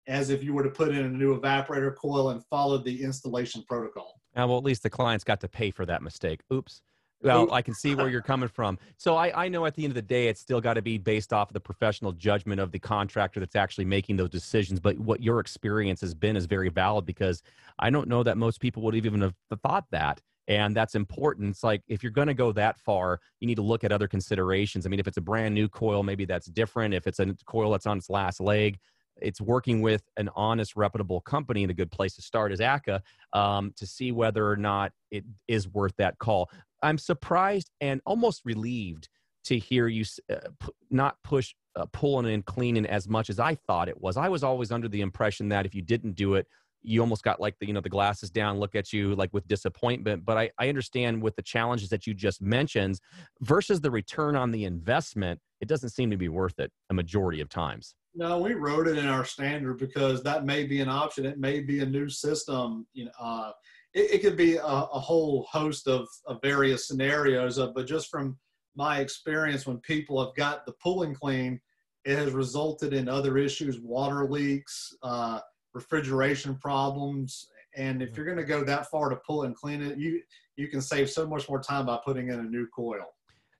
as 0.08 0.30
if 0.30 0.42
you 0.42 0.52
were 0.52 0.62
to 0.62 0.70
put 0.70 0.90
in 0.90 1.04
a 1.04 1.08
new 1.08 1.38
evaporator 1.38 1.94
coil 1.94 2.30
and 2.30 2.44
followed 2.46 2.84
the 2.84 3.02
installation 3.02 3.64
protocol. 3.66 4.20
Now, 4.34 4.46
well, 4.46 4.58
at 4.58 4.64
least 4.64 4.82
the 4.82 4.90
client's 4.90 5.24
got 5.24 5.40
to 5.40 5.48
pay 5.48 5.70
for 5.70 5.84
that 5.86 6.02
mistake. 6.02 6.40
Oops. 6.52 6.80
Well, 7.26 7.52
I 7.52 7.62
can 7.62 7.74
see 7.74 7.94
where 7.94 8.08
you're 8.08 8.22
coming 8.22 8.48
from. 8.48 8.78
So 8.96 9.16
I, 9.16 9.44
I 9.44 9.48
know 9.48 9.66
at 9.66 9.74
the 9.74 9.84
end 9.84 9.90
of 9.90 9.94
the 9.94 10.02
day, 10.02 10.28
it's 10.28 10.40
still 10.40 10.60
got 10.60 10.74
to 10.74 10.82
be 10.82 10.98
based 10.98 11.32
off 11.32 11.50
of 11.50 11.54
the 11.54 11.60
professional 11.60 12.12
judgment 12.12 12.60
of 12.60 12.72
the 12.72 12.78
contractor 12.78 13.40
that's 13.40 13.56
actually 13.56 13.84
making 13.84 14.16
those 14.16 14.30
decisions. 14.30 14.80
But 14.80 14.98
what 14.98 15.22
your 15.22 15.40
experience 15.40 16.00
has 16.00 16.14
been 16.14 16.36
is 16.36 16.46
very 16.46 16.68
valid 16.68 17.06
because 17.06 17.42
I 17.78 17.90
don't 17.90 18.08
know 18.08 18.22
that 18.22 18.36
most 18.36 18.60
people 18.60 18.82
would 18.84 18.94
even 18.94 19.20
have 19.20 19.34
thought 19.62 19.84
that. 19.90 20.20
And 20.48 20.76
that's 20.76 20.94
important. 20.94 21.50
It's 21.50 21.64
like 21.64 21.82
if 21.88 22.02
you're 22.02 22.12
going 22.12 22.28
to 22.28 22.34
go 22.34 22.52
that 22.52 22.78
far, 22.78 23.20
you 23.40 23.48
need 23.48 23.56
to 23.56 23.62
look 23.62 23.82
at 23.82 23.90
other 23.90 24.06
considerations. 24.06 24.86
I 24.86 24.88
mean, 24.88 25.00
if 25.00 25.08
it's 25.08 25.16
a 25.16 25.22
brand 25.22 25.54
new 25.54 25.68
coil, 25.68 26.02
maybe 26.04 26.24
that's 26.24 26.46
different. 26.46 26.94
If 26.94 27.06
it's 27.06 27.18
a 27.18 27.34
coil 27.46 27.72
that's 27.72 27.86
on 27.86 27.98
its 27.98 28.08
last 28.08 28.40
leg, 28.40 28.78
it's 29.20 29.40
working 29.40 29.80
with 29.80 30.02
an 30.16 30.28
honest, 30.36 30.76
reputable 30.76 31.20
company, 31.20 31.62
and 31.64 31.70
a 31.70 31.74
good 31.74 31.90
place 31.90 32.14
to 32.16 32.22
start 32.22 32.52
is 32.52 32.60
ACCA 32.60 33.00
um, 33.32 33.72
to 33.76 33.86
see 33.86 34.12
whether 34.12 34.48
or 34.48 34.56
not 34.56 34.92
it 35.10 35.24
is 35.48 35.68
worth 35.68 35.94
that 35.96 36.18
call. 36.18 36.50
I'm 36.86 36.98
surprised 36.98 37.70
and 37.80 38.00
almost 38.06 38.42
relieved 38.44 39.08
to 39.46 39.58
hear 39.58 39.88
you 39.88 40.04
uh, 40.32 40.36
p- 40.60 40.72
not 40.90 41.16
push 41.24 41.52
uh, 41.74 41.86
pulling 41.92 42.32
and 42.32 42.44
cleaning 42.44 42.86
as 42.86 43.08
much 43.08 43.28
as 43.28 43.40
I 43.40 43.56
thought 43.66 43.88
it 43.88 44.00
was. 44.00 44.16
I 44.16 44.28
was 44.28 44.44
always 44.44 44.70
under 44.70 44.88
the 44.88 45.00
impression 45.00 45.48
that 45.48 45.66
if 45.66 45.74
you 45.74 45.82
didn't 45.82 46.14
do 46.14 46.34
it, 46.34 46.46
you 46.82 47.00
almost 47.00 47.24
got 47.24 47.40
like 47.40 47.56
the 47.58 47.66
you 47.66 47.72
know 47.72 47.80
the 47.80 47.88
glasses 47.88 48.30
down, 48.30 48.60
look 48.60 48.76
at 48.76 48.92
you 48.92 49.16
like 49.16 49.32
with 49.32 49.48
disappointment. 49.48 50.24
But 50.24 50.38
I, 50.38 50.50
I 50.60 50.68
understand 50.68 51.20
with 51.20 51.34
the 51.34 51.42
challenges 51.42 51.88
that 51.88 52.06
you 52.06 52.14
just 52.14 52.40
mentioned 52.40 53.00
versus 53.40 53.80
the 53.80 53.90
return 53.90 54.36
on 54.36 54.52
the 54.52 54.64
investment, 54.64 55.40
it 55.60 55.66
doesn't 55.66 55.90
seem 55.90 56.10
to 56.10 56.16
be 56.16 56.28
worth 56.28 56.60
it 56.60 56.70
a 56.90 56.94
majority 56.94 57.40
of 57.40 57.48
times. 57.48 57.96
No, 58.14 58.38
we 58.38 58.54
wrote 58.54 58.86
it 58.86 58.96
in 58.96 59.06
our 59.08 59.24
standard 59.24 59.78
because 59.78 60.22
that 60.22 60.44
may 60.44 60.64
be 60.64 60.80
an 60.80 60.88
option. 60.88 61.26
It 61.26 61.38
may 61.38 61.60
be 61.60 61.80
a 61.80 61.86
new 61.86 62.08
system. 62.08 62.86
You 62.94 63.06
know, 63.06 63.10
uh, 63.20 63.50
it, 63.96 64.14
it, 64.14 64.22
could 64.22 64.36
be 64.36 64.56
a, 64.56 64.62
a 64.62 65.00
whole 65.00 65.46
host 65.50 65.88
of, 65.88 66.06
of 66.26 66.38
various 66.42 66.86
scenarios. 66.86 67.58
Uh, 67.58 67.68
but 67.68 67.86
just 67.86 68.10
from 68.10 68.38
my 68.76 69.00
experience, 69.00 69.66
when 69.66 69.78
people 69.78 70.22
have 70.24 70.34
got 70.36 70.66
the 70.66 70.72
pulling 70.82 71.14
clean, 71.14 71.58
it 72.04 72.16
has 72.16 72.32
resulted 72.32 72.92
in 72.92 73.08
other 73.08 73.38
issues, 73.38 73.80
water 73.80 74.26
leaks, 74.26 74.94
uh, 75.02 75.40
refrigeration 75.74 76.56
problems. 76.56 77.48
And 77.74 78.02
if 78.02 78.16
you're 78.16 78.26
going 78.26 78.38
to 78.38 78.44
go 78.44 78.62
that 78.64 78.90
far 78.90 79.08
to 79.08 79.16
pull 79.26 79.42
and 79.44 79.56
clean 79.56 79.82
it, 79.82 79.98
you 79.98 80.22
you 80.56 80.68
can 80.68 80.80
save 80.80 81.10
so 81.10 81.26
much 81.26 81.48
more 81.48 81.60
time 81.60 81.86
by 81.86 81.98
putting 82.04 82.28
in 82.28 82.38
a 82.38 82.42
new 82.42 82.66
coil. 82.68 83.04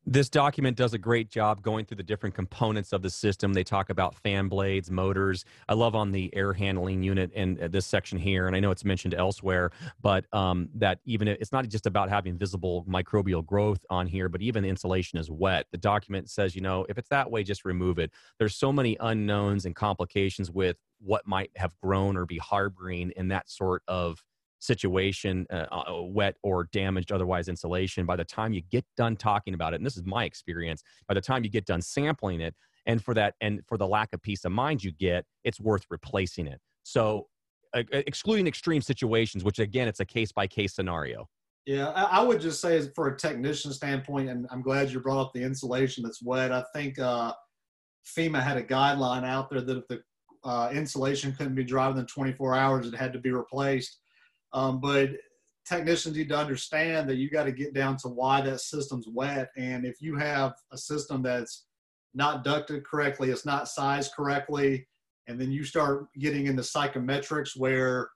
This 0.09 0.29
document 0.29 0.77
does 0.77 0.95
a 0.95 0.99
great 0.99 1.31
job 1.31 1.63
going 1.63 1.85
through 1.85 1.97
the 1.97 2.05
different 2.05 2.37
components 2.37 2.93
of 2.93 3.03
the 3.03 3.11
system. 3.11 3.53
They 3.53 3.65
talk 3.65 3.91
about 3.91 4.15
fan 4.15 4.47
blades, 4.47 4.89
motors. 4.89 5.45
I 5.69 5.75
love 5.75 5.97
on 5.97 6.13
the 6.13 6.33
air 6.33 6.53
handling 6.53 7.03
unit 7.03 7.33
in 7.33 7.61
uh, 7.61 7.67
this 7.67 7.87
section 7.87 8.17
here, 8.17 8.47
and 8.47 8.55
I 8.55 8.61
know 8.61 8.71
it's 8.71 8.85
mentioned 8.85 9.15
elsewhere, 9.15 9.73
but 10.01 10.33
um, 10.33 10.69
that 10.77 11.01
even 11.07 11.27
it's 11.27 11.51
not 11.51 11.69
just 11.69 11.87
about 11.87 12.09
having 12.09 12.39
visible 12.39 12.85
microbial 12.89 13.45
growth 13.45 13.85
on 13.91 14.07
here, 14.07 14.29
but 14.29 14.43
even 14.43 14.63
the 14.63 14.69
insulation 14.69 15.19
is 15.19 15.29
wet. 15.29 15.67
The 15.73 15.79
document 15.79 16.31
says, 16.31 16.55
you 16.55 16.61
know, 16.61 16.87
if 16.89 16.99
it's 16.99 17.09
that 17.09 17.29
way, 17.29 17.43
just 17.43 17.65
remove 17.65 17.99
it. 17.99 18.13
There's 18.39 18.55
so 18.55 18.73
many 18.73 18.97
unknowns 19.01 19.67
and 19.67 19.75
complications 19.75 20.53
with 20.53 20.77
what 21.01 21.27
might 21.27 21.51
have 21.57 21.73
grown 21.83 22.17
or 22.17 22.27
be 22.27 22.39
harboring 22.39 23.13
in 23.17 23.27
that 23.29 23.51
sort 23.51 23.83
of 23.89 24.23
situation, 24.59 25.47
uh, 25.51 25.67
uh, 25.71 26.03
wet 26.03 26.37
or 26.43 26.69
damaged 26.73 27.13
otherwise 27.13 27.49
insulation, 27.49 28.07
by 28.07 28.17
the 28.17 28.25
time 28.25 28.53
you 28.53 28.63
get 28.71 28.85
done 28.97 29.17
talking 29.17 29.55
about 29.55 29.73
it, 29.73 29.77
and 29.77 29.87
this 29.87 29.97
is 29.97 30.05
my 30.05 30.25
experience, 30.25 30.83
by 31.09 31.15
the 31.15 31.21
time 31.21 31.45
you 31.45 31.51
get 31.51 31.67
done 31.67 31.83
sampling 31.83 32.41
it, 32.41 32.55
and 32.87 33.03
for 33.03 33.15
that, 33.15 33.35
and 33.41 33.61
for 33.67 33.77
the 33.77 33.87
lack 33.87 34.13
of 34.13 34.23
peace 34.23 34.45
of 34.45 34.53
mind 34.53 34.83
you 34.83 34.93
get, 34.93 35.25
it's 35.45 35.61
worth 35.61 35.85
replacing 35.91 36.47
it. 36.47 36.61
So, 36.83 37.27
uh, 37.75 37.83
excluding 37.93 38.47
extreme 38.47 38.81
situations, 38.81 39.45
which 39.45 39.59
again, 39.59 39.89
it's 39.89 40.01
a 40.01 40.05
case 40.05 40.33
by 40.33 40.47
case 40.47 40.75
scenario. 40.75 41.29
Yeah, 41.67 41.89
I 41.89 42.23
would 42.23 42.41
just 42.41 42.61
say, 42.61 42.81
for 42.95 43.09
a 43.09 43.17
technician 43.17 43.73
standpoint, 43.73 44.29
and 44.29 44.47
I'm 44.53 44.63
glad 44.63 44.91
you 44.91 45.01
brought 45.01 45.21
up 45.21 45.33
the 45.35 45.43
insulation 45.43 46.05
that's 46.05 46.23
wet. 46.23 46.53
I 46.53 46.63
think 46.73 46.97
uh, 47.01 47.33
FEMA 48.17 48.41
had 48.41 48.57
a 48.57 48.63
guideline 48.63 49.25
out 49.25 49.51
there 49.51 49.61
that 49.61 49.79
if 49.79 49.89
the 49.89 50.01
uh, 50.45 50.71
insulation 50.73 51.33
couldn't 51.33 51.57
be 51.57 51.65
drier 51.65 51.93
than 51.93 52.07
24 52.07 52.55
hours, 52.55 52.87
it 52.87 52.95
had 52.95 53.13
to 53.13 53.19
be 53.19 53.33
replaced. 53.33 53.99
Um, 54.57 54.81
but 54.81 55.11
technicians 55.69 56.17
need 56.17 56.31
to 56.31 56.39
understand 56.39 57.09
that 57.09 57.17
you 57.17 57.29
got 57.29 57.45
to 57.45 57.53
get 57.53 57.75
down 57.75 57.99
to 57.99 58.09
why 58.09 58.41
that 58.41 58.61
system's 58.61 59.07
wet. 59.07 59.51
And 59.57 59.85
if 59.85 60.01
you 60.01 60.17
have 60.17 60.55
a 60.73 60.79
system 60.79 61.23
that's 61.23 61.67
not 62.15 62.43
ducted 62.43 62.85
correctly, 62.85 63.31
it's 63.31 63.45
not 63.45 63.69
sized 63.69 64.13
correctly, 64.17 64.89
and 65.27 65.39
then 65.39 65.53
you 65.53 65.63
start 65.63 66.07
getting 66.19 66.47
into 66.47 66.63
psychometrics 66.63 67.51
where 67.55 68.09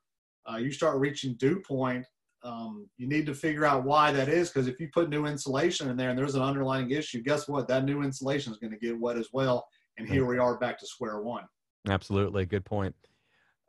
uh, 0.50 0.56
you 0.56 0.72
start 0.72 0.98
reaching 0.98 1.34
dew 1.34 1.60
point, 1.60 2.06
um, 2.42 2.88
you 2.96 3.06
need 3.06 3.26
to 3.26 3.34
figure 3.34 3.66
out 3.66 3.84
why 3.84 4.10
that 4.10 4.30
is. 4.30 4.48
Because 4.48 4.66
if 4.66 4.80
you 4.80 4.88
put 4.94 5.10
new 5.10 5.26
insulation 5.26 5.90
in 5.90 5.96
there 5.98 6.08
and 6.08 6.18
there's 6.18 6.36
an 6.36 6.42
underlying 6.42 6.90
issue, 6.90 7.22
guess 7.22 7.46
what? 7.48 7.68
That 7.68 7.84
new 7.84 8.02
insulation 8.02 8.50
is 8.50 8.58
going 8.58 8.72
to 8.72 8.78
get 8.78 8.98
wet 8.98 9.18
as 9.18 9.28
well. 9.34 9.66
And 9.98 10.08
here 10.08 10.24
we 10.24 10.38
are 10.38 10.56
back 10.56 10.78
to 10.78 10.86
square 10.86 11.20
one. 11.20 11.44
Absolutely. 11.86 12.46
Good 12.46 12.64
point. 12.64 12.94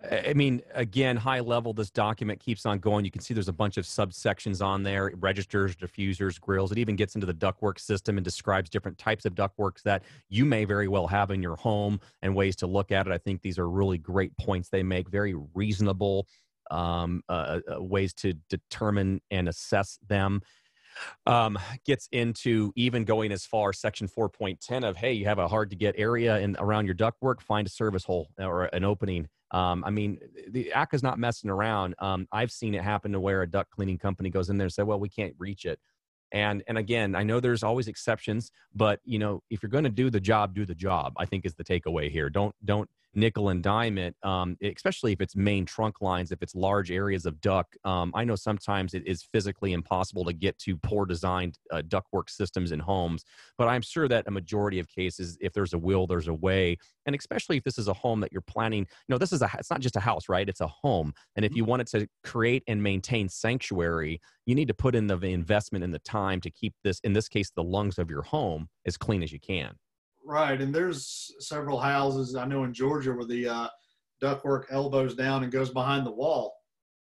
I 0.10 0.34
mean, 0.34 0.62
again, 0.74 1.16
high 1.16 1.41
level, 1.41 1.74
this 1.74 1.91
document 1.91 2.39
keeps 2.39 2.66
on 2.66 2.80
going. 2.80 3.06
You 3.06 3.12
can 3.12 3.22
see 3.22 3.34
there's 3.34 3.47
a 3.47 3.54
bunch 3.54 3.78
of 3.78 3.86
subsections 3.86 4.66
on 4.66 4.82
there 4.82 5.12
registers, 5.16 5.76
diffusers, 5.76 6.39
grills. 6.39 6.72
It 6.72 6.80
even 6.80 6.95
gets 6.95 7.14
into 7.14 7.28
the 7.28 7.34
ductwork 7.34 7.80
system 7.80 8.18
and 8.18 8.24
describes 8.24 8.70
different 8.70 8.97
types 8.97 9.26
of 9.26 9.36
ductworks 9.36 9.84
that 9.84 10.04
you 10.30 10.43
may 10.43 10.66
very 10.66 10.88
well 10.88 11.06
have 11.08 11.30
in 11.30 11.43
your 11.43 11.56
home 11.56 11.99
and 12.24 12.36
ways 12.36 12.56
to 12.58 12.68
look 12.68 12.91
at 12.91 13.06
it. 13.06 13.14
I 13.14 13.20
think 13.20 13.41
these 13.41 13.60
are 13.60 13.70
really 13.70 13.99
great 13.99 14.36
points 14.38 14.70
they 14.70 14.82
make, 14.82 15.08
very 15.10 15.36
reasonable 15.54 16.28
um, 16.72 17.22
uh, 17.30 17.60
uh, 17.72 17.84
ways 17.84 18.14
to 18.16 18.34
determine 18.49 19.22
and 19.30 19.47
assess 19.47 19.99
them 20.08 20.41
um, 21.26 21.60
gets 21.86 22.08
into 22.12 22.72
even 22.76 23.04
going 23.04 23.32
as 23.32 23.45
far 23.45 23.74
section 23.74 24.08
4.10 24.08 24.84
of 24.84 24.97
hey 24.97 25.14
you 25.14 25.26
have 25.26 25.39
a 25.39 25.47
hard 25.47 25.70
to 25.70 25.76
get 25.76 25.95
area 25.97 26.38
in 26.39 26.56
around 26.60 26.86
your 26.86 26.95
ductwork 26.95 27.41
find 27.41 27.66
a 27.66 27.70
service 27.70 28.04
hole 28.04 28.30
or 28.38 28.66
an 28.66 28.84
opening 28.84 29.28
um, 29.52 29.84
i 29.86 29.89
mean 29.89 30.20
the 30.49 30.72
is 30.93 31.04
not 31.04 31.20
messing 31.20 31.49
around. 31.49 31.95
Um, 31.99 32.28
i've 32.32 32.52
seen 32.52 32.74
it 32.74 32.84
happen 32.84 33.12
to 33.12 33.20
where 33.20 33.41
a 33.41 33.49
duct 33.49 33.72
cleaning 33.72 33.97
company 33.97 34.30
goes 34.30 34.49
in 34.49 34.58
there 34.58 34.66
and 34.66 34.74
say 34.74 34.84
well 34.84 34.99
we 34.99 35.10
can't 35.10 35.36
reach 35.38 35.66
it. 35.66 35.80
And 36.32 36.64
and 36.68 36.78
again 36.78 37.16
i 37.16 37.24
know 37.24 37.39
there's 37.39 37.64
always 37.64 37.88
exceptions 37.88 38.52
but 38.74 38.99
you 39.04 39.20
know 39.20 39.43
if 39.49 39.62
you're 39.62 39.70
going 39.70 39.84
to 39.84 39.89
do 39.89 40.10
the 40.10 40.20
job 40.20 40.56
do 40.56 40.66
the 40.66 40.76
job 40.76 41.14
i 41.18 41.26
think 41.26 41.45
is 41.45 41.56
the 41.56 41.64
takeaway 41.64 42.10
here. 42.10 42.30
Don't 42.30 42.56
don't 42.64 42.89
nickel 43.14 43.49
and 43.49 43.62
dime 43.62 43.97
it, 43.97 44.16
um, 44.24 44.57
especially 44.62 45.12
if 45.12 45.22
it's 45.22 45.36
main 45.36 45.66
trunk 45.66 46.01
lines, 46.01 46.32
if 46.32 46.41
it's 46.41 46.55
large 46.55 46.91
areas 46.91 47.26
of 47.26 47.39
duct. 47.41 47.78
Um, 47.84 48.12
I 48.16 48.24
know 48.24 48.36
sometimes 48.36 48.93
it 48.93 49.03
is 49.05 49.24
physically 49.24 49.74
impossible 49.74 50.26
to 50.26 50.34
get 50.34 50.57
to 50.59 50.78
poor 50.78 51.05
designed 51.05 51.57
uh, 51.72 51.82
ductwork 51.82 52.30
systems 52.30 52.72
in 52.72 52.80
homes, 52.80 53.24
but 53.57 53.68
I'm 53.68 53.82
sure 53.82 54.07
that 54.07 54.28
a 54.28 54.32
majority 54.32 54.80
of 54.80 54.88
cases, 54.88 55.38
if 55.41 55.53
there's 55.53 55.74
a 55.74 55.78
will, 55.78 56.07
there's 56.07 56.28
a 56.28 56.34
way. 56.34 56.78
And 57.05 57.16
especially 57.16 57.57
if 57.57 57.64
this 57.64 57.78
is 57.78 57.88
a 57.88 57.93
home 57.93 58.20
that 58.22 58.32
you're 58.32 58.41
planning, 58.41 58.82
you 58.82 59.14
know, 59.14 59.18
this 59.18 59.34
is 59.34 59.41
a, 59.41 59.49
it's 59.57 59.72
not 59.72 59.82
just 59.82 59.95
a 59.95 59.99
house, 60.01 60.30
right? 60.30 60.47
It's 60.47 60.62
a 60.62 60.68
home. 60.68 61.14
And 61.36 61.43
if 61.43 61.55
you 61.55 61.64
mm-hmm. 61.64 61.72
wanted 61.72 61.88
to 61.88 62.07
create 62.24 62.64
and 62.68 62.82
maintain 62.82 63.28
sanctuary, 63.30 64.22
you 64.45 64.55
need 64.55 64.68
to 64.68 64.74
put 64.74 64.95
in 64.95 65.07
the 65.07 65.18
investment 65.22 65.84
and 65.84 65.93
the 65.93 65.99
time 65.99 66.41
to 66.41 66.49
keep 66.49 66.74
this, 66.84 66.99
in 67.03 67.14
this 67.14 67.28
case, 67.28 67.51
the 67.51 67.64
lungs 67.64 67.97
of 67.97 68.09
your 68.09 68.22
home 68.22 68.68
as 68.86 68.97
clean 68.97 69.24
as 69.24 69.32
you 69.32 69.39
can. 69.39 69.76
Right, 70.24 70.61
and 70.61 70.74
there's 70.74 71.34
several 71.39 71.80
houses 71.80 72.36
I 72.36 72.45
know 72.45 72.63
in 72.63 72.74
Georgia 72.74 73.13
where 73.13 73.26
the 73.26 73.47
uh, 73.47 73.67
ductwork 74.22 74.65
elbows 74.72 75.15
down 75.15 75.43
and 75.43 75.51
goes 75.51 75.72
behind 75.72 76.05
the 76.05 76.11
wall. 76.11 76.53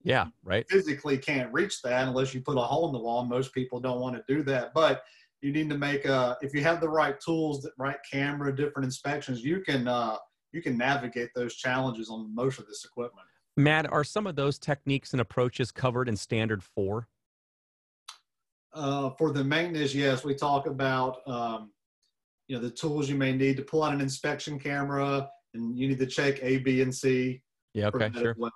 Yeah, 0.03 0.25
right. 0.43 0.65
You 0.69 0.77
physically 0.77 1.17
can't 1.17 1.53
reach 1.53 1.81
that 1.83 2.07
unless 2.07 2.33
you 2.33 2.41
put 2.41 2.57
a 2.57 2.61
hole 2.61 2.87
in 2.87 2.93
the 2.93 2.99
wall. 2.99 3.25
Most 3.25 3.53
people 3.53 3.79
don't 3.79 4.01
want 4.01 4.15
to 4.15 4.23
do 4.27 4.43
that, 4.43 4.73
but 4.73 5.03
you 5.41 5.51
need 5.51 5.69
to 5.69 5.77
make 5.77 6.05
a. 6.05 6.37
If 6.41 6.53
you 6.53 6.61
have 6.63 6.81
the 6.81 6.89
right 6.89 7.19
tools, 7.19 7.61
the 7.61 7.71
right 7.77 7.97
camera, 8.09 8.53
different 8.55 8.85
inspections, 8.85 9.43
you 9.43 9.61
can 9.61 9.87
uh, 9.87 10.17
you 10.51 10.61
can 10.61 10.77
navigate 10.77 11.29
those 11.35 11.55
challenges 11.55 12.09
on 12.09 12.33
most 12.33 12.59
of 12.59 12.67
this 12.67 12.85
equipment. 12.85 13.27
Matt, 13.55 13.91
are 13.91 14.03
some 14.03 14.25
of 14.25 14.35
those 14.35 14.57
techniques 14.57 15.13
and 15.13 15.21
approaches 15.21 15.71
covered 15.71 16.09
in 16.09 16.15
standard 16.15 16.63
four? 16.63 17.07
Uh, 18.73 19.11
for 19.11 19.31
the 19.31 19.43
maintenance, 19.43 19.93
yes, 19.93 20.23
we 20.23 20.33
talk 20.33 20.65
about 20.65 21.17
um, 21.27 21.71
you 22.47 22.55
know 22.55 22.61
the 22.61 22.69
tools 22.69 23.09
you 23.09 23.15
may 23.15 23.31
need 23.31 23.57
to 23.57 23.63
pull 23.63 23.83
out 23.83 23.93
an 23.93 24.01
inspection 24.01 24.59
camera 24.59 25.27
and 25.53 25.77
you 25.77 25.87
need 25.87 25.99
to 25.99 26.05
check 26.05 26.39
a 26.41 26.57
b 26.57 26.81
and 26.81 26.93
c 26.93 27.41
yeah 27.73 27.87
okay 27.87 28.09
sure 28.13 28.35
well. 28.37 28.51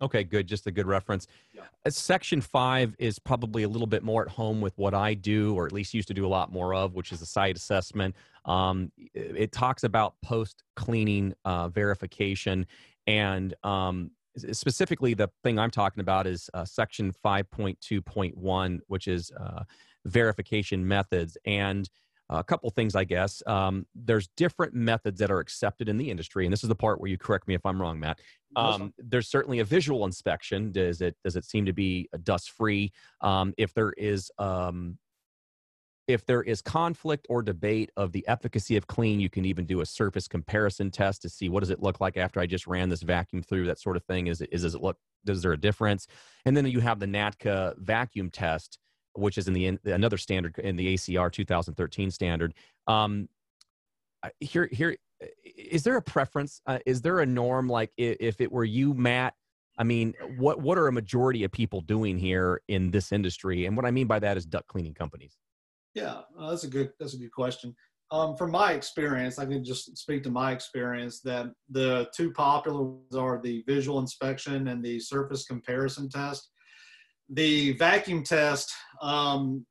okay 0.00 0.22
good 0.22 0.46
just 0.46 0.66
a 0.66 0.70
good 0.70 0.86
reference 0.86 1.26
yeah. 1.52 1.62
Uh, 1.84 1.90
section 1.90 2.40
five 2.40 2.94
is 2.98 3.18
probably 3.18 3.62
a 3.62 3.68
little 3.68 3.86
bit 3.86 4.02
more 4.02 4.22
at 4.22 4.28
home 4.28 4.60
with 4.60 4.76
what 4.76 4.94
i 4.94 5.14
do 5.14 5.54
or 5.54 5.66
at 5.66 5.72
least 5.72 5.94
used 5.94 6.08
to 6.08 6.14
do 6.14 6.26
a 6.26 6.28
lot 6.28 6.52
more 6.52 6.74
of 6.74 6.94
which 6.94 7.12
is 7.12 7.20
a 7.22 7.26
site 7.26 7.56
assessment 7.56 8.14
um, 8.44 8.92
it, 9.14 9.52
talks 9.52 9.84
about 9.84 10.14
post 10.22 10.62
cleaning 10.76 11.32
uh, 11.46 11.68
verification 11.68 12.66
and 13.06 13.54
um, 13.64 14.10
specifically 14.52 15.14
the 15.14 15.28
thing 15.42 15.58
i'm 15.58 15.70
talking 15.70 16.00
about 16.00 16.26
is 16.26 16.48
uh, 16.54 16.64
section 16.64 17.12
5.2.1 17.24 18.80
which 18.86 19.08
is 19.08 19.32
uh, 19.40 19.64
verification 20.06 20.86
methods 20.86 21.36
and 21.46 21.88
a 22.30 22.44
couple 22.44 22.70
things, 22.70 22.94
I 22.94 23.04
guess. 23.04 23.42
Um, 23.46 23.86
there's 23.94 24.28
different 24.36 24.74
methods 24.74 25.20
that 25.20 25.30
are 25.30 25.40
accepted 25.40 25.88
in 25.88 25.96
the 25.96 26.10
industry, 26.10 26.46
and 26.46 26.52
this 26.52 26.62
is 26.62 26.68
the 26.68 26.74
part 26.74 27.00
where 27.00 27.10
you 27.10 27.18
correct 27.18 27.46
me 27.48 27.54
if 27.54 27.64
I'm 27.64 27.80
wrong, 27.80 28.00
Matt. 28.00 28.20
Um, 28.56 28.94
there's 28.98 29.28
certainly 29.28 29.58
a 29.58 29.64
visual 29.64 30.04
inspection. 30.04 30.72
Does 30.72 31.00
it 31.00 31.16
does 31.24 31.36
it 31.36 31.44
seem 31.44 31.66
to 31.66 31.72
be 31.72 32.08
dust 32.22 32.50
free? 32.50 32.92
Um, 33.20 33.52
if 33.58 33.74
there 33.74 33.92
is 33.92 34.30
um, 34.38 34.98
if 36.06 36.26
there 36.26 36.42
is 36.42 36.60
conflict 36.60 37.26
or 37.30 37.42
debate 37.42 37.90
of 37.96 38.12
the 38.12 38.26
efficacy 38.28 38.76
of 38.76 38.86
clean, 38.86 39.20
you 39.20 39.30
can 39.30 39.44
even 39.44 39.64
do 39.64 39.80
a 39.80 39.86
surface 39.86 40.28
comparison 40.28 40.90
test 40.90 41.22
to 41.22 41.28
see 41.28 41.48
what 41.48 41.60
does 41.60 41.70
it 41.70 41.82
look 41.82 42.00
like 42.00 42.16
after 42.16 42.40
I 42.40 42.46
just 42.46 42.66
ran 42.66 42.90
this 42.90 43.02
vacuum 43.02 43.42
through 43.42 43.66
that 43.66 43.80
sort 43.80 43.96
of 43.96 44.04
thing. 44.04 44.26
Is 44.26 44.40
it 44.40 44.50
is 44.52 44.62
does 44.62 44.74
it 44.74 44.82
look 44.82 44.98
does 45.24 45.42
there 45.42 45.52
a 45.52 45.60
difference? 45.60 46.06
And 46.44 46.56
then 46.56 46.66
you 46.66 46.80
have 46.80 47.00
the 47.00 47.06
NADCA 47.06 47.78
vacuum 47.78 48.30
test 48.30 48.78
which 49.14 49.38
is 49.38 49.48
in 49.48 49.54
the 49.54 49.78
another 49.84 50.16
standard 50.16 50.58
in 50.58 50.76
the 50.76 50.94
ACR 50.94 51.30
2013 51.30 52.10
standard. 52.10 52.54
Um, 52.86 53.28
here, 54.40 54.68
here, 54.72 54.96
is 55.44 55.82
there 55.82 55.96
a 55.96 56.02
preference? 56.02 56.60
Uh, 56.66 56.78
is 56.86 57.02
there 57.02 57.20
a 57.20 57.26
norm? 57.26 57.68
Like, 57.68 57.92
if 57.96 58.40
it 58.40 58.50
were 58.50 58.64
you, 58.64 58.94
Matt, 58.94 59.34
I 59.78 59.84
mean, 59.84 60.14
what 60.36 60.60
what 60.60 60.78
are 60.78 60.88
a 60.88 60.92
majority 60.92 61.44
of 61.44 61.52
people 61.52 61.80
doing 61.80 62.18
here 62.18 62.60
in 62.68 62.90
this 62.90 63.12
industry? 63.12 63.66
And 63.66 63.76
what 63.76 63.86
I 63.86 63.90
mean 63.90 64.06
by 64.06 64.18
that 64.20 64.36
is 64.36 64.46
duct 64.46 64.68
cleaning 64.68 64.94
companies. 64.94 65.36
Yeah, 65.94 66.22
uh, 66.38 66.50
that's 66.50 66.64
a 66.64 66.68
good 66.68 66.92
that's 66.98 67.14
a 67.14 67.18
good 67.18 67.32
question. 67.32 67.74
Um, 68.10 68.36
from 68.36 68.50
my 68.50 68.72
experience, 68.72 69.38
I 69.38 69.46
can 69.46 69.64
just 69.64 69.96
speak 69.96 70.22
to 70.24 70.30
my 70.30 70.52
experience 70.52 71.20
that 71.22 71.46
the 71.70 72.08
two 72.14 72.32
popular 72.32 72.82
ones 72.82 73.16
are 73.16 73.40
the 73.42 73.64
visual 73.66 73.98
inspection 73.98 74.68
and 74.68 74.84
the 74.84 75.00
surface 75.00 75.46
comparison 75.46 76.08
test 76.08 76.50
the 77.28 77.72
vacuum 77.72 78.22
test 78.22 78.72
um, 79.00 79.64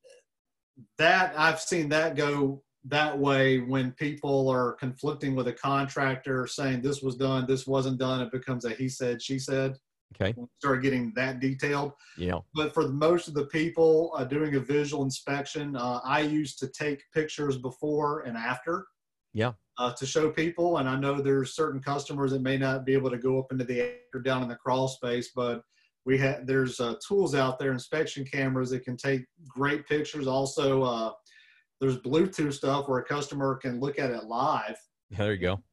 that 0.97 1.33
I've 1.37 1.59
seen 1.59 1.89
that 1.89 2.15
go 2.15 2.63
that 2.85 3.17
way 3.17 3.59
when 3.59 3.91
people 3.91 4.49
are 4.49 4.73
conflicting 4.73 5.35
with 5.35 5.47
a 5.47 5.53
contractor 5.53 6.47
saying 6.47 6.81
this 6.81 7.01
was 7.01 7.15
done, 7.15 7.45
this 7.47 7.65
wasn't 7.65 7.97
done. 7.99 8.21
It 8.21 8.31
becomes 8.31 8.65
a 8.65 8.71
he 8.71 8.89
said, 8.89 9.21
she 9.21 9.39
said. 9.39 9.77
Okay. 10.21 10.35
Start 10.59 10.83
getting 10.83 11.11
that 11.15 11.39
detailed. 11.39 11.93
Yeah. 12.17 12.39
But 12.53 12.73
for 12.73 12.87
most 12.89 13.27
of 13.27 13.33
the 13.33 13.45
people 13.47 14.13
uh, 14.15 14.23
doing 14.25 14.55
a 14.55 14.59
visual 14.59 15.03
inspection, 15.03 15.75
uh, 15.75 16.01
I 16.03 16.19
used 16.19 16.59
to 16.59 16.67
take 16.67 17.01
pictures 17.13 17.57
before 17.57 18.21
and 18.21 18.37
after. 18.37 18.85
Yeah. 19.33 19.53
Uh, 19.79 19.91
to 19.93 20.05
show 20.05 20.29
people, 20.29 20.77
and 20.77 20.87
I 20.87 20.95
know 20.99 21.19
there's 21.19 21.55
certain 21.55 21.81
customers 21.81 22.29
that 22.31 22.43
may 22.43 22.59
not 22.59 22.85
be 22.85 22.93
able 22.93 23.09
to 23.09 23.17
go 23.17 23.39
up 23.39 23.51
into 23.51 23.63
the 23.63 23.95
or 24.13 24.19
down 24.19 24.43
in 24.43 24.49
the 24.49 24.55
crawl 24.55 24.87
space, 24.87 25.31
but 25.35 25.63
we 26.05 26.17
have 26.17 26.45
there's 26.45 26.79
uh, 26.79 26.95
tools 27.05 27.35
out 27.35 27.59
there, 27.59 27.71
inspection 27.71 28.25
cameras 28.25 28.69
that 28.71 28.83
can 28.83 28.97
take 28.97 29.25
great 29.47 29.87
pictures. 29.87 30.27
Also, 30.27 30.83
uh, 30.83 31.11
there's 31.79 31.97
Bluetooth 31.99 32.53
stuff 32.53 32.87
where 32.87 32.99
a 32.99 33.05
customer 33.05 33.55
can 33.55 33.79
look 33.79 33.99
at 33.99 34.11
it 34.11 34.25
live. 34.25 34.77
There 35.11 35.33
you 35.33 35.39
go. 35.39 35.63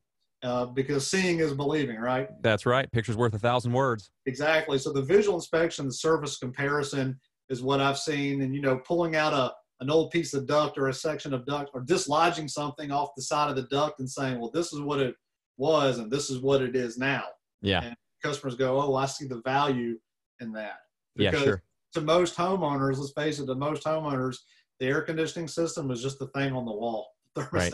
Uh, 0.42 0.66
because 0.66 1.10
seeing 1.10 1.40
is 1.40 1.52
believing, 1.52 1.98
right? 1.98 2.28
That's 2.42 2.64
right. 2.64 2.90
Picture's 2.92 3.16
worth 3.16 3.34
a 3.34 3.38
thousand 3.38 3.72
words. 3.72 4.10
Exactly. 4.24 4.78
So 4.78 4.92
the 4.92 5.02
visual 5.02 5.36
inspection, 5.36 5.86
the 5.86 5.92
surface 5.92 6.38
comparison 6.38 7.20
is 7.50 7.62
what 7.62 7.80
I've 7.80 7.98
seen, 7.98 8.42
and 8.42 8.54
you 8.54 8.62
know, 8.62 8.78
pulling 8.78 9.16
out 9.16 9.34
a 9.34 9.52
an 9.80 9.90
old 9.90 10.10
piece 10.10 10.34
of 10.34 10.46
duct 10.46 10.76
or 10.78 10.88
a 10.88 10.94
section 10.94 11.32
of 11.32 11.46
duct 11.46 11.70
or 11.72 11.80
dislodging 11.82 12.48
something 12.48 12.90
off 12.90 13.14
the 13.16 13.22
side 13.22 13.48
of 13.48 13.56
the 13.56 13.62
duct 13.62 13.98
and 13.98 14.10
saying, 14.10 14.38
well, 14.38 14.50
this 14.52 14.72
is 14.72 14.80
what 14.80 15.00
it 15.00 15.14
was 15.56 15.98
and 15.98 16.10
this 16.10 16.30
is 16.30 16.40
what 16.40 16.62
it 16.62 16.76
is 16.76 16.98
now. 16.98 17.24
Yeah. 17.62 17.82
And 17.82 17.96
customers 18.22 18.56
go, 18.56 18.80
oh, 18.80 18.94
I 18.94 19.06
see 19.06 19.26
the 19.26 19.40
value 19.42 19.98
in 20.40 20.52
that. 20.52 20.78
yeah, 21.16 21.32
sure. 21.32 21.62
To 21.94 22.00
most 22.00 22.36
homeowners, 22.36 22.98
let's 22.98 23.12
face 23.12 23.38
it, 23.40 23.46
to 23.46 23.54
most 23.54 23.84
homeowners, 23.84 24.36
the 24.78 24.86
air 24.86 25.02
conditioning 25.02 25.48
system 25.48 25.90
is 25.90 26.02
just 26.02 26.18
the 26.18 26.28
thing 26.28 26.52
on 26.52 26.64
the 26.64 26.72
wall. 26.72 27.08
Right. 27.52 27.72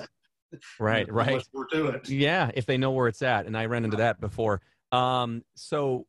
right, 0.78 1.12
right. 1.12 1.44
More 1.52 1.66
to 1.72 1.88
it. 1.88 2.08
Yeah, 2.08 2.50
if 2.54 2.66
they 2.66 2.76
know 2.76 2.92
where 2.92 3.08
it's 3.08 3.22
at, 3.22 3.46
and 3.46 3.56
I 3.56 3.66
ran 3.66 3.84
into 3.84 3.96
that 3.96 4.20
before. 4.20 4.60
Um, 4.92 5.42
so, 5.56 6.06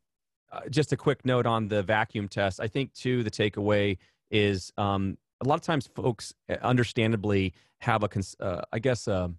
uh, 0.51 0.61
just 0.69 0.93
a 0.93 0.97
quick 0.97 1.25
note 1.25 1.47
on 1.47 1.67
the 1.67 1.81
vacuum 1.81 2.27
test. 2.27 2.59
I 2.59 2.67
think 2.67 2.93
too 2.93 3.23
the 3.23 3.31
takeaway 3.31 3.97
is 4.29 4.71
um, 4.77 5.17
a 5.41 5.47
lot 5.47 5.55
of 5.55 5.61
times 5.61 5.89
folks, 5.95 6.33
uh, 6.49 6.55
understandably, 6.61 7.53
have 7.79 8.03
a, 8.03 8.09
uh, 8.39 8.61
I 8.71 8.79
guess, 8.79 9.07
a 9.07 9.31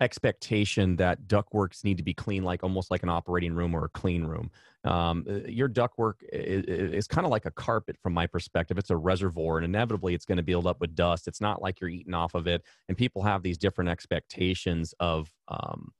expectation 0.00 0.96
that 0.96 1.26
ductworks 1.26 1.84
need 1.84 1.96
to 1.96 2.02
be 2.02 2.14
clean, 2.14 2.42
like 2.42 2.62
almost 2.62 2.90
like 2.90 3.02
an 3.02 3.08
operating 3.08 3.52
room 3.52 3.74
or 3.74 3.84
a 3.84 3.88
clean 3.88 4.24
room. 4.24 4.50
Um, 4.84 5.24
uh, 5.28 5.48
your 5.48 5.68
ductwork 5.68 6.14
is, 6.32 6.64
is 6.64 7.06
kind 7.08 7.24
of 7.26 7.30
like 7.30 7.46
a 7.46 7.50
carpet 7.50 7.96
from 8.02 8.14
my 8.14 8.26
perspective. 8.26 8.78
It's 8.78 8.90
a 8.90 8.96
reservoir, 8.96 9.58
and 9.58 9.64
inevitably 9.64 10.14
it's 10.14 10.24
going 10.24 10.36
to 10.36 10.42
build 10.42 10.66
up 10.66 10.80
with 10.80 10.94
dust. 10.94 11.26
It's 11.26 11.40
not 11.40 11.60
like 11.60 11.80
you're 11.80 11.90
eating 11.90 12.14
off 12.14 12.34
of 12.34 12.46
it, 12.46 12.62
and 12.88 12.96
people 12.96 13.22
have 13.22 13.42
these 13.42 13.58
different 13.58 13.90
expectations 13.90 14.94
of 15.00 15.30
um, 15.48 15.92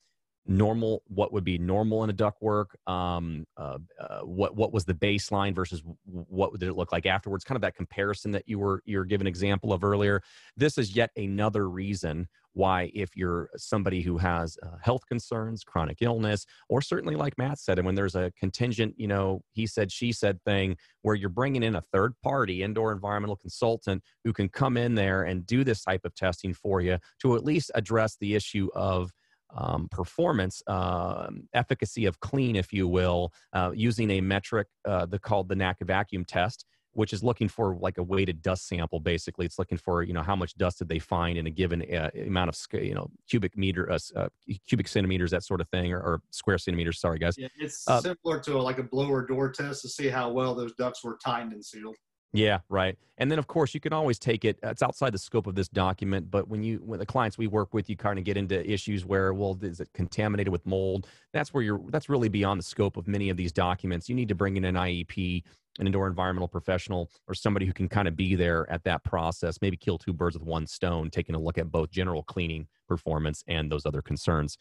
normal 0.48 1.02
what 1.08 1.32
would 1.32 1.44
be 1.44 1.58
normal 1.58 2.02
in 2.04 2.10
a 2.10 2.12
ductwork 2.12 2.66
um, 2.90 3.46
uh, 3.56 3.78
uh, 4.00 4.20
what 4.20 4.56
what 4.56 4.72
was 4.72 4.84
the 4.84 4.94
baseline 4.94 5.54
versus 5.54 5.82
what 6.06 6.58
did 6.58 6.68
it 6.68 6.74
look 6.74 6.90
like 6.90 7.06
afterwards? 7.06 7.44
Kind 7.44 7.56
of 7.56 7.62
that 7.62 7.76
comparison 7.76 8.30
that 8.32 8.44
you 8.46 8.58
were 8.58 8.82
you 8.86 8.98
were 8.98 9.04
given 9.04 9.26
example 9.26 9.72
of 9.72 9.84
earlier. 9.84 10.22
This 10.56 10.78
is 10.78 10.96
yet 10.96 11.10
another 11.16 11.68
reason 11.68 12.26
why 12.54 12.90
if 12.94 13.14
you're 13.14 13.50
somebody 13.56 14.00
who 14.02 14.18
has 14.18 14.56
uh, 14.62 14.76
health 14.82 15.02
concerns 15.06 15.62
chronic 15.62 15.98
illness 16.00 16.44
or 16.68 16.82
certainly 16.82 17.14
like 17.14 17.36
matt 17.38 17.58
said 17.58 17.78
and 17.78 17.86
when 17.86 17.94
there's 17.94 18.16
a 18.16 18.32
contingent 18.40 18.92
you 18.96 19.06
know 19.06 19.40
he 19.52 19.66
said 19.66 19.92
she 19.92 20.10
said 20.12 20.42
thing 20.42 20.76
where 21.02 21.14
you're 21.14 21.28
bringing 21.28 21.62
in 21.62 21.76
a 21.76 21.82
third 21.92 22.14
party 22.20 22.62
indoor 22.62 22.90
environmental 22.90 23.36
consultant 23.36 24.02
who 24.24 24.32
can 24.32 24.48
come 24.48 24.76
in 24.76 24.94
there 24.94 25.22
and 25.22 25.46
do 25.46 25.62
this 25.62 25.84
type 25.84 26.00
of 26.04 26.14
testing 26.16 26.52
for 26.52 26.80
you 26.80 26.98
to 27.20 27.36
at 27.36 27.44
least 27.44 27.70
address 27.74 28.16
the 28.20 28.34
issue 28.34 28.68
of 28.74 29.12
um, 29.56 29.88
performance, 29.90 30.62
uh, 30.66 31.28
efficacy 31.54 32.06
of 32.06 32.20
clean, 32.20 32.56
if 32.56 32.72
you 32.72 32.88
will, 32.88 33.32
uh, 33.52 33.70
using 33.74 34.10
a 34.12 34.20
metric 34.20 34.68
uh, 34.84 35.06
the, 35.06 35.18
called 35.18 35.48
the 35.48 35.54
NADCA 35.54 35.86
vacuum 35.86 36.24
test, 36.24 36.64
which 36.92 37.12
is 37.12 37.22
looking 37.22 37.48
for 37.48 37.76
like 37.76 37.98
a 37.98 38.02
weighted 38.02 38.42
dust 38.42 38.66
sample. 38.66 39.00
Basically, 39.00 39.46
it's 39.46 39.58
looking 39.58 39.78
for 39.78 40.02
you 40.02 40.12
know 40.12 40.22
how 40.22 40.36
much 40.36 40.54
dust 40.56 40.78
did 40.78 40.88
they 40.88 40.98
find 40.98 41.38
in 41.38 41.46
a 41.46 41.50
given 41.50 41.82
uh, 41.94 42.10
amount 42.26 42.48
of 42.50 42.82
you 42.82 42.94
know 42.94 43.08
cubic 43.28 43.56
meter, 43.56 43.90
uh, 43.90 43.98
uh, 44.16 44.28
cubic 44.66 44.88
centimeters, 44.88 45.30
that 45.30 45.44
sort 45.44 45.60
of 45.60 45.68
thing, 45.68 45.92
or, 45.92 46.00
or 46.00 46.20
square 46.30 46.58
centimeters. 46.58 47.00
Sorry, 47.00 47.18
guys. 47.18 47.36
Yeah, 47.38 47.48
it's 47.58 47.84
similar 47.84 48.40
to 48.40 48.58
a, 48.58 48.60
like 48.60 48.78
a 48.78 48.82
blower 48.82 49.26
door 49.26 49.50
test 49.50 49.82
to 49.82 49.88
see 49.88 50.08
how 50.08 50.30
well 50.30 50.54
those 50.54 50.72
ducts 50.74 51.04
were 51.04 51.18
tightened 51.24 51.52
and 51.52 51.64
sealed. 51.64 51.96
Yeah, 52.32 52.58
right. 52.68 52.98
And 53.16 53.30
then 53.30 53.38
of 53.38 53.46
course 53.46 53.72
you 53.72 53.80
can 53.80 53.92
always 53.92 54.18
take 54.18 54.44
it. 54.44 54.58
It's 54.62 54.82
outside 54.82 55.12
the 55.12 55.18
scope 55.18 55.46
of 55.46 55.54
this 55.54 55.68
document, 55.68 56.30
but 56.30 56.46
when 56.46 56.62
you 56.62 56.80
when 56.84 56.98
the 56.98 57.06
clients 57.06 57.38
we 57.38 57.46
work 57.46 57.72
with, 57.72 57.88
you 57.88 57.96
kind 57.96 58.18
of 58.18 58.24
get 58.24 58.36
into 58.36 58.68
issues 58.70 59.04
where 59.04 59.32
well, 59.32 59.58
is 59.62 59.80
it 59.80 59.88
contaminated 59.94 60.52
with 60.52 60.64
mold? 60.66 61.06
That's 61.32 61.54
where 61.54 61.62
you're. 61.62 61.80
That's 61.88 62.08
really 62.08 62.28
beyond 62.28 62.60
the 62.60 62.64
scope 62.64 62.96
of 62.96 63.08
many 63.08 63.30
of 63.30 63.36
these 63.36 63.50
documents. 63.50 64.08
You 64.08 64.14
need 64.14 64.28
to 64.28 64.34
bring 64.34 64.58
in 64.58 64.64
an 64.66 64.74
IEP, 64.74 65.42
an 65.78 65.86
indoor 65.86 66.06
environmental 66.06 66.48
professional, 66.48 67.10
or 67.26 67.34
somebody 67.34 67.64
who 67.64 67.72
can 67.72 67.88
kind 67.88 68.06
of 68.06 68.14
be 68.14 68.34
there 68.34 68.70
at 68.70 68.84
that 68.84 69.04
process. 69.04 69.58
Maybe 69.62 69.78
kill 69.78 69.96
two 69.96 70.12
birds 70.12 70.38
with 70.38 70.46
one 70.46 70.66
stone, 70.66 71.08
taking 71.08 71.34
a 71.34 71.40
look 71.40 71.56
at 71.56 71.72
both 71.72 71.90
general 71.90 72.22
cleaning 72.22 72.66
performance 72.86 73.42
and 73.48 73.72
those 73.72 73.86
other 73.86 74.02
concerns. 74.02 74.58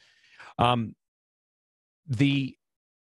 Um, 0.57 0.95
the 2.07 2.55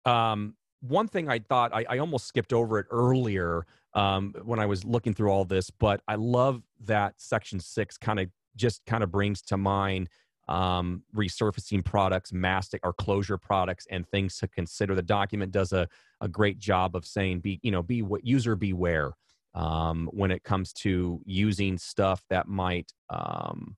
um, 0.04 0.56
one 0.80 1.08
thing 1.08 1.28
I 1.28 1.38
thought 1.38 1.72
I, 1.72 1.84
I 1.88 1.98
almost 1.98 2.26
skipped 2.26 2.52
over 2.52 2.78
it 2.78 2.86
earlier 2.90 3.64
um, 3.96 4.34
when 4.44 4.60
I 4.60 4.66
was 4.66 4.84
looking 4.84 5.14
through 5.14 5.30
all 5.30 5.44
this. 5.44 5.70
But 5.70 6.02
I 6.06 6.14
love 6.14 6.62
that 6.84 7.14
section 7.16 7.58
six 7.58 7.98
kind 7.98 8.20
of 8.20 8.28
just 8.54 8.84
kind 8.86 9.02
of 9.02 9.10
brings 9.10 9.42
to 9.42 9.56
mind 9.56 10.08
um, 10.48 11.02
resurfacing 11.14 11.84
products, 11.84 12.32
mastic 12.32 12.80
or 12.84 12.92
closure 12.92 13.38
products, 13.38 13.86
and 13.90 14.06
things 14.08 14.36
to 14.38 14.48
consider. 14.48 14.94
The 14.94 15.02
document 15.02 15.50
does 15.50 15.72
a, 15.72 15.88
a 16.20 16.28
great 16.28 16.58
job 16.58 16.94
of 16.94 17.04
saying, 17.04 17.40
be 17.40 17.58
you 17.62 17.72
know, 17.72 17.82
be 17.82 18.02
what 18.02 18.24
user 18.24 18.54
beware 18.54 19.12
um, 19.54 20.08
when 20.12 20.30
it 20.30 20.44
comes 20.44 20.72
to 20.74 21.20
using 21.24 21.78
stuff 21.78 22.22
that 22.28 22.46
might 22.46 22.92
um, 23.10 23.76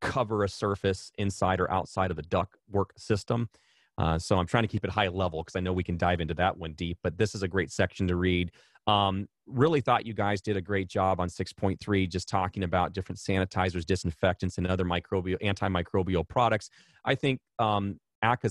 cover 0.00 0.44
a 0.44 0.48
surface 0.48 1.10
inside 1.18 1.58
or 1.58 1.70
outside 1.72 2.10
of 2.10 2.16
the 2.16 2.22
duct 2.22 2.56
work 2.70 2.92
system. 2.96 3.48
Uh, 3.98 4.18
so 4.18 4.38
I'm 4.38 4.46
trying 4.46 4.62
to 4.62 4.68
keep 4.68 4.84
it 4.84 4.90
high 4.90 5.08
level 5.08 5.42
because 5.42 5.56
I 5.56 5.60
know 5.60 5.72
we 5.72 5.82
can 5.82 5.98
dive 5.98 6.20
into 6.20 6.34
that 6.34 6.56
one 6.56 6.72
deep. 6.72 6.98
But 7.02 7.18
this 7.18 7.34
is 7.34 7.42
a 7.42 7.48
great 7.48 7.70
section 7.72 8.06
to 8.08 8.16
read. 8.16 8.52
Um, 8.86 9.28
really 9.46 9.80
thought 9.80 10.06
you 10.06 10.14
guys 10.14 10.40
did 10.40 10.56
a 10.56 10.62
great 10.62 10.88
job 10.88 11.20
on 11.20 11.28
6.3, 11.28 12.08
just 12.08 12.28
talking 12.28 12.62
about 12.62 12.94
different 12.94 13.18
sanitizers, 13.18 13.84
disinfectants, 13.84 14.56
and 14.56 14.66
other 14.66 14.84
microbial 14.84 15.38
antimicrobial 15.42 16.26
products. 16.26 16.70
I 17.04 17.14
think 17.14 17.40
um, 17.58 17.98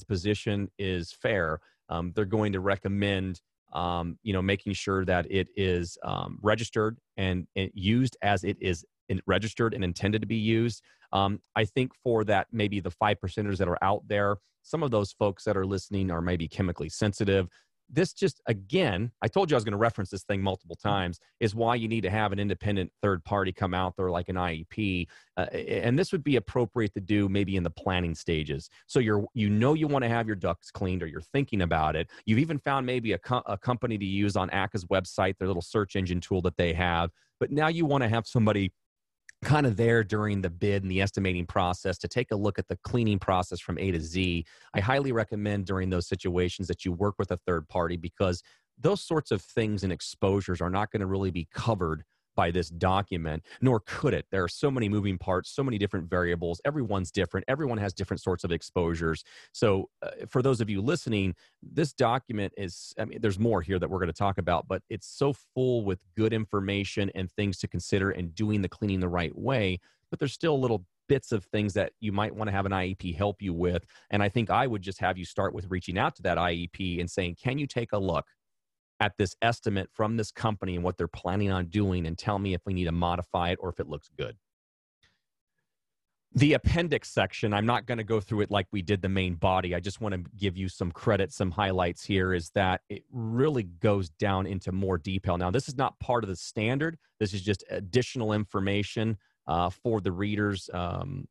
position 0.07 0.69
is 0.77 1.11
fair. 1.11 1.59
Um, 1.89 2.11
they're 2.15 2.25
going 2.25 2.53
to 2.53 2.59
recommend, 2.59 3.41
um, 3.73 4.19
you 4.21 4.33
know, 4.33 4.41
making 4.41 4.73
sure 4.73 5.05
that 5.05 5.25
it 5.31 5.47
is 5.55 5.97
um, 6.03 6.37
registered 6.41 6.97
and, 7.15 7.47
and, 7.55 7.71
used 7.73 8.17
as 8.21 8.43
it 8.43 8.57
is 8.59 8.85
registered 9.25 9.73
and 9.73 9.83
intended 9.83 10.21
to 10.21 10.27
be 10.27 10.35
used. 10.35 10.81
Um, 11.11 11.39
I 11.55 11.65
think 11.65 11.93
for 12.03 12.23
that, 12.25 12.47
maybe 12.51 12.79
the 12.79 12.91
five 12.91 13.17
percenters 13.23 13.57
that 13.57 13.67
are 13.67 13.81
out 13.81 14.03
there, 14.07 14.37
some 14.63 14.83
of 14.83 14.91
those 14.91 15.13
folks 15.13 15.43
that 15.45 15.55
are 15.55 15.65
listening 15.65 16.11
are 16.11 16.21
maybe 16.21 16.47
chemically 16.47 16.89
sensitive. 16.89 17.47
This 17.89 18.11
just 18.11 18.41
again 18.47 19.11
i 19.21 19.29
told 19.29 19.49
you 19.49 19.55
i 19.55 19.57
was 19.57 19.63
going 19.63 19.71
to 19.71 19.77
reference 19.77 20.09
this 20.09 20.23
thing 20.23 20.41
multiple 20.41 20.75
times 20.75 21.21
is 21.39 21.55
why 21.55 21.75
you 21.75 21.87
need 21.87 22.01
to 22.01 22.09
have 22.09 22.33
an 22.33 22.39
independent 22.39 22.91
third 23.01 23.23
party 23.23 23.53
come 23.53 23.73
out 23.73 23.93
there 23.95 24.11
like 24.11 24.27
an 24.27 24.35
iep 24.35 25.07
uh, 25.37 25.45
and 25.53 25.97
this 25.97 26.11
would 26.11 26.23
be 26.23 26.35
appropriate 26.35 26.93
to 26.95 26.99
do 26.99 27.29
maybe 27.29 27.55
in 27.55 27.63
the 27.63 27.69
planning 27.69 28.15
stages. 28.15 28.69
So 28.87 28.99
you're 28.99 29.25
you 29.33 29.49
know 29.49 29.73
you 29.73 29.87
want 29.87 30.03
to 30.03 30.09
have 30.09 30.27
your 30.27 30.35
ducts 30.35 30.71
cleaned 30.71 31.03
or 31.03 31.07
you're 31.07 31.21
thinking 31.21 31.61
about 31.61 31.95
it. 31.95 32.09
You've 32.25 32.39
even 32.39 32.57
found 32.57 32.85
maybe 32.85 33.13
a, 33.13 33.19
co- 33.19 33.43
a 33.45 33.57
company 33.57 33.97
to 33.97 34.05
use 34.05 34.35
on 34.35 34.49
ACCA's 34.49 34.85
website 34.85 35.37
their 35.37 35.47
little 35.47 35.61
search 35.61 35.95
engine 35.95 36.19
tool 36.19 36.41
that 36.41 36.57
they 36.57 36.73
have. 36.73 37.11
But 37.39 37.51
now 37.51 37.67
you 37.67 37.85
want 37.85 38.01
to 38.01 38.09
have 38.09 38.25
somebody 38.25 38.73
kind 39.43 39.65
of 39.65 39.77
there 39.77 40.03
during 40.03 40.41
the 40.41 40.49
bid 40.49 40.83
and 40.83 40.91
the 40.91 41.01
estimating 41.01 41.45
process 41.45 41.97
to 41.99 42.07
take 42.07 42.31
a 42.31 42.35
look 42.35 42.57
at 42.57 42.67
the 42.67 42.77
cleaning 42.83 43.19
process 43.19 43.59
from 43.59 43.77
A 43.77 43.91
to 43.91 43.99
Z. 43.99 44.45
I 44.73 44.79
highly 44.79 45.11
recommend 45.11 45.65
during 45.65 45.89
those 45.89 46.07
situations 46.07 46.67
that 46.67 46.83
you 46.83 46.91
work 46.91 47.15
with 47.19 47.31
a 47.31 47.37
third 47.37 47.67
party 47.69 47.97
because 47.97 48.41
those 48.79 49.01
sorts 49.01 49.31
of 49.31 49.41
things 49.41 49.83
and 49.83 49.91
exposures 49.91 50.61
are 50.61 50.69
not 50.69 50.91
going 50.91 51.01
to 51.01 51.07
really 51.07 51.31
be 51.31 51.47
covered 51.53 52.03
by 52.37 52.51
this 52.51 52.69
document, 52.69 53.43
nor 53.59 53.81
could 53.85 54.13
it. 54.13 54.25
There 54.31 54.43
are 54.43 54.47
so 54.47 54.71
many 54.71 54.87
moving 54.87 55.17
parts, 55.17 55.49
so 55.49 55.63
many 55.63 55.77
different 55.77 56.09
variables. 56.09 56.61
Everyone's 56.63 57.11
different. 57.11 57.43
Everyone 57.49 57.79
has 57.79 57.93
different 57.93 58.21
sorts 58.21 58.45
of 58.45 58.51
exposures. 58.53 59.25
So, 59.51 59.89
uh, 60.01 60.11
for 60.29 60.41
those 60.41 60.61
of 60.61 60.69
you 60.69 60.81
listening, 60.81 61.35
this 61.61 61.91
document 61.91 62.53
is, 62.55 62.93
I 62.97 63.05
mean, 63.05 63.19
there's 63.19 63.39
more 63.39 63.61
here 63.61 63.79
that 63.79 63.89
we're 63.89 63.99
going 63.99 64.07
to 64.07 64.13
talk 64.13 64.37
about, 64.37 64.67
but 64.69 64.83
it's 64.89 65.07
so 65.07 65.33
full 65.53 65.83
with 65.83 65.99
good 66.15 66.31
information 66.31 67.11
and 67.15 67.29
things 67.31 67.57
to 67.57 67.67
consider 67.67 68.11
and 68.11 68.33
doing 68.33 68.61
the 68.61 68.69
cleaning 68.69 68.99
the 68.99 69.09
right 69.09 69.35
way. 69.35 69.79
But 70.09 70.19
there's 70.19 70.33
still 70.33 70.61
little 70.61 70.85
bits 71.07 71.31
of 71.31 71.45
things 71.45 71.73
that 71.73 71.93
you 71.99 72.11
might 72.11 72.35
want 72.35 72.47
to 72.49 72.51
have 72.51 72.65
an 72.65 72.71
IEP 72.71 73.15
help 73.15 73.41
you 73.41 73.53
with. 73.53 73.85
And 74.09 74.21
I 74.21 74.29
think 74.29 74.49
I 74.49 74.67
would 74.67 74.81
just 74.81 74.99
have 74.99 75.17
you 75.17 75.25
start 75.25 75.53
with 75.53 75.69
reaching 75.69 75.97
out 75.97 76.15
to 76.17 76.21
that 76.23 76.37
IEP 76.37 76.99
and 76.99 77.09
saying, 77.09 77.37
can 77.41 77.57
you 77.57 77.67
take 77.67 77.93
a 77.93 77.97
look? 77.97 78.25
At 78.99 79.13
this 79.17 79.35
estimate 79.41 79.89
from 79.93 80.17
this 80.17 80.31
company 80.31 80.75
and 80.75 80.83
what 80.83 80.97
they're 80.97 81.07
planning 81.07 81.51
on 81.51 81.65
doing 81.67 82.07
and 82.07 82.17
tell 82.17 82.39
me 82.39 82.53
if 82.53 82.61
we 82.65 82.73
need 82.73 82.85
to 82.85 82.91
modify 82.91 83.49
it 83.49 83.59
or 83.61 83.69
if 83.69 83.79
it 83.79 83.87
looks 83.87 84.09
good. 84.17 84.35
The 86.33 86.53
appendix 86.53 87.09
section, 87.09 87.53
I'm 87.53 87.65
not 87.65 87.85
going 87.85 87.97
to 87.97 88.03
go 88.03 88.19
through 88.19 88.41
it 88.41 88.51
like 88.51 88.67
we 88.71 88.81
did 88.81 89.01
the 89.01 89.09
main 89.09 89.35
body. 89.35 89.73
I 89.73 89.79
just 89.79 90.01
want 90.01 90.13
to 90.13 90.23
give 90.37 90.57
you 90.57 90.67
some 90.67 90.91
credit, 90.91 91.31
some 91.31 91.51
highlights 91.51 92.03
here 92.03 92.33
is 92.33 92.51
that 92.51 92.81
it 92.89 93.03
really 93.11 93.63
goes 93.63 94.09
down 94.09 94.45
into 94.45 94.71
more 94.71 94.97
detail. 94.97 95.37
Now, 95.37 95.51
this 95.51 95.67
is 95.67 95.77
not 95.77 95.97
part 95.99 96.23
of 96.23 96.29
the 96.29 96.35
standard, 96.35 96.97
this 97.19 97.33
is 97.33 97.41
just 97.41 97.63
additional 97.69 98.33
information 98.33 99.17
uh, 99.47 99.69
for 99.69 100.01
the 100.01 100.11
readers. 100.11 100.69
Um, 100.73 101.27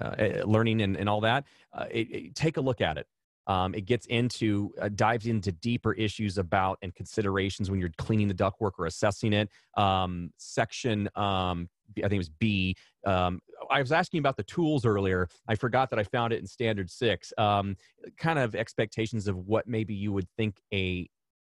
uh, 0.00 0.44
learning 0.44 0.80
and, 0.82 0.96
and 0.96 1.08
all 1.08 1.20
that, 1.20 1.44
uh, 1.72 1.84
it, 1.90 2.10
it, 2.10 2.34
take 2.34 2.56
a 2.56 2.60
look 2.60 2.80
at 2.80 2.96
it. 2.96 3.06
Um, 3.46 3.74
it 3.74 3.86
gets 3.86 4.06
into 4.06 4.72
uh, 4.80 4.90
dives 4.94 5.26
into 5.26 5.50
deeper 5.50 5.92
issues 5.94 6.38
about 6.38 6.78
and 6.82 6.94
considerations 6.94 7.70
when 7.70 7.80
you're 7.80 7.90
cleaning 7.98 8.28
the 8.28 8.34
ductwork 8.34 8.72
or 8.78 8.86
assessing 8.86 9.32
it. 9.32 9.48
Um, 9.76 10.30
section 10.36 11.08
um, 11.16 11.68
I 11.98 12.02
think 12.02 12.14
it 12.14 12.18
was 12.18 12.28
B. 12.28 12.76
Um, 13.06 13.40
I 13.70 13.80
was 13.80 13.92
asking 13.92 14.18
about 14.18 14.36
the 14.36 14.42
tools 14.44 14.84
earlier. 14.84 15.28
I 15.48 15.54
forgot 15.54 15.90
that 15.90 15.98
I 15.98 16.04
found 16.04 16.32
it 16.32 16.40
in 16.40 16.46
Standard 16.46 16.90
Six. 16.90 17.32
Um, 17.38 17.76
kind 18.18 18.38
of 18.38 18.54
expectations 18.54 19.28
of 19.28 19.36
what 19.36 19.66
maybe 19.66 19.94
you 19.94 20.12
would 20.12 20.28
think 20.36 20.60
a 20.72 21.08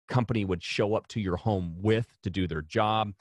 company 0.10 0.46
would 0.46 0.64
show 0.64 0.96
up 0.96 1.08
to 1.08 1.22
your 1.22 1.38
home 1.38 1.76
with 1.78 2.08
to 2.24 2.30
do 2.30 2.48
their 2.48 2.62
job. 2.62 3.14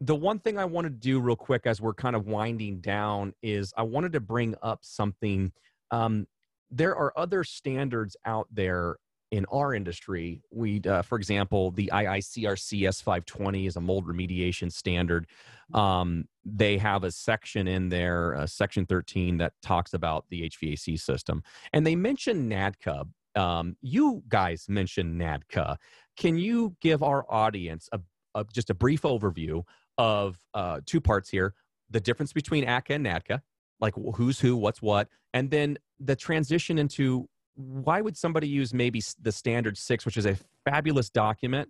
The 0.00 0.14
one 0.14 0.38
thing 0.38 0.58
I 0.58 0.64
want 0.64 0.86
to 0.86 0.90
do 0.90 1.20
real 1.20 1.36
quick 1.36 1.66
as 1.66 1.80
we're 1.80 1.94
kind 1.94 2.14
of 2.14 2.26
winding 2.26 2.80
down 2.80 3.34
is 3.42 3.72
I 3.76 3.82
wanted 3.82 4.12
to 4.12 4.20
bring 4.20 4.54
up 4.62 4.80
something 4.82 5.52
um, 5.90 6.26
there 6.70 6.94
are 6.94 7.12
other 7.16 7.44
standards 7.44 8.16
out 8.24 8.48
there 8.50 8.96
in 9.30 9.44
our 9.52 9.74
industry, 9.74 10.40
we, 10.50 10.80
uh, 10.82 11.02
for 11.02 11.18
example, 11.18 11.70
the 11.72 11.90
IICRC 11.92 12.82
S520 12.82 13.66
is 13.66 13.76
a 13.76 13.80
mold 13.80 14.06
remediation 14.06 14.72
standard. 14.72 15.26
Um, 15.74 16.24
they 16.44 16.78
have 16.78 17.04
a 17.04 17.10
section 17.10 17.68
in 17.68 17.90
there, 17.90 18.36
uh, 18.36 18.46
section 18.46 18.86
13, 18.86 19.36
that 19.38 19.52
talks 19.60 19.92
about 19.92 20.24
the 20.30 20.48
HVAC 20.48 20.98
system. 20.98 21.42
And 21.74 21.86
they 21.86 21.94
mention 21.94 22.48
NADCA. 22.48 23.06
Um, 23.36 23.76
you 23.82 24.22
guys 24.28 24.64
mentioned 24.68 25.20
NADCA. 25.20 25.76
Can 26.16 26.38
you 26.38 26.74
give 26.80 27.02
our 27.02 27.26
audience 27.30 27.88
a, 27.92 28.00
a 28.34 28.46
just 28.52 28.70
a 28.70 28.74
brief 28.74 29.02
overview 29.02 29.62
of 29.98 30.38
uh, 30.54 30.80
two 30.86 31.00
parts 31.00 31.28
here 31.28 31.54
the 31.90 32.00
difference 32.00 32.32
between 32.32 32.64
ACCA 32.64 32.96
and 32.96 33.06
NADCA, 33.06 33.40
like 33.80 33.94
who's 34.16 34.40
who, 34.40 34.56
what's 34.56 34.82
what, 34.82 35.08
and 35.32 35.50
then 35.50 35.78
the 36.00 36.16
transition 36.16 36.78
into 36.78 37.28
why 37.54 38.00
would 38.00 38.16
somebody 38.16 38.48
use 38.48 38.72
maybe 38.72 39.02
the 39.20 39.32
standard 39.32 39.76
six, 39.76 40.04
which 40.04 40.16
is 40.16 40.26
a 40.26 40.36
fabulous 40.64 41.10
document 41.10 41.68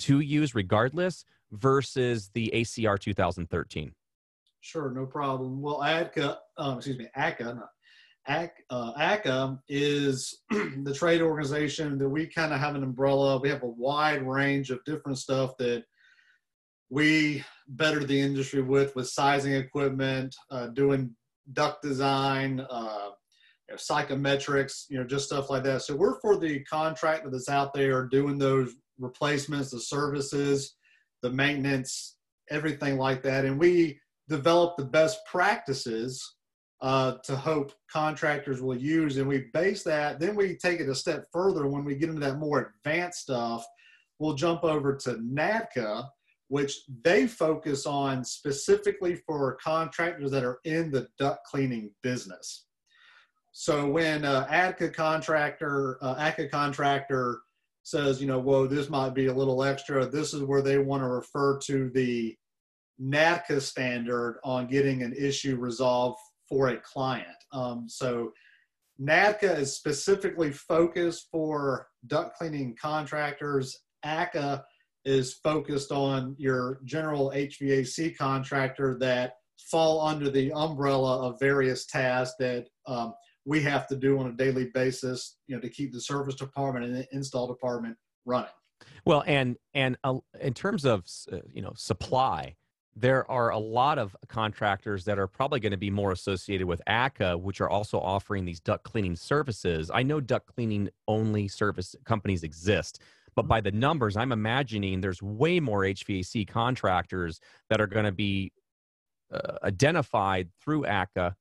to 0.00 0.20
use 0.20 0.54
regardless, 0.54 1.24
versus 1.52 2.30
the 2.34 2.50
ACR 2.54 2.98
2013? 2.98 3.92
Sure, 4.60 4.90
no 4.90 5.06
problem. 5.06 5.60
Well, 5.60 5.80
ACCA, 5.80 6.38
um, 6.56 6.78
excuse 6.78 6.98
me, 6.98 7.08
ACCA, 7.16 7.62
ACCA, 8.28 8.50
uh, 8.70 8.92
ACCA 8.94 9.58
is 9.68 10.40
the 10.50 10.94
trade 10.94 11.20
organization 11.20 11.98
that 11.98 12.08
we 12.08 12.26
kind 12.26 12.52
of 12.52 12.58
have 12.58 12.74
an 12.74 12.82
umbrella. 12.82 13.38
We 13.38 13.48
have 13.50 13.62
a 13.62 13.68
wide 13.68 14.26
range 14.26 14.70
of 14.70 14.82
different 14.84 15.18
stuff 15.18 15.56
that 15.58 15.84
we 16.88 17.44
better 17.68 18.04
the 18.04 18.20
industry 18.20 18.62
with, 18.62 18.94
with 18.96 19.08
sizing 19.08 19.52
equipment, 19.52 20.34
uh, 20.50 20.68
doing 20.68 21.14
duct 21.52 21.82
design, 21.82 22.64
uh, 22.70 23.10
you 23.68 23.74
know, 23.74 23.76
psychometrics, 23.76 24.84
you 24.88 24.98
know, 24.98 25.04
just 25.04 25.26
stuff 25.26 25.50
like 25.50 25.64
that. 25.64 25.82
So 25.82 25.96
we're 25.96 26.20
for 26.20 26.36
the 26.36 26.60
contractor 26.64 27.30
that's 27.30 27.48
out 27.48 27.74
there 27.74 28.06
doing 28.06 28.38
those 28.38 28.74
replacements, 28.98 29.70
the 29.70 29.80
services, 29.80 30.76
the 31.22 31.30
maintenance, 31.30 32.16
everything 32.50 32.96
like 32.96 33.22
that. 33.22 33.44
And 33.44 33.58
we 33.58 33.98
develop 34.28 34.76
the 34.76 34.84
best 34.84 35.18
practices 35.26 36.36
uh, 36.82 37.14
to 37.24 37.36
hope 37.36 37.72
contractors 37.90 38.60
will 38.60 38.76
use. 38.76 39.16
And 39.16 39.26
we 39.26 39.46
base 39.52 39.82
that, 39.84 40.20
then 40.20 40.36
we 40.36 40.56
take 40.56 40.80
it 40.80 40.88
a 40.88 40.94
step 40.94 41.24
further 41.32 41.66
when 41.66 41.84
we 41.84 41.96
get 41.96 42.10
into 42.10 42.20
that 42.20 42.38
more 42.38 42.74
advanced 42.84 43.20
stuff. 43.20 43.64
We'll 44.18 44.34
jump 44.34 44.64
over 44.64 44.94
to 44.96 45.14
NADCA, 45.14 46.06
which 46.48 46.78
they 47.02 47.26
focus 47.26 47.86
on 47.86 48.24
specifically 48.24 49.16
for 49.26 49.58
contractors 49.62 50.30
that 50.30 50.44
are 50.44 50.58
in 50.64 50.90
the 50.90 51.08
duct 51.18 51.44
cleaning 51.46 51.90
business. 52.02 52.65
So 53.58 53.88
when 53.88 54.26
uh, 54.26 54.74
contractor, 54.92 55.96
uh, 56.02 56.32
contractor 56.52 57.40
says, 57.84 58.20
you 58.20 58.26
know, 58.26 58.38
whoa, 58.38 58.66
this 58.66 58.90
might 58.90 59.14
be 59.14 59.28
a 59.28 59.32
little 59.32 59.64
extra, 59.64 60.04
this 60.04 60.34
is 60.34 60.42
where 60.42 60.60
they 60.60 60.76
want 60.76 61.02
to 61.02 61.08
refer 61.08 61.58
to 61.60 61.88
the 61.94 62.36
NADCA 63.02 63.62
standard 63.62 64.40
on 64.44 64.66
getting 64.66 65.02
an 65.02 65.14
issue 65.18 65.56
resolved 65.56 66.18
for 66.46 66.68
a 66.68 66.76
client. 66.76 67.28
Um, 67.50 67.88
so 67.88 68.34
NADCA 69.00 69.60
is 69.60 69.74
specifically 69.74 70.52
focused 70.52 71.28
for 71.32 71.88
duct 72.08 72.36
cleaning 72.36 72.76
contractors. 72.78 73.74
ACCA 74.04 74.64
is 75.06 75.32
focused 75.32 75.92
on 75.92 76.36
your 76.38 76.80
general 76.84 77.32
HVAC 77.34 78.18
contractor 78.18 78.98
that 79.00 79.36
fall 79.70 80.06
under 80.06 80.28
the 80.28 80.52
umbrella 80.52 81.26
of 81.26 81.40
various 81.40 81.86
tasks 81.86 82.36
that 82.38 82.66
um, 82.86 83.14
we 83.46 83.62
have 83.62 83.86
to 83.86 83.96
do 83.96 84.18
on 84.18 84.26
a 84.26 84.32
daily 84.32 84.66
basis, 84.74 85.36
you 85.46 85.54
know, 85.54 85.62
to 85.62 85.68
keep 85.68 85.92
the 85.92 86.00
service 86.00 86.34
department 86.34 86.84
and 86.84 86.94
the 86.94 87.06
install 87.12 87.46
department 87.46 87.96
running. 88.26 88.50
Well, 89.06 89.22
and 89.26 89.56
and 89.72 89.96
uh, 90.04 90.16
in 90.40 90.52
terms 90.52 90.84
of 90.84 91.04
uh, 91.32 91.38
you 91.50 91.62
know 91.62 91.72
supply, 91.76 92.56
there 92.94 93.30
are 93.30 93.50
a 93.50 93.58
lot 93.58 93.98
of 93.98 94.14
contractors 94.28 95.04
that 95.04 95.18
are 95.18 95.28
probably 95.28 95.60
going 95.60 95.70
to 95.70 95.78
be 95.78 95.90
more 95.90 96.12
associated 96.12 96.66
with 96.66 96.82
ACCA, 96.88 97.40
which 97.40 97.60
are 97.60 97.70
also 97.70 97.98
offering 97.98 98.44
these 98.44 98.60
duct 98.60 98.84
cleaning 98.84 99.16
services. 99.16 99.90
I 99.94 100.02
know 100.02 100.20
duct 100.20 100.46
cleaning 100.46 100.90
only 101.06 101.46
service 101.48 101.94
companies 102.04 102.42
exist, 102.42 103.00
but 103.36 103.46
by 103.46 103.60
the 103.60 103.72
numbers, 103.72 104.16
I'm 104.16 104.32
imagining 104.32 105.00
there's 105.00 105.22
way 105.22 105.60
more 105.60 105.82
HVAC 105.82 106.48
contractors 106.48 107.40
that 107.70 107.80
are 107.80 107.86
going 107.86 108.06
to 108.06 108.12
be 108.12 108.52
uh, 109.32 109.58
identified 109.62 110.48
through 110.60 110.82
ACCA 110.82 111.34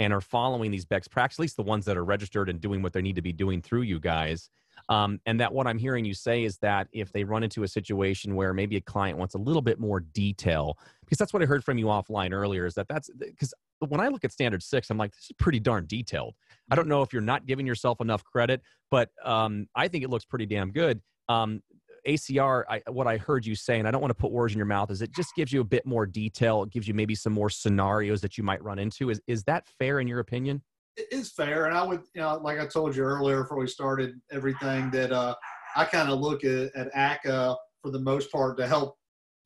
and 0.00 0.12
are 0.12 0.20
following 0.20 0.72
these 0.72 0.86
best 0.86 1.10
practices, 1.10 1.38
at 1.38 1.42
least 1.42 1.56
the 1.56 1.62
ones 1.62 1.84
that 1.84 1.96
are 1.96 2.04
registered 2.04 2.48
and 2.48 2.60
doing 2.60 2.82
what 2.82 2.92
they 2.92 3.02
need 3.02 3.14
to 3.14 3.22
be 3.22 3.32
doing 3.32 3.62
through 3.62 3.82
you 3.82 4.00
guys. 4.00 4.50
Um, 4.88 5.20
and 5.26 5.38
that 5.38 5.52
what 5.52 5.66
I'm 5.66 5.78
hearing 5.78 6.06
you 6.06 6.14
say 6.14 6.42
is 6.42 6.56
that 6.58 6.88
if 6.92 7.12
they 7.12 7.22
run 7.22 7.42
into 7.42 7.64
a 7.64 7.68
situation 7.68 8.34
where 8.34 8.54
maybe 8.54 8.76
a 8.76 8.80
client 8.80 9.18
wants 9.18 9.34
a 9.34 9.38
little 9.38 9.60
bit 9.60 9.78
more 9.78 10.00
detail, 10.00 10.78
because 11.04 11.18
that's 11.18 11.34
what 11.34 11.42
I 11.42 11.46
heard 11.46 11.62
from 11.62 11.76
you 11.76 11.86
offline 11.86 12.32
earlier, 12.32 12.64
is 12.64 12.74
that 12.74 12.88
that's 12.88 13.10
because 13.18 13.52
when 13.80 14.00
I 14.00 14.08
look 14.08 14.24
at 14.24 14.32
standard 14.32 14.62
six, 14.62 14.88
I'm 14.88 14.96
like, 14.96 15.14
this 15.14 15.24
is 15.24 15.32
pretty 15.38 15.60
darn 15.60 15.84
detailed. 15.86 16.34
I 16.70 16.76
don't 16.76 16.88
know 16.88 17.02
if 17.02 17.12
you're 17.12 17.20
not 17.20 17.44
giving 17.46 17.66
yourself 17.66 18.00
enough 18.00 18.24
credit, 18.24 18.62
but 18.90 19.10
um, 19.22 19.68
I 19.74 19.88
think 19.88 20.02
it 20.02 20.08
looks 20.08 20.24
pretty 20.24 20.46
damn 20.46 20.72
good. 20.72 21.02
Um, 21.28 21.62
ACR, 22.06 22.64
I, 22.68 22.82
what 22.90 23.06
I 23.06 23.16
heard 23.16 23.46
you 23.46 23.54
say, 23.54 23.78
and 23.78 23.86
I 23.86 23.90
don't 23.90 24.00
want 24.00 24.10
to 24.10 24.20
put 24.20 24.32
words 24.32 24.52
in 24.52 24.58
your 24.58 24.66
mouth, 24.66 24.90
is 24.90 25.02
it 25.02 25.12
just 25.14 25.34
gives 25.34 25.52
you 25.52 25.60
a 25.60 25.64
bit 25.64 25.86
more 25.86 26.06
detail. 26.06 26.62
It 26.62 26.70
gives 26.70 26.86
you 26.88 26.94
maybe 26.94 27.14
some 27.14 27.32
more 27.32 27.50
scenarios 27.50 28.20
that 28.20 28.38
you 28.38 28.44
might 28.44 28.62
run 28.62 28.78
into. 28.78 29.10
Is 29.10 29.20
is 29.26 29.44
that 29.44 29.66
fair 29.78 30.00
in 30.00 30.08
your 30.08 30.20
opinion? 30.20 30.62
It 30.96 31.08
is 31.12 31.30
fair, 31.30 31.66
and 31.66 31.76
I 31.76 31.82
would, 31.82 32.02
you 32.14 32.20
know, 32.20 32.40
like 32.42 32.58
I 32.58 32.66
told 32.66 32.96
you 32.96 33.02
earlier 33.02 33.42
before 33.42 33.58
we 33.58 33.66
started 33.66 34.20
everything, 34.30 34.90
that 34.90 35.12
uh, 35.12 35.34
I 35.76 35.84
kind 35.84 36.10
of 36.10 36.20
look 36.20 36.44
at, 36.44 36.74
at 36.74 36.92
ACCA 36.94 37.56
for 37.80 37.90
the 37.90 38.00
most 38.00 38.30
part 38.30 38.58
to 38.58 38.66
help 38.66 38.96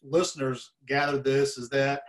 listeners 0.03 0.73
gather 0.87 1.19
this. 1.19 1.59
Is 1.59 1.69
that 1.71 2.03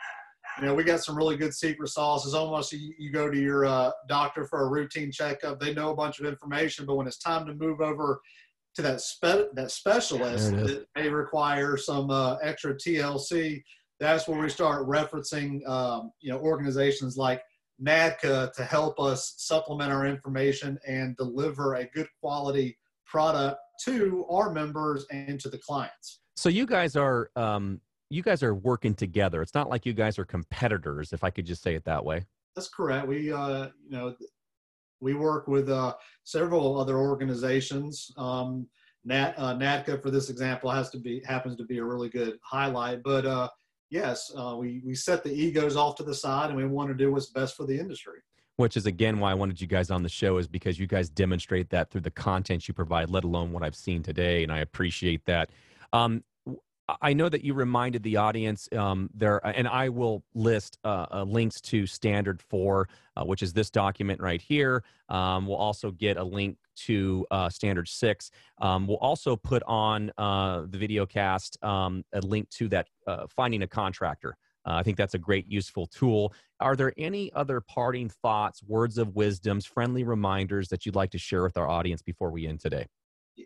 you 0.60 0.66
know 0.66 0.74
we 0.74 0.84
got 0.84 1.04
some 1.04 1.18
really 1.18 1.38
good 1.38 1.54
secret 1.54 1.90
sauces. 1.90 2.34
Almost 2.34 2.72
you, 2.72 2.94
you 2.98 3.12
go 3.12 3.30
to 3.30 3.38
your 3.38 3.66
uh, 3.66 3.92
doctor 4.08 4.46
for 4.46 4.62
a 4.62 4.70
routine 4.70 5.12
checkup, 5.12 5.60
they 5.60 5.74
know 5.74 5.92
a 5.92 5.96
bunch 5.96 6.20
of 6.20 6.26
information, 6.26 6.86
but 6.86 6.96
when 6.96 7.08
it's 7.08 7.18
time 7.18 7.46
to 7.46 7.54
move 7.54 7.82
over 7.82 8.22
to 8.76 8.82
that 8.82 9.02
spe- 9.02 9.54
that 9.54 9.72
specialist 9.72 10.52
that 10.52 10.86
may 10.96 11.10
require 11.10 11.78
some 11.78 12.10
uh, 12.10 12.36
extra 12.44 12.76
TLC, 12.76 13.64
that's 14.00 14.28
where 14.28 14.40
we 14.40 14.50
start 14.50 14.88
referencing 14.88 15.68
um, 15.68 16.12
you 16.22 16.32
know 16.32 16.40
organizations 16.40 17.18
like 17.18 17.42
NADCA 17.82 18.54
to 18.54 18.64
help 18.64 19.00
us 19.00 19.36
supplement 19.38 19.92
our 19.92 20.06
information 20.06 20.78
and 20.88 21.16
deliver 21.18 21.76
a 21.76 21.86
good 21.86 22.08
quality 22.22 22.78
product 23.06 23.60
to 23.84 24.26
our 24.30 24.52
members 24.52 25.06
and 25.12 25.40
to 25.40 25.50
the 25.50 25.58
clients. 25.58 26.22
So 26.36 26.50
you 26.50 26.66
guys 26.66 26.96
are 26.96 27.30
um, 27.36 27.80
you 28.10 28.22
guys 28.22 28.44
are 28.44 28.56
working 28.56 28.94
together. 28.94 29.42
It's 29.42 29.54
not 29.54 29.70
like 29.70 29.86
you 29.86 29.94
guys 29.94 30.20
are 30.20 30.26
competitors, 30.26 31.14
if 31.14 31.24
I 31.24 31.30
could 31.30 31.46
just 31.46 31.64
say 31.64 31.76
it 31.76 31.86
that 31.86 32.04
way. 32.04 32.26
That's 32.56 32.70
correct. 32.70 33.08
We 33.08 33.32
uh, 33.32 33.68
you 33.88 33.98
know 33.98 34.16
we 35.06 35.14
work 35.14 35.48
with 35.48 35.70
uh, 35.70 35.94
several 36.24 36.80
other 36.82 36.98
organizations. 36.98 38.12
Um, 38.18 38.68
Nat, 39.06 39.36
uh, 39.38 39.54
NADCA, 39.54 40.02
for 40.02 40.10
this 40.10 40.32
example, 40.32 40.72
has 40.72 40.90
to 40.90 40.98
be 40.98 41.22
happens 41.26 41.56
to 41.58 41.64
be 41.64 41.78
a 41.78 41.84
really 41.84 42.10
good 42.10 42.40
highlight. 42.42 43.04
But 43.04 43.28
uh, 43.28 43.50
yes, 43.92 44.32
uh, 44.36 44.56
we 44.58 44.82
we 44.84 44.96
set 44.96 45.24
the 45.24 45.32
egos 45.32 45.76
off 45.78 45.96
to 45.98 46.04
the 46.04 46.16
side, 46.16 46.50
and 46.50 46.58
we 46.58 46.66
want 46.66 46.90
to 46.90 46.96
do 46.96 47.12
what's 47.12 47.28
best 47.28 47.56
for 47.56 47.68
the 47.68 47.80
industry. 47.80 48.20
Which 48.56 48.76
is 48.76 48.88
again 48.88 49.20
why 49.20 49.30
I 49.30 49.36
wanted 49.36 49.62
you 49.62 49.68
guys 49.68 49.92
on 49.92 50.02
the 50.02 50.10
show, 50.10 50.40
is 50.40 50.48
because 50.48 50.80
you 50.80 50.88
guys 50.88 51.08
demonstrate 51.08 51.70
that 51.70 51.92
through 51.92 52.02
the 52.02 52.12
content 52.12 52.68
you 52.68 52.74
provide, 52.74 53.12
let 53.12 53.24
alone 53.24 53.52
what 53.52 53.62
I've 53.62 53.76
seen 53.76 54.02
today, 54.02 54.42
and 54.42 54.52
I 54.52 54.60
appreciate 54.60 55.24
that. 55.26 55.52
Um, 55.94 56.24
I 57.02 57.14
know 57.14 57.30
that 57.30 57.44
you 57.44 57.54
reminded 57.54 58.04
the 58.04 58.18
audience 58.18 58.70
um, 58.72 59.10
there, 59.14 59.46
and 59.46 59.68
I 59.68 59.90
will 59.90 60.24
list 60.36 60.78
uh, 60.84 61.08
uh, 61.12 61.24
links 61.24 61.60
to 61.62 61.88
Standard 61.88 62.42
4, 62.44 62.88
uh, 63.18 63.26
which 63.26 63.42
is 63.42 63.54
this 63.54 63.72
document 63.72 64.22
right 64.22 64.42
here. 64.42 64.84
Um, 65.10 65.48
we'll 65.48 65.58
also 65.58 65.90
get 65.90 66.18
a 66.18 66.24
link 66.24 66.58
to 66.76 67.26
uh, 67.32 67.50
Standard 67.50 67.88
6. 67.88 68.32
Um, 68.62 68.86
we'll 68.86 68.98
also 68.98 69.36
put 69.36 69.64
on 69.64 70.12
uh, 70.18 70.66
the 70.70 70.78
video 70.78 71.08
cast 71.08 71.58
um, 71.64 72.04
a 72.14 72.22
link 72.22 72.50
to 72.52 72.68
that 72.70 72.88
uh, 73.08 73.26
Finding 73.36 73.64
a 73.64 73.68
Contractor. 73.68 74.38
I 74.68 74.82
think 74.82 74.98
that's 74.98 75.14
a 75.14 75.20
great, 75.20 75.46
useful 75.48 75.86
tool. 75.86 76.34
Are 76.60 76.76
there 76.76 76.92
any 76.98 77.32
other 77.34 77.62
parting 77.62 78.10
thoughts, 78.10 78.64
words 78.64 78.98
of 78.98 79.16
wisdoms, 79.16 79.64
friendly 79.64 80.04
reminders 80.04 80.70
that 80.70 80.88
you'd 80.88 80.96
like 80.96 81.12
to 81.12 81.20
share 81.20 81.44
with 81.44 81.56
our 81.56 81.68
audience 81.68 82.02
before 82.02 82.32
we 82.32 82.48
end 82.48 82.62
today? 82.62 82.88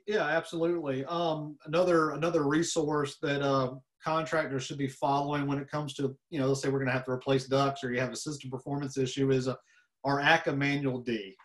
Yeah, 0.08 0.26
absolutely. 0.26 1.06
Um, 1.06 1.58
another 1.66 2.12
another 2.12 2.44
resource 2.44 3.18
that 3.22 3.42
uh, 3.42 3.74
contractors 4.04 4.64
should 4.64 4.78
be 4.78 4.88
following 4.88 5.48
when 5.48 5.60
it 5.60 5.70
comes 5.70 5.94
to 5.96 6.16
you 6.30 6.40
know, 6.40 6.48
let's 6.48 6.62
say 6.62 6.70
we're 6.70 6.80
going 6.80 6.88
to 6.88 6.94
have 6.94 7.06
to 7.06 7.12
replace 7.12 7.48
ducts 7.48 7.84
or 7.84 7.92
you 7.92 8.00
have 8.00 8.12
a 8.12 8.16
system 8.16 8.50
performance 8.50 8.98
issue 8.98 9.32
is 9.32 9.48
uh, 9.48 9.56
our 10.04 10.20
ACCA 10.20 10.56
Manual 10.56 11.02
D, 11.02 11.36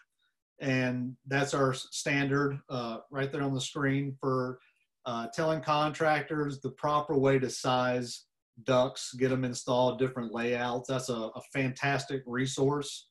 and 0.60 1.16
that's 1.26 1.54
our 1.54 1.74
standard 1.74 2.58
uh, 2.68 2.98
right 3.10 3.32
there 3.32 3.42
on 3.42 3.54
the 3.54 3.60
screen 3.60 4.16
for 4.20 4.58
uh, 5.06 5.26
telling 5.34 5.60
contractors 5.60 6.60
the 6.60 6.70
proper 6.70 7.16
way 7.18 7.38
to 7.38 7.50
size 7.50 8.26
ducts, 8.64 9.14
get 9.14 9.30
them 9.30 9.44
installed, 9.44 9.98
different 9.98 10.32
layouts. 10.32 10.88
That's 10.88 11.08
a, 11.08 11.14
a 11.14 11.40
fantastic 11.52 12.22
resource 12.26 13.08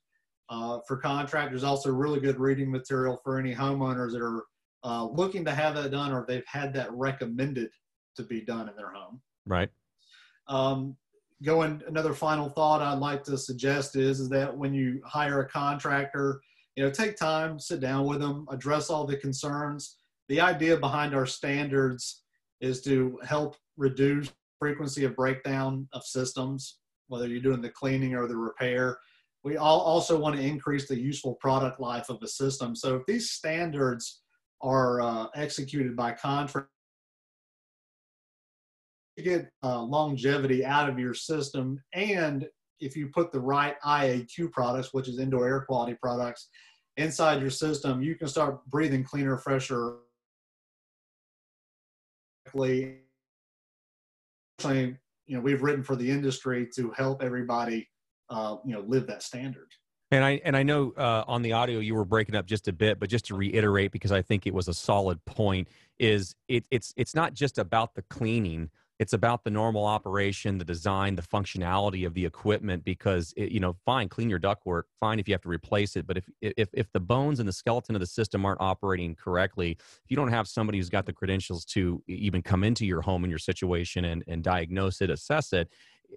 uh, 0.49 0.79
for 0.87 0.97
contractors. 0.97 1.63
Also, 1.63 1.91
really 1.91 2.19
good 2.19 2.39
reading 2.39 2.71
material 2.71 3.19
for 3.23 3.39
any 3.39 3.53
homeowners 3.53 4.11
that 4.13 4.21
are 4.21 4.43
uh, 4.83 5.05
looking 5.05 5.45
to 5.45 5.51
have 5.51 5.75
that 5.75 5.91
done 5.91 6.11
or 6.11 6.25
they've 6.27 6.45
had 6.45 6.73
that 6.73 6.91
recommended 6.91 7.69
to 8.15 8.23
be 8.23 8.41
done 8.41 8.69
in 8.69 8.75
their 8.75 8.91
home. 8.91 9.21
Right. 9.45 9.69
Um, 10.47 10.95
going 11.43 11.81
another 11.87 12.13
final 12.13 12.49
thought 12.49 12.81
I'd 12.81 12.99
like 12.99 13.23
to 13.25 13.37
suggest 13.37 13.95
is, 13.95 14.19
is 14.19 14.29
that 14.29 14.55
when 14.55 14.73
you 14.73 15.01
hire 15.05 15.41
a 15.41 15.49
contractor, 15.49 16.41
you 16.75 16.83
know, 16.83 16.89
take 16.89 17.17
time, 17.17 17.59
sit 17.59 17.79
down 17.79 18.05
with 18.05 18.19
them, 18.19 18.47
address 18.49 18.89
all 18.89 19.05
the 19.05 19.17
concerns. 19.17 19.97
The 20.29 20.41
idea 20.41 20.77
behind 20.77 21.13
our 21.13 21.25
standards 21.25 22.23
is 22.61 22.81
to 22.83 23.19
help 23.25 23.55
reduce 23.77 24.31
frequency 24.57 25.03
of 25.03 25.15
breakdown 25.15 25.87
of 25.91 26.03
systems, 26.03 26.79
whether 27.07 27.27
you're 27.27 27.41
doing 27.41 27.61
the 27.61 27.69
cleaning 27.69 28.15
or 28.15 28.27
the 28.27 28.37
repair. 28.37 28.97
We 29.43 29.57
all 29.57 29.81
also 29.81 30.17
want 30.17 30.37
to 30.37 30.41
increase 30.41 30.87
the 30.87 30.99
useful 30.99 31.35
product 31.35 31.81
life 31.81 32.09
of 32.09 32.19
the 32.21 32.27
system. 32.29 32.75
So 32.75 32.95
if 32.95 33.05
these 33.05 33.31
standards 33.31 34.22
are 34.63 35.01
uh, 35.01 35.27
executed 35.35 35.95
by 35.95 36.13
contract, 36.13 36.69
you 39.17 39.23
get 39.23 39.49
uh, 39.63 39.81
longevity 39.81 40.65
out 40.65 40.89
of 40.89 40.97
your 40.97 41.13
system. 41.13 41.79
And 41.93 42.47
if 42.79 42.95
you 42.95 43.09
put 43.09 43.31
the 43.31 43.39
right 43.39 43.75
IAQ 43.85 44.51
products, 44.51 44.93
which 44.93 45.07
is 45.07 45.19
indoor 45.19 45.47
air 45.47 45.61
quality 45.61 45.95
products, 46.01 46.49
inside 46.97 47.41
your 47.41 47.51
system, 47.51 48.01
you 48.01 48.15
can 48.15 48.27
start 48.27 48.65
breathing 48.67 49.03
cleaner, 49.03 49.37
fresher. 49.37 49.97
You 52.53 52.97
know, 55.37 55.41
we've 55.41 55.61
written 55.61 55.83
for 55.83 55.95
the 55.95 56.09
industry 56.09 56.67
to 56.75 56.91
help 56.91 57.23
everybody, 57.23 57.87
uh, 58.29 58.57
you 58.65 58.73
know, 58.73 58.81
live 58.81 59.07
that 59.07 59.23
standard. 59.23 59.67
And 60.13 60.23
I 60.23 60.39
and 60.45 60.55
I 60.55 60.61
know 60.61 60.93
uh, 60.95 61.23
on 61.27 61.41
the 61.41 61.53
audio 61.53 61.79
you 61.79 61.95
were 61.95 62.05
breaking 62.05 62.35
up 62.35 62.45
just 62.45 62.67
a 62.67 62.71
bit, 62.71 62.99
but 62.99 63.09
just 63.09 63.25
to 63.25 63.35
reiterate, 63.35 63.91
because 63.91 64.11
I 64.11 64.21
think 64.21 64.45
it 64.45 64.53
was 64.53 64.67
a 64.67 64.73
solid 64.73 65.23
point, 65.25 65.67
is 65.97 66.35
it, 66.47 66.65
it's 66.69 66.93
it's 66.97 67.15
not 67.15 67.33
just 67.33 67.57
about 67.57 67.95
the 67.95 68.03
cleaning 68.03 68.69
it's 68.99 69.13
about 69.13 69.43
the 69.43 69.49
normal 69.49 69.85
operation 69.85 70.57
the 70.57 70.65
design 70.65 71.15
the 71.15 71.21
functionality 71.21 72.05
of 72.05 72.13
the 72.13 72.25
equipment 72.25 72.83
because 72.83 73.33
it, 73.35 73.51
you 73.51 73.59
know 73.59 73.75
fine 73.85 74.07
clean 74.07 74.29
your 74.29 74.39
ductwork 74.39 74.83
fine 74.99 75.19
if 75.19 75.27
you 75.27 75.33
have 75.33 75.41
to 75.41 75.49
replace 75.49 75.95
it 75.95 76.05
but 76.05 76.17
if 76.17 76.29
if 76.41 76.69
if 76.73 76.91
the 76.93 76.99
bones 76.99 77.39
and 77.39 77.49
the 77.49 77.53
skeleton 77.53 77.95
of 77.95 77.99
the 77.99 78.07
system 78.07 78.45
aren't 78.45 78.61
operating 78.61 79.15
correctly 79.15 79.71
if 79.71 80.09
you 80.09 80.15
don't 80.15 80.29
have 80.29 80.47
somebody 80.47 80.77
who's 80.77 80.89
got 80.89 81.05
the 81.05 81.13
credentials 81.13 81.65
to 81.65 82.01
even 82.07 82.41
come 82.41 82.63
into 82.63 82.85
your 82.85 83.01
home 83.01 83.23
and 83.23 83.31
your 83.31 83.39
situation 83.39 84.05
and 84.05 84.23
and 84.27 84.43
diagnose 84.43 85.01
it 85.01 85.09
assess 85.09 85.53
it 85.53 85.69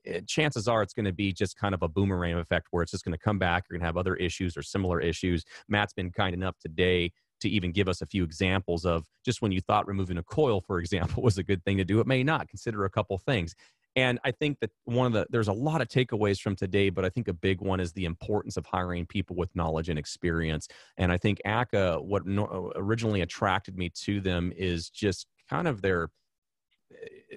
it, 0.05 0.27
chances 0.27 0.69
are 0.69 0.83
it's 0.83 0.95
going 0.95 1.07
to 1.07 1.13
be 1.13 1.33
just 1.33 1.57
kind 1.57 1.75
of 1.75 1.83
a 1.83 1.89
boomerang 1.89 2.35
effect 2.35 2.69
where 2.71 2.83
it's 2.83 2.93
just 2.93 3.05
going 3.05 3.17
to 3.17 3.19
come 3.19 3.39
back. 3.39 3.65
You're 3.69 3.79
going 3.79 3.83
to 3.83 3.87
have 3.87 3.97
other 3.97 4.17
issues 4.17 4.57
or 4.57 4.63
similar 4.63 5.01
issues. 5.01 5.45
Matt's 5.69 5.93
been 5.93 6.11
kind 6.11 6.35
enough 6.35 6.57
today 6.59 7.13
to 7.41 7.49
even 7.49 7.73
give 7.73 7.89
us 7.89 8.01
a 8.01 8.07
few 8.07 8.25
examples 8.25 8.85
of 8.85 9.05
just 9.25 9.43
when 9.43 9.53
you 9.53 9.61
thought 9.61 9.87
removing 9.87 10.19
a 10.19 10.23
coil, 10.23 10.61
for 10.61 10.79
example, 10.81 11.23
was 11.23 11.39
a 11.39 11.43
good 11.43 11.65
thing 11.65 11.77
to 11.77 11.85
do, 11.85 12.01
it 12.01 12.07
may 12.07 12.23
not. 12.23 12.49
Consider 12.49 12.85
a 12.85 12.91
couple 12.91 13.19
things. 13.19 13.55
And 13.97 14.19
I 14.25 14.31
think 14.31 14.61
that 14.61 14.71
one 14.85 15.07
of 15.07 15.15
the, 15.15 15.27
there's 15.31 15.49
a 15.49 15.55
lot 15.55 15.81
of 15.81 15.89
takeaways 15.89 16.39
from 16.39 16.55
today, 16.55 16.91
but 16.91 17.07
I 17.07 17.09
think 17.09 17.29
a 17.29 17.33
big 17.33 17.63
one 17.63 17.81
is 17.81 17.93
the 17.95 18.05
importance 18.05 18.59
of 18.59 18.67
hiring 18.67 19.07
people 19.07 19.37
with 19.37 19.49
knowledge 19.57 19.89
and 19.89 19.99
experience. 19.99 20.69
And 20.99 21.11
I 21.11 21.17
think 21.17 21.41
ACCA, 21.47 22.05
what 22.05 22.27
no, 22.27 22.73
originally 22.77 23.23
attracted 23.23 23.79
me 23.79 23.91
to 24.05 24.21
them 24.21 24.53
is 24.55 24.91
just 24.91 25.27
kind 25.49 25.67
of 25.67 25.81
their, 25.81 26.11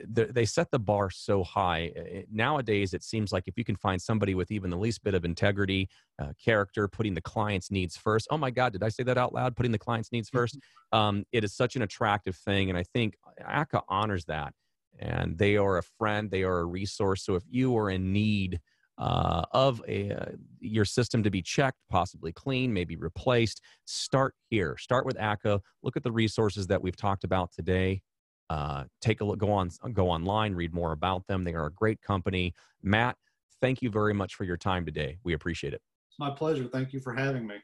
they 0.08 0.45
set 0.45 0.70
the 0.72 0.80
bar 0.80 1.10
so 1.10 1.43
high. 1.43 1.91
Nowadays, 2.32 2.93
it 2.93 3.04
seems 3.04 3.32
like 3.32 3.47
if 3.47 3.58
you 3.58 3.64
can 3.64 3.76
find 3.76 4.02
somebody 4.02 4.36
with 4.36 4.52
even 4.52 4.70
the 4.70 4.78
least 4.78 5.04
bit 5.04 5.14
of 5.14 5.26
integrity, 5.26 5.89
uh, 6.20 6.34
character, 6.43 6.88
putting 6.88 7.14
the 7.14 7.22
client's 7.22 7.72
needs 7.72 7.97
first. 7.97 8.28
Oh 8.32 8.38
my 8.38 8.52
God, 8.52 8.74
did 8.74 8.84
I 8.84 8.89
say 8.89 9.04
that 9.04 9.18
out 9.18 9.34
loud? 9.34 9.56
Putting 9.56 9.72
the 9.72 9.80
client's 9.80 10.12
needs 10.12 10.30
1st 10.30 10.58
mm-hmm. 10.58 10.97
um, 10.97 11.26
it 11.32 11.43
is 11.43 11.56
such 11.56 11.76
an 11.76 11.82
attractive 11.82 12.36
thing. 12.36 12.70
And 12.70 12.78
I 12.78 12.84
think 12.84 13.16
ACCA 13.41 13.82
honors 13.88 14.26
that. 14.26 14.54
And 15.00 15.38
they 15.38 15.56
are 15.56 15.78
a 15.78 15.84
friend, 15.84 16.30
they 16.30 16.43
are 16.43 16.60
a 16.60 16.66
resource. 16.66 17.24
So 17.24 17.36
if 17.36 17.43
you 17.50 17.78
are 17.78 17.89
in 17.89 18.12
need, 18.12 18.60
uh, 18.97 19.45
of 19.54 19.82
a, 19.88 20.12
uh, 20.12 20.26
your 20.60 20.84
system 20.84 21.24
to 21.24 21.32
be 21.32 21.41
checked, 21.41 21.78
possibly 21.89 22.34
clean, 22.34 22.74
maybe 22.74 22.97
replaced, 22.97 23.62
start 23.86 24.36
here. 24.50 24.76
Start 24.78 25.06
with 25.06 25.16
ACCA. 25.16 25.62
Look 25.84 25.95
at 25.95 26.04
the 26.04 26.12
resources 26.12 26.68
that 26.68 26.82
we've 26.82 26.97
talked 26.97 27.24
about 27.24 27.54
today 27.54 28.02
uh, 28.50 28.86
take 29.02 29.22
a 29.22 29.24
look, 29.24 29.38
go 29.38 29.52
on, 29.52 29.70
go 29.93 30.10
online, 30.10 30.54
read 30.54 30.74
more 30.74 30.91
about 30.91 31.26
them. 31.28 31.43
They 31.43 31.54
are 31.54 31.68
a 31.68 31.72
great 31.72 32.02
company. 32.02 32.54
Matt, 32.82 33.16
thank 33.62 33.82
you 33.82 33.89
very 33.89 34.14
much 34.14 34.36
for 34.36 34.43
your 34.43 34.58
time 34.58 34.86
today. 34.86 35.20
We 35.24 35.34
appreciate 35.34 35.74
it. 35.74 35.82
It's 36.10 36.20
my 36.20 36.32
pleasure. 36.32 36.68
Thank 36.72 36.93
you 36.93 37.00
for 37.00 37.14
having 37.14 37.45
me. 37.45 37.56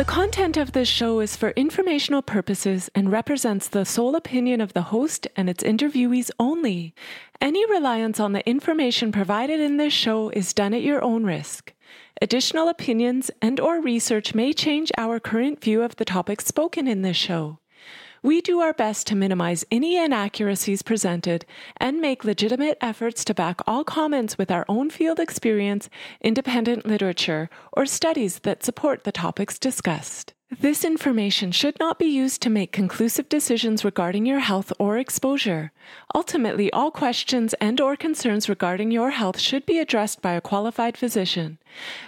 The 0.00 0.06
content 0.06 0.56
of 0.56 0.72
this 0.72 0.88
show 0.88 1.20
is 1.20 1.36
for 1.36 1.50
informational 1.50 2.22
purposes 2.22 2.88
and 2.94 3.12
represents 3.12 3.68
the 3.68 3.84
sole 3.84 4.16
opinion 4.16 4.62
of 4.62 4.72
the 4.72 4.88
host 4.88 5.28
and 5.36 5.50
its 5.50 5.62
interviewees 5.62 6.30
only. 6.38 6.94
Any 7.38 7.66
reliance 7.66 8.18
on 8.18 8.32
the 8.32 8.48
information 8.48 9.12
provided 9.12 9.60
in 9.60 9.76
this 9.76 9.92
show 9.92 10.30
is 10.30 10.54
done 10.54 10.72
at 10.72 10.80
your 10.80 11.04
own 11.04 11.24
risk. 11.24 11.74
Additional 12.22 12.68
opinions 12.68 13.30
and 13.42 13.60
or 13.60 13.82
research 13.82 14.34
may 14.34 14.54
change 14.54 14.90
our 14.96 15.20
current 15.20 15.62
view 15.62 15.82
of 15.82 15.96
the 15.96 16.06
topics 16.06 16.46
spoken 16.46 16.88
in 16.88 17.02
this 17.02 17.18
show. 17.18 17.59
We 18.22 18.42
do 18.42 18.60
our 18.60 18.74
best 18.74 19.06
to 19.06 19.16
minimize 19.16 19.64
any 19.70 19.96
inaccuracies 19.96 20.82
presented 20.82 21.46
and 21.78 22.00
make 22.00 22.22
legitimate 22.22 22.76
efforts 22.82 23.24
to 23.24 23.34
back 23.34 23.60
all 23.66 23.82
comments 23.82 24.36
with 24.36 24.50
our 24.50 24.66
own 24.68 24.90
field 24.90 25.18
experience, 25.18 25.88
independent 26.20 26.84
literature, 26.84 27.48
or 27.72 27.86
studies 27.86 28.40
that 28.40 28.62
support 28.62 29.04
the 29.04 29.12
topics 29.12 29.58
discussed. 29.58 30.34
This 30.58 30.84
information 30.84 31.52
should 31.52 31.78
not 31.78 31.96
be 31.96 32.06
used 32.06 32.42
to 32.42 32.50
make 32.50 32.72
conclusive 32.72 33.28
decisions 33.28 33.84
regarding 33.84 34.26
your 34.26 34.40
health 34.40 34.72
or 34.80 34.98
exposure. 34.98 35.70
Ultimately, 36.12 36.72
all 36.72 36.90
questions 36.90 37.54
and 37.60 37.80
or 37.80 37.94
concerns 37.94 38.48
regarding 38.48 38.90
your 38.90 39.10
health 39.10 39.38
should 39.38 39.64
be 39.64 39.78
addressed 39.78 40.20
by 40.20 40.32
a 40.32 40.40
qualified 40.40 40.96
physician. 40.96 41.58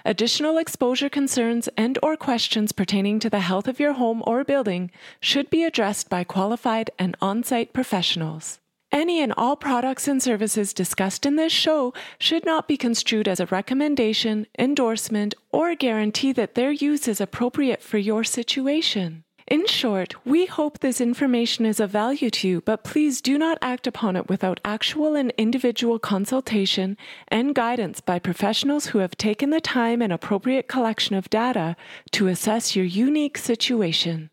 Additional 0.04 0.58
exposure 0.58 1.08
concerns 1.08 1.68
and 1.76 2.00
or 2.02 2.16
questions 2.16 2.72
pertaining 2.72 3.20
to 3.20 3.30
the 3.30 3.40
health 3.40 3.68
of 3.68 3.78
your 3.78 3.92
home 3.92 4.24
or 4.26 4.42
building 4.42 4.90
should 5.20 5.48
be 5.48 5.62
addressed 5.62 6.10
by 6.10 6.24
qualified 6.24 6.90
and 6.98 7.16
on-site 7.22 7.72
professionals. 7.72 8.58
Any 8.92 9.22
and 9.22 9.32
all 9.38 9.56
products 9.56 10.06
and 10.06 10.22
services 10.22 10.74
discussed 10.74 11.24
in 11.24 11.36
this 11.36 11.52
show 11.52 11.94
should 12.18 12.44
not 12.44 12.68
be 12.68 12.76
construed 12.76 13.26
as 13.26 13.40
a 13.40 13.46
recommendation, 13.46 14.46
endorsement, 14.58 15.34
or 15.50 15.74
guarantee 15.74 16.32
that 16.32 16.54
their 16.54 16.70
use 16.70 17.08
is 17.08 17.18
appropriate 17.18 17.82
for 17.82 17.96
your 17.96 18.22
situation. 18.22 19.24
In 19.48 19.66
short, 19.66 20.14
we 20.26 20.46
hope 20.46 20.78
this 20.78 21.00
information 21.00 21.66
is 21.66 21.80
of 21.80 21.90
value 21.90 22.30
to 22.30 22.48
you, 22.48 22.60
but 22.60 22.84
please 22.84 23.20
do 23.20 23.38
not 23.38 23.58
act 23.60 23.86
upon 23.86 24.14
it 24.14 24.28
without 24.28 24.60
actual 24.64 25.14
and 25.14 25.32
individual 25.36 25.98
consultation 25.98 26.96
and 27.28 27.54
guidance 27.54 28.00
by 28.00 28.18
professionals 28.18 28.86
who 28.86 28.98
have 28.98 29.16
taken 29.16 29.50
the 29.50 29.60
time 29.60 30.00
and 30.00 30.12
appropriate 30.12 30.68
collection 30.68 31.16
of 31.16 31.30
data 31.30 31.76
to 32.12 32.28
assess 32.28 32.76
your 32.76 32.84
unique 32.84 33.36
situation. 33.36 34.30